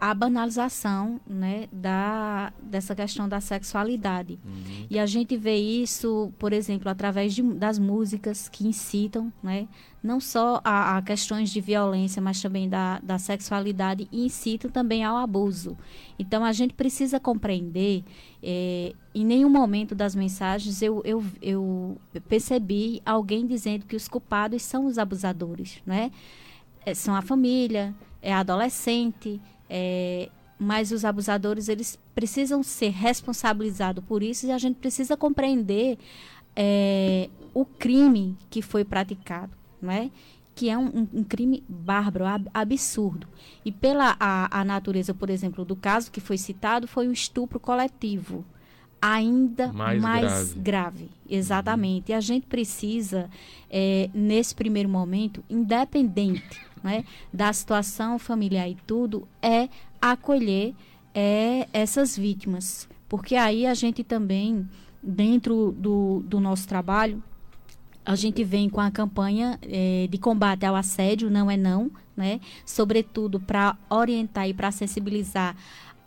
a 0.02 0.12
banalização 0.12 1.20
né, 1.24 1.68
da, 1.70 2.52
dessa 2.60 2.92
questão 2.92 3.28
da 3.28 3.40
sexualidade. 3.40 4.36
Uhum. 4.44 4.86
E 4.90 4.98
a 4.98 5.06
gente 5.06 5.36
vê 5.36 5.54
isso, 5.54 6.32
por 6.40 6.52
exemplo, 6.52 6.90
através 6.90 7.32
de, 7.32 7.40
das 7.40 7.78
músicas 7.78 8.48
que 8.48 8.66
incitam, 8.66 9.32
né, 9.40 9.68
não 10.02 10.18
só 10.18 10.60
a, 10.64 10.96
a, 10.96 11.02
questões 11.02 11.50
de 11.50 11.60
violência, 11.60 12.20
mas 12.20 12.42
também 12.42 12.68
da, 12.68 12.98
da 12.98 13.16
sexualidade 13.16 14.08
e 14.10 14.26
incitam 14.26 14.68
também 14.68 15.04
ao 15.04 15.16
abuso. 15.16 15.78
Então 16.18 16.44
a 16.44 16.50
gente 16.50 16.74
precisa 16.74 17.20
compreender, 17.20 18.02
é, 18.42 18.94
em 19.14 19.24
nenhum 19.24 19.50
momento 19.50 19.94
das 19.94 20.16
mensagens 20.16 20.82
eu, 20.82 21.00
eu, 21.04 21.24
eu 21.40 21.96
percebi 22.28 23.00
alguém 23.06 23.46
dizendo 23.46 23.86
que 23.86 23.94
os 23.94 24.08
culpados 24.08 24.62
são 24.62 24.86
os 24.86 24.98
abusadores, 24.98 25.80
né? 25.86 26.10
É, 26.84 26.92
são 26.92 27.14
a 27.14 27.22
família, 27.22 27.94
é 28.20 28.32
a 28.32 28.40
adolescente, 28.40 29.40
é, 29.74 30.28
mas 30.58 30.92
os 30.92 31.02
abusadores 31.02 31.70
eles 31.70 31.98
precisam 32.14 32.62
ser 32.62 32.90
responsabilizados 32.90 34.04
por 34.04 34.22
isso 34.22 34.46
e 34.46 34.52
a 34.52 34.58
gente 34.58 34.76
precisa 34.76 35.16
compreender 35.16 35.98
é, 36.54 37.30
o 37.54 37.64
crime 37.64 38.36
que 38.50 38.60
foi 38.60 38.84
praticado, 38.84 39.52
não 39.80 40.10
que 40.54 40.68
é 40.68 40.76
um, 40.76 41.08
um, 41.14 41.24
crime 41.24 41.64
bárbaro, 41.66 42.26
ab, 42.26 42.46
absurdo. 42.52 43.26
E 43.64 43.72
pela 43.72 44.14
a, 44.20 44.60
a, 44.60 44.62
natureza, 44.62 45.14
por 45.14 45.30
exemplo, 45.30 45.64
do 45.64 45.74
caso 45.74 46.10
que 46.10 46.20
foi 46.20 46.36
citado, 46.36 46.86
foi 46.86 47.08
um 47.08 47.12
estupro 47.12 47.58
coletivo, 47.58 48.44
ainda 49.02 49.72
mais, 49.72 50.00
mais 50.00 50.52
grave. 50.52 50.60
grave. 50.60 51.10
Exatamente. 51.28 52.12
Uhum. 52.12 52.14
E 52.14 52.18
a 52.18 52.20
gente 52.20 52.46
precisa, 52.46 53.28
é, 53.68 54.08
nesse 54.14 54.54
primeiro 54.54 54.88
momento, 54.88 55.42
independente 55.50 56.60
né, 56.84 57.04
da 57.32 57.52
situação 57.52 58.16
familiar 58.16 58.68
e 58.68 58.76
tudo, 58.86 59.26
é 59.42 59.68
acolher 60.00 60.72
é, 61.12 61.66
essas 61.72 62.16
vítimas. 62.16 62.88
Porque 63.08 63.34
aí 63.34 63.66
a 63.66 63.74
gente 63.74 64.04
também, 64.04 64.68
dentro 65.02 65.72
do, 65.72 66.22
do 66.24 66.38
nosso 66.38 66.68
trabalho, 66.68 67.20
a 68.04 68.14
gente 68.14 68.42
vem 68.44 68.68
com 68.68 68.80
a 68.80 68.90
campanha 68.90 69.58
é, 69.62 70.06
de 70.08 70.18
combate 70.18 70.64
ao 70.64 70.74
assédio, 70.74 71.30
não 71.30 71.50
é 71.50 71.56
não, 71.56 71.90
né? 72.16 72.40
Sobretudo 72.64 73.38
para 73.38 73.76
orientar 73.88 74.48
e 74.48 74.54
para 74.54 74.70
sensibilizar 74.70 75.56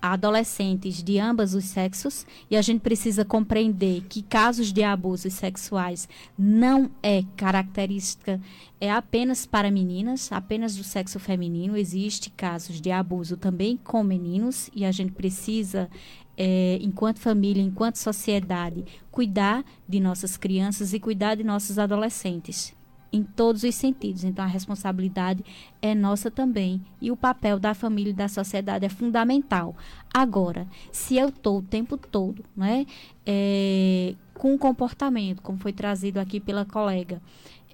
adolescentes 0.01 1.03
de 1.03 1.19
ambos 1.19 1.53
os 1.53 1.65
sexos 1.65 2.25
e 2.49 2.55
a 2.55 2.61
gente 2.61 2.81
precisa 2.81 3.25
compreender 3.25 4.03
que 4.09 4.21
casos 4.21 4.71
de 4.71 4.83
abusos 4.83 5.33
sexuais 5.33 6.07
não 6.37 6.89
é 7.01 7.23
característica 7.35 8.39
é 8.79 8.91
apenas 8.91 9.45
para 9.45 9.71
meninas, 9.71 10.31
apenas 10.31 10.75
do 10.75 10.83
sexo 10.83 11.19
feminino. 11.19 11.77
Existe 11.77 12.29
casos 12.29 12.79
de 12.79 12.91
abuso 12.91 13.37
também 13.37 13.77
com 13.77 14.03
meninos 14.03 14.69
e 14.75 14.85
a 14.85 14.91
gente 14.91 15.13
precisa 15.13 15.89
é, 16.37 16.77
enquanto 16.81 17.19
família, 17.19 17.63
enquanto 17.63 17.95
sociedade, 17.95 18.85
cuidar 19.11 19.63
de 19.87 19.99
nossas 19.99 20.37
crianças 20.37 20.93
e 20.93 20.99
cuidar 20.99 21.35
de 21.35 21.43
nossos 21.43 21.79
adolescentes 21.79 22.75
em 23.11 23.23
todos 23.23 23.63
os 23.63 23.75
sentidos. 23.75 24.23
Então, 24.23 24.43
a 24.43 24.47
responsabilidade 24.47 25.43
é 25.81 25.95
nossa 25.95 26.29
também 26.29 26.81
e 27.01 27.11
o 27.11 27.17
papel 27.17 27.59
da 27.59 27.73
família 27.73 28.11
e 28.11 28.13
da 28.13 28.27
sociedade 28.27 28.85
é 28.85 28.89
fundamental. 28.89 29.75
Agora, 30.13 30.67
se 30.91 31.17
eu 31.17 31.29
estou 31.29 31.59
o 31.59 31.61
tempo 31.61 31.97
todo 31.97 32.43
né, 32.55 32.85
é, 33.25 34.15
com 34.33 34.53
um 34.53 34.57
comportamento, 34.57 35.41
como 35.41 35.57
foi 35.57 35.73
trazido 35.73 36.19
aqui 36.19 36.39
pela 36.39 36.65
colega, 36.65 37.21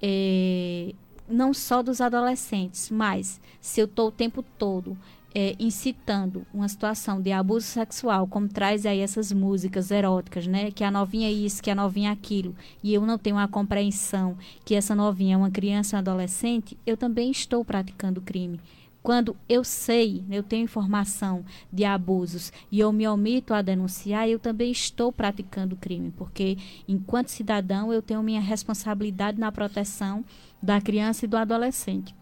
é, 0.02 0.94
não 1.28 1.54
só 1.54 1.82
dos 1.82 2.02
adolescentes, 2.02 2.90
mas 2.90 3.40
se 3.60 3.80
eu 3.80 3.86
estou 3.86 4.10
o 4.10 4.12
tempo 4.12 4.44
todo 4.58 4.98
é, 5.34 5.56
incitando 5.60 6.46
uma 6.54 6.68
situação 6.68 7.22
de 7.22 7.32
abuso 7.32 7.66
sexual, 7.66 8.28
como 8.28 8.48
traz 8.48 8.86
aí 8.86 9.00
essas 9.00 9.32
músicas 9.32 9.92
eróticas, 9.92 10.48
né? 10.48 10.72
Que 10.72 10.84
a 10.84 10.92
novinha 10.92 11.28
é 11.28 11.32
isso, 11.32 11.64
que 11.64 11.72
a 11.72 11.76
novinha 11.76 12.10
é 12.10 12.14
aquilo, 12.14 12.56
e 12.84 12.94
eu 12.94 13.06
não 13.06 13.18
tenho 13.18 13.38
a 13.38 13.48
compreensão 13.48 14.38
que 14.66 14.76
essa 14.76 14.96
novinha 14.96 15.36
é 15.36 15.38
uma 15.38 15.52
criança 15.52 15.98
adolescente, 15.98 16.78
eu 16.86 16.98
também 16.98 17.32
estou 17.32 17.64
praticando 17.64 18.22
crime. 18.22 18.60
Quando 19.04 19.36
eu 19.50 19.64
sei, 19.64 20.24
eu 20.30 20.44
tenho 20.44 20.66
informação 20.66 21.44
de 21.74 21.84
abusos 21.84 22.54
e 22.72 22.80
eu 22.80 22.92
me 22.92 23.08
omito 23.08 23.52
a 23.52 23.62
denunciar, 23.62 24.30
eu 24.30 24.38
também 24.38 24.72
estou 24.72 25.12
praticando 25.12 25.76
crime, 25.76 26.12
porque 26.12 26.58
enquanto 26.88 27.30
cidadão 27.30 27.92
eu 27.92 28.02
tenho 28.02 28.22
minha 28.22 28.42
responsabilidade 28.42 29.40
na 29.40 29.52
proteção 29.52 30.24
da 30.62 30.80
criança 30.80 31.26
e 31.26 31.28
do 31.28 31.36
adolescente. 31.36 32.14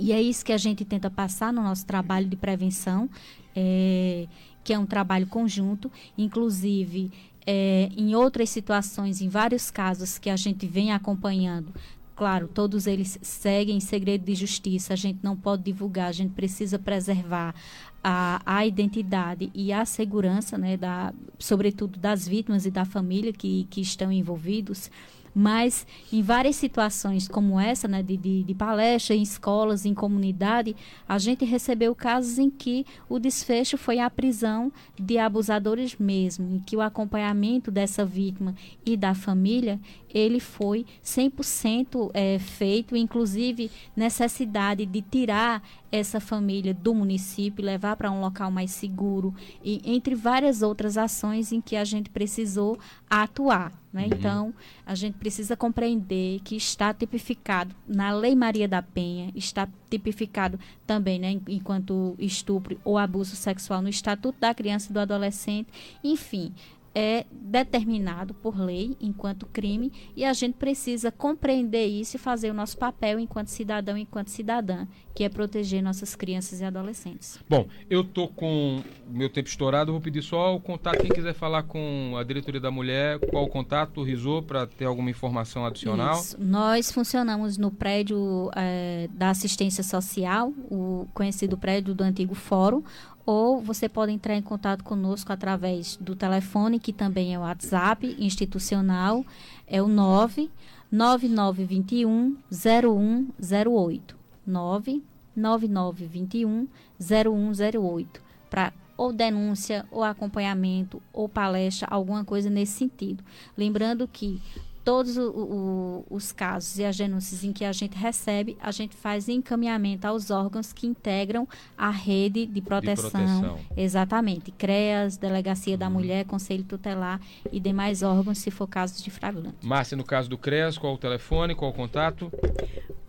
E 0.00 0.12
é 0.12 0.20
isso 0.20 0.44
que 0.44 0.52
a 0.52 0.56
gente 0.56 0.84
tenta 0.84 1.10
passar 1.10 1.52
no 1.52 1.62
nosso 1.62 1.84
trabalho 1.84 2.26
de 2.26 2.34
prevenção, 2.34 3.08
é, 3.54 4.26
que 4.64 4.72
é 4.72 4.78
um 4.78 4.86
trabalho 4.86 5.26
conjunto, 5.26 5.92
inclusive 6.16 7.12
é, 7.46 7.90
em 7.94 8.14
outras 8.14 8.48
situações, 8.48 9.20
em 9.20 9.28
vários 9.28 9.70
casos 9.70 10.18
que 10.18 10.30
a 10.30 10.36
gente 10.36 10.66
vem 10.66 10.90
acompanhando. 10.90 11.74
Claro, 12.16 12.48
todos 12.48 12.86
eles 12.86 13.18
seguem 13.22 13.76
em 13.76 13.80
segredo 13.80 14.24
de 14.24 14.34
justiça, 14.34 14.92
a 14.92 14.96
gente 14.96 15.20
não 15.22 15.36
pode 15.36 15.62
divulgar, 15.62 16.08
a 16.08 16.12
gente 16.12 16.32
precisa 16.32 16.78
preservar 16.78 17.54
a, 18.02 18.40
a 18.44 18.66
identidade 18.66 19.50
e 19.54 19.72
a 19.72 19.84
segurança, 19.84 20.56
né, 20.56 20.76
da, 20.76 21.12
sobretudo 21.38 21.98
das 21.98 22.26
vítimas 22.26 22.64
e 22.64 22.70
da 22.70 22.84
família 22.84 23.32
que, 23.32 23.66
que 23.70 23.80
estão 23.80 24.10
envolvidos. 24.10 24.90
Mas 25.34 25.86
em 26.12 26.22
várias 26.22 26.56
situações 26.56 27.28
como 27.28 27.58
essa, 27.58 27.86
né, 27.86 28.02
de, 28.02 28.16
de, 28.16 28.42
de 28.42 28.54
palestra 28.54 29.14
em 29.14 29.22
escolas, 29.22 29.86
em 29.86 29.94
comunidade, 29.94 30.74
a 31.08 31.18
gente 31.18 31.44
recebeu 31.44 31.94
casos 31.94 32.38
em 32.38 32.50
que 32.50 32.84
o 33.08 33.18
desfecho 33.18 33.76
foi 33.76 33.98
a 33.98 34.10
prisão 34.10 34.72
de 34.98 35.18
abusadores 35.18 35.96
mesmo, 35.98 36.56
em 36.56 36.58
que 36.60 36.76
o 36.76 36.80
acompanhamento 36.80 37.70
dessa 37.70 38.04
vítima 38.04 38.54
e 38.84 38.96
da 38.96 39.14
família 39.14 39.80
ele 40.12 40.40
foi 40.40 40.84
100% 41.04 42.10
é, 42.12 42.38
feito, 42.38 42.96
inclusive 42.96 43.70
necessidade 43.94 44.84
de 44.84 45.00
tirar 45.00 45.62
essa 45.90 46.20
família 46.20 46.74
do 46.74 46.94
município, 46.94 47.64
levar 47.64 47.96
para 47.96 48.10
um 48.10 48.20
local 48.20 48.50
mais 48.50 48.70
seguro, 48.70 49.34
e 49.62 49.80
entre 49.84 50.14
várias 50.14 50.62
outras 50.62 50.96
ações 50.96 51.52
em 51.52 51.60
que 51.60 51.76
a 51.76 51.84
gente 51.84 52.10
precisou 52.10 52.78
atuar. 53.08 53.72
Né? 53.92 54.02
Uhum. 54.02 54.08
Então, 54.12 54.54
a 54.86 54.94
gente 54.94 55.14
precisa 55.14 55.56
compreender 55.56 56.40
que 56.44 56.56
está 56.56 56.94
tipificado 56.94 57.74
na 57.86 58.12
Lei 58.12 58.36
Maria 58.36 58.68
da 58.68 58.80
Penha, 58.80 59.32
está 59.34 59.68
tipificado 59.88 60.58
também, 60.86 61.18
né, 61.18 61.40
enquanto 61.48 62.14
estupro 62.18 62.78
ou 62.84 62.96
abuso 62.96 63.34
sexual 63.34 63.82
no 63.82 63.88
Estatuto 63.88 64.38
da 64.38 64.54
Criança 64.54 64.90
e 64.90 64.92
do 64.92 65.00
Adolescente, 65.00 65.68
enfim, 66.04 66.52
é 66.94 67.26
determinado 67.30 68.34
por 68.34 68.58
lei 68.58 68.96
enquanto 69.00 69.46
crime 69.46 69.92
e 70.16 70.24
a 70.24 70.32
gente 70.32 70.54
precisa 70.54 71.10
compreender 71.10 71.86
isso 71.86 72.16
e 72.16 72.18
fazer 72.18 72.50
o 72.50 72.54
nosso 72.54 72.76
papel 72.76 73.18
enquanto 73.18 73.48
cidadão 73.48 73.96
e 73.96 74.02
enquanto 74.02 74.28
cidadã, 74.28 74.86
que 75.14 75.24
é 75.24 75.28
proteger 75.28 75.82
nossas 75.82 76.14
crianças 76.14 76.60
e 76.60 76.64
adolescentes. 76.64 77.38
Bom, 77.48 77.66
eu 77.88 78.02
tô 78.04 78.28
com 78.28 78.82
meu 79.08 79.28
tempo 79.28 79.48
estourado, 79.48 79.92
vou 79.92 80.00
pedir 80.00 80.22
só 80.22 80.54
o 80.54 80.60
contato 80.60 81.00
quem 81.00 81.10
quiser 81.10 81.34
falar 81.34 81.62
com 81.64 82.14
a 82.16 82.24
diretoria 82.24 82.60
da 82.60 82.70
mulher, 82.70 83.18
qual 83.30 83.44
o 83.44 83.48
contato, 83.48 84.02
o 84.02 84.42
para 84.42 84.66
ter 84.66 84.84
alguma 84.84 85.10
informação 85.10 85.64
adicional? 85.64 86.20
Isso. 86.20 86.36
Nós 86.38 86.90
funcionamos 86.90 87.56
no 87.56 87.70
prédio 87.70 88.50
é, 88.54 89.08
da 89.12 89.30
assistência 89.30 89.82
social, 89.82 90.52
o 90.70 91.06
conhecido 91.14 91.56
prédio 91.56 91.94
do 91.94 92.02
antigo 92.02 92.34
fórum, 92.34 92.82
ou 93.30 93.60
você 93.60 93.88
pode 93.88 94.10
entrar 94.10 94.34
em 94.34 94.42
contato 94.42 94.82
conosco 94.82 95.32
através 95.32 95.96
do 95.98 96.16
telefone, 96.16 96.80
que 96.80 96.92
também 96.92 97.32
é 97.32 97.38
o 97.38 97.42
WhatsApp 97.42 98.16
institucional, 98.18 99.24
é 99.68 99.80
o 99.80 99.86
9 99.86 100.50
9921 100.90 102.36
0108. 102.50 104.16
99921 104.44 106.66
0108. 106.98 108.20
Para 108.50 108.72
ou 108.96 109.12
denúncia, 109.12 109.86
ou 109.92 110.02
acompanhamento, 110.02 111.00
ou 111.12 111.28
palestra, 111.28 111.86
alguma 111.88 112.24
coisa 112.24 112.50
nesse 112.50 112.72
sentido. 112.72 113.22
Lembrando 113.56 114.08
que 114.08 114.42
todos 114.90 115.16
o, 115.16 115.30
o, 115.30 116.04
os 116.10 116.32
casos 116.32 116.76
e 116.76 116.84
as 116.84 116.96
denúncias 116.96 117.44
em 117.44 117.52
que 117.52 117.64
a 117.64 117.70
gente 117.70 117.96
recebe, 117.96 118.58
a 118.60 118.72
gente 118.72 118.96
faz 118.96 119.28
encaminhamento 119.28 120.04
aos 120.04 120.32
órgãos 120.32 120.72
que 120.72 120.84
integram 120.84 121.46
a 121.78 121.90
rede 121.90 122.44
de 122.44 122.60
proteção. 122.60 123.08
De 123.08 123.12
proteção. 123.12 123.60
Exatamente. 123.76 124.50
CREAS, 124.50 125.16
Delegacia 125.16 125.78
da 125.78 125.86
uhum. 125.86 125.92
Mulher, 125.92 126.24
Conselho 126.24 126.64
Tutelar 126.64 127.20
e 127.52 127.60
demais 127.60 128.02
órgãos, 128.02 128.38
se 128.38 128.50
for 128.50 128.66
caso 128.66 129.00
de 129.00 129.12
flagrante. 129.12 129.58
Márcia, 129.62 129.96
no 129.96 130.02
caso 130.02 130.28
do 130.28 130.36
CREAS, 130.36 130.76
qual 130.76 130.94
o 130.94 130.98
telefone, 130.98 131.54
qual 131.54 131.70
o 131.70 131.74
contato? 131.74 132.28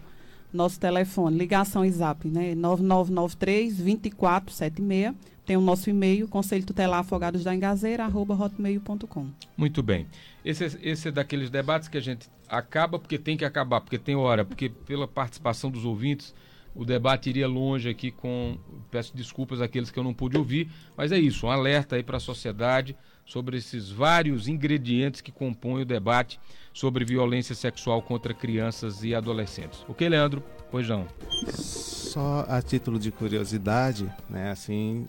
Nosso 0.53 0.79
telefone, 0.79 1.35
ligação 1.35 1.83
e 1.83 1.91
zap, 1.91 2.27
né? 2.27 2.53
9993 2.53 3.77
2476. 3.77 5.15
Tem 5.43 5.57
o 5.57 5.61
nosso 5.61 5.89
e-mail, 5.89 6.27
conselho 6.27 6.65
tutelar 6.65 6.99
afogados 6.99 7.43
da 7.43 7.55
engazeira, 7.55 8.03
arroba 8.03 8.35
hotmail.com. 8.35 9.27
Muito 9.57 9.81
bem. 9.81 10.05
Esse, 10.45 10.65
é, 10.65 10.71
esse 10.83 11.07
é 11.07 11.11
daqueles 11.11 11.49
debates 11.49 11.87
que 11.87 11.97
a 11.97 12.01
gente 12.01 12.29
acaba 12.47 12.99
porque 12.99 13.17
tem 13.17 13.35
que 13.35 13.45
acabar, 13.45 13.81
porque 13.81 13.97
tem 13.97 14.15
hora, 14.15 14.45
porque 14.45 14.69
pela 14.69 15.07
participação 15.07 15.71
dos 15.71 15.83
ouvintes, 15.83 16.33
o 16.75 16.85
debate 16.85 17.29
iria 17.29 17.47
longe 17.47 17.89
aqui 17.89 18.11
com. 18.11 18.57
Peço 18.91 19.15
desculpas 19.15 19.61
àqueles 19.61 19.89
que 19.89 19.97
eu 19.97 20.03
não 20.03 20.13
pude 20.13 20.37
ouvir, 20.37 20.69
mas 20.95 21.11
é 21.11 21.17
isso, 21.17 21.47
um 21.47 21.49
alerta 21.49 21.95
aí 21.95 22.03
para 22.03 22.17
a 22.17 22.21
sociedade 22.21 22.95
sobre 23.27 23.57
esses 23.57 23.89
vários 23.89 24.47
ingredientes 24.47 25.19
que 25.19 25.31
compõem 25.31 25.81
o 25.81 25.85
debate 25.85 26.39
sobre 26.73 27.03
violência 27.03 27.53
sexual 27.53 28.01
contra 28.01 28.33
crianças 28.33 29.03
e 29.03 29.13
adolescentes. 29.13 29.85
Ok, 29.87 30.07
Leandro? 30.07 30.41
Pois 30.71 30.87
não. 30.87 31.05
Só 31.53 32.45
a 32.47 32.61
título 32.61 32.97
de 32.97 33.11
curiosidade, 33.11 34.09
né, 34.29 34.51
assim, 34.51 35.07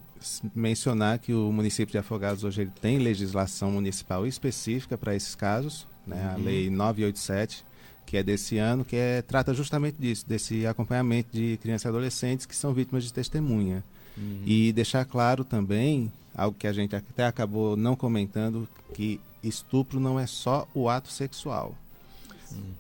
mencionar 0.55 1.19
que 1.21 1.33
o 1.33 1.53
município 1.53 1.93
de 1.93 1.99
Afogados 1.99 2.43
hoje 2.43 2.63
ele 2.63 2.73
tem 2.83 2.99
legislação 2.99 3.71
municipal 3.71 4.27
específica 4.27 4.99
para 4.99 5.15
esses 5.15 5.35
casos, 5.35 5.87
né, 6.07 6.17
uhum. 6.17 6.43
a 6.43 6.45
lei 6.45 6.71
987, 6.71 7.65
que 8.05 8.17
é 8.17 8.23
desse 8.23 8.59
ano, 8.59 8.85
que 8.85 8.97
é, 8.97 9.23
trata 9.23 9.55
justamente 9.55 9.97
disso, 9.99 10.27
desse 10.27 10.67
acompanhamento 10.67 11.29
de 11.33 11.59
crianças 11.63 11.85
e 11.85 11.89
adolescentes 11.89 12.47
que 12.47 12.57
são 12.57 12.73
vítimas 12.73 13.05
de 13.05 13.13
testemunha. 13.13 13.85
Uhum. 14.17 14.43
E 14.45 14.73
deixar 14.73 15.05
claro 15.05 15.45
também, 15.45 16.11
algo 16.39 16.57
que 16.57 16.69
a 16.69 16.73
gente 16.73 16.95
até 16.95 17.27
acabou 17.27 17.77
não 17.77 17.97
comentando, 17.97 18.69
que 18.95 19.21
estupro 19.43 19.99
não 19.99 20.21
é 20.21 20.27
só 20.27 20.69
o 20.73 20.89
ato 20.89 21.11
sexual. 21.11 21.75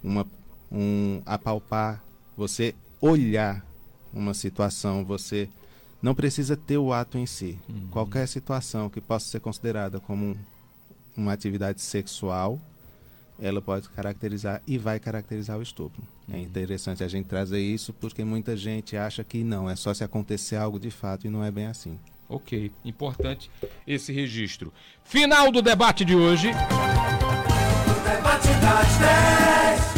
Uma, 0.03 0.25
um 0.71 1.21
apalpar, 1.27 2.03
você 2.37 2.73
olhar 3.01 3.67
uma 4.15 4.33
situação, 4.33 5.05
você 5.05 5.49
não 6.01 6.15
precisa 6.15 6.57
ter 6.57 6.79
o 6.79 6.93
ato 6.93 7.19
em 7.19 7.27
si. 7.27 7.59
Uhum. 7.69 7.89
Qualquer 7.91 8.29
situação 8.29 8.89
que 8.89 9.01
possa 9.01 9.29
ser 9.29 9.41
considerada 9.41 9.99
como 9.99 10.37
uma 11.17 11.33
atividade 11.33 11.83
sexual, 11.83 12.61
ela 13.41 13.61
pode 13.61 13.89
caracterizar 13.89 14.63
e 14.69 14.79
vai 14.79 15.01
caracterizar 15.01 15.59
o 15.59 15.63
estupro. 15.63 16.01
É 16.29 16.33
uhum. 16.33 16.39
É 16.39 16.43
interessante 16.43 17.03
a 17.03 17.09
gente 17.09 17.27
trazer 17.27 17.61
isso 17.61 17.93
porque 17.93 18.23
muita 18.23 18.57
gente 18.57 18.97
acha 18.97 19.25
que 19.25 19.43
não, 19.43 19.69
é 19.69 19.75
só 19.75 19.93
se 19.93 20.05
acontecer 20.05 20.55
algo 20.55 20.79
de 20.79 20.93
fato 20.93 21.27
e 21.27 21.31
não 21.31 21.43
é 21.43 21.51
bem 21.51 21.67
assim. 21.67 21.99
Ok, 22.29 22.71
importante 22.85 23.51
esse 23.87 24.13
registro. 24.13 24.73
Final 25.03 25.51
do 25.51 25.63
debate 25.63 26.05
de 26.05 26.15
hoje. 26.15 26.51
O 26.51 27.95
debate 28.05 28.49
das 28.61 28.99
10. 29.95 29.98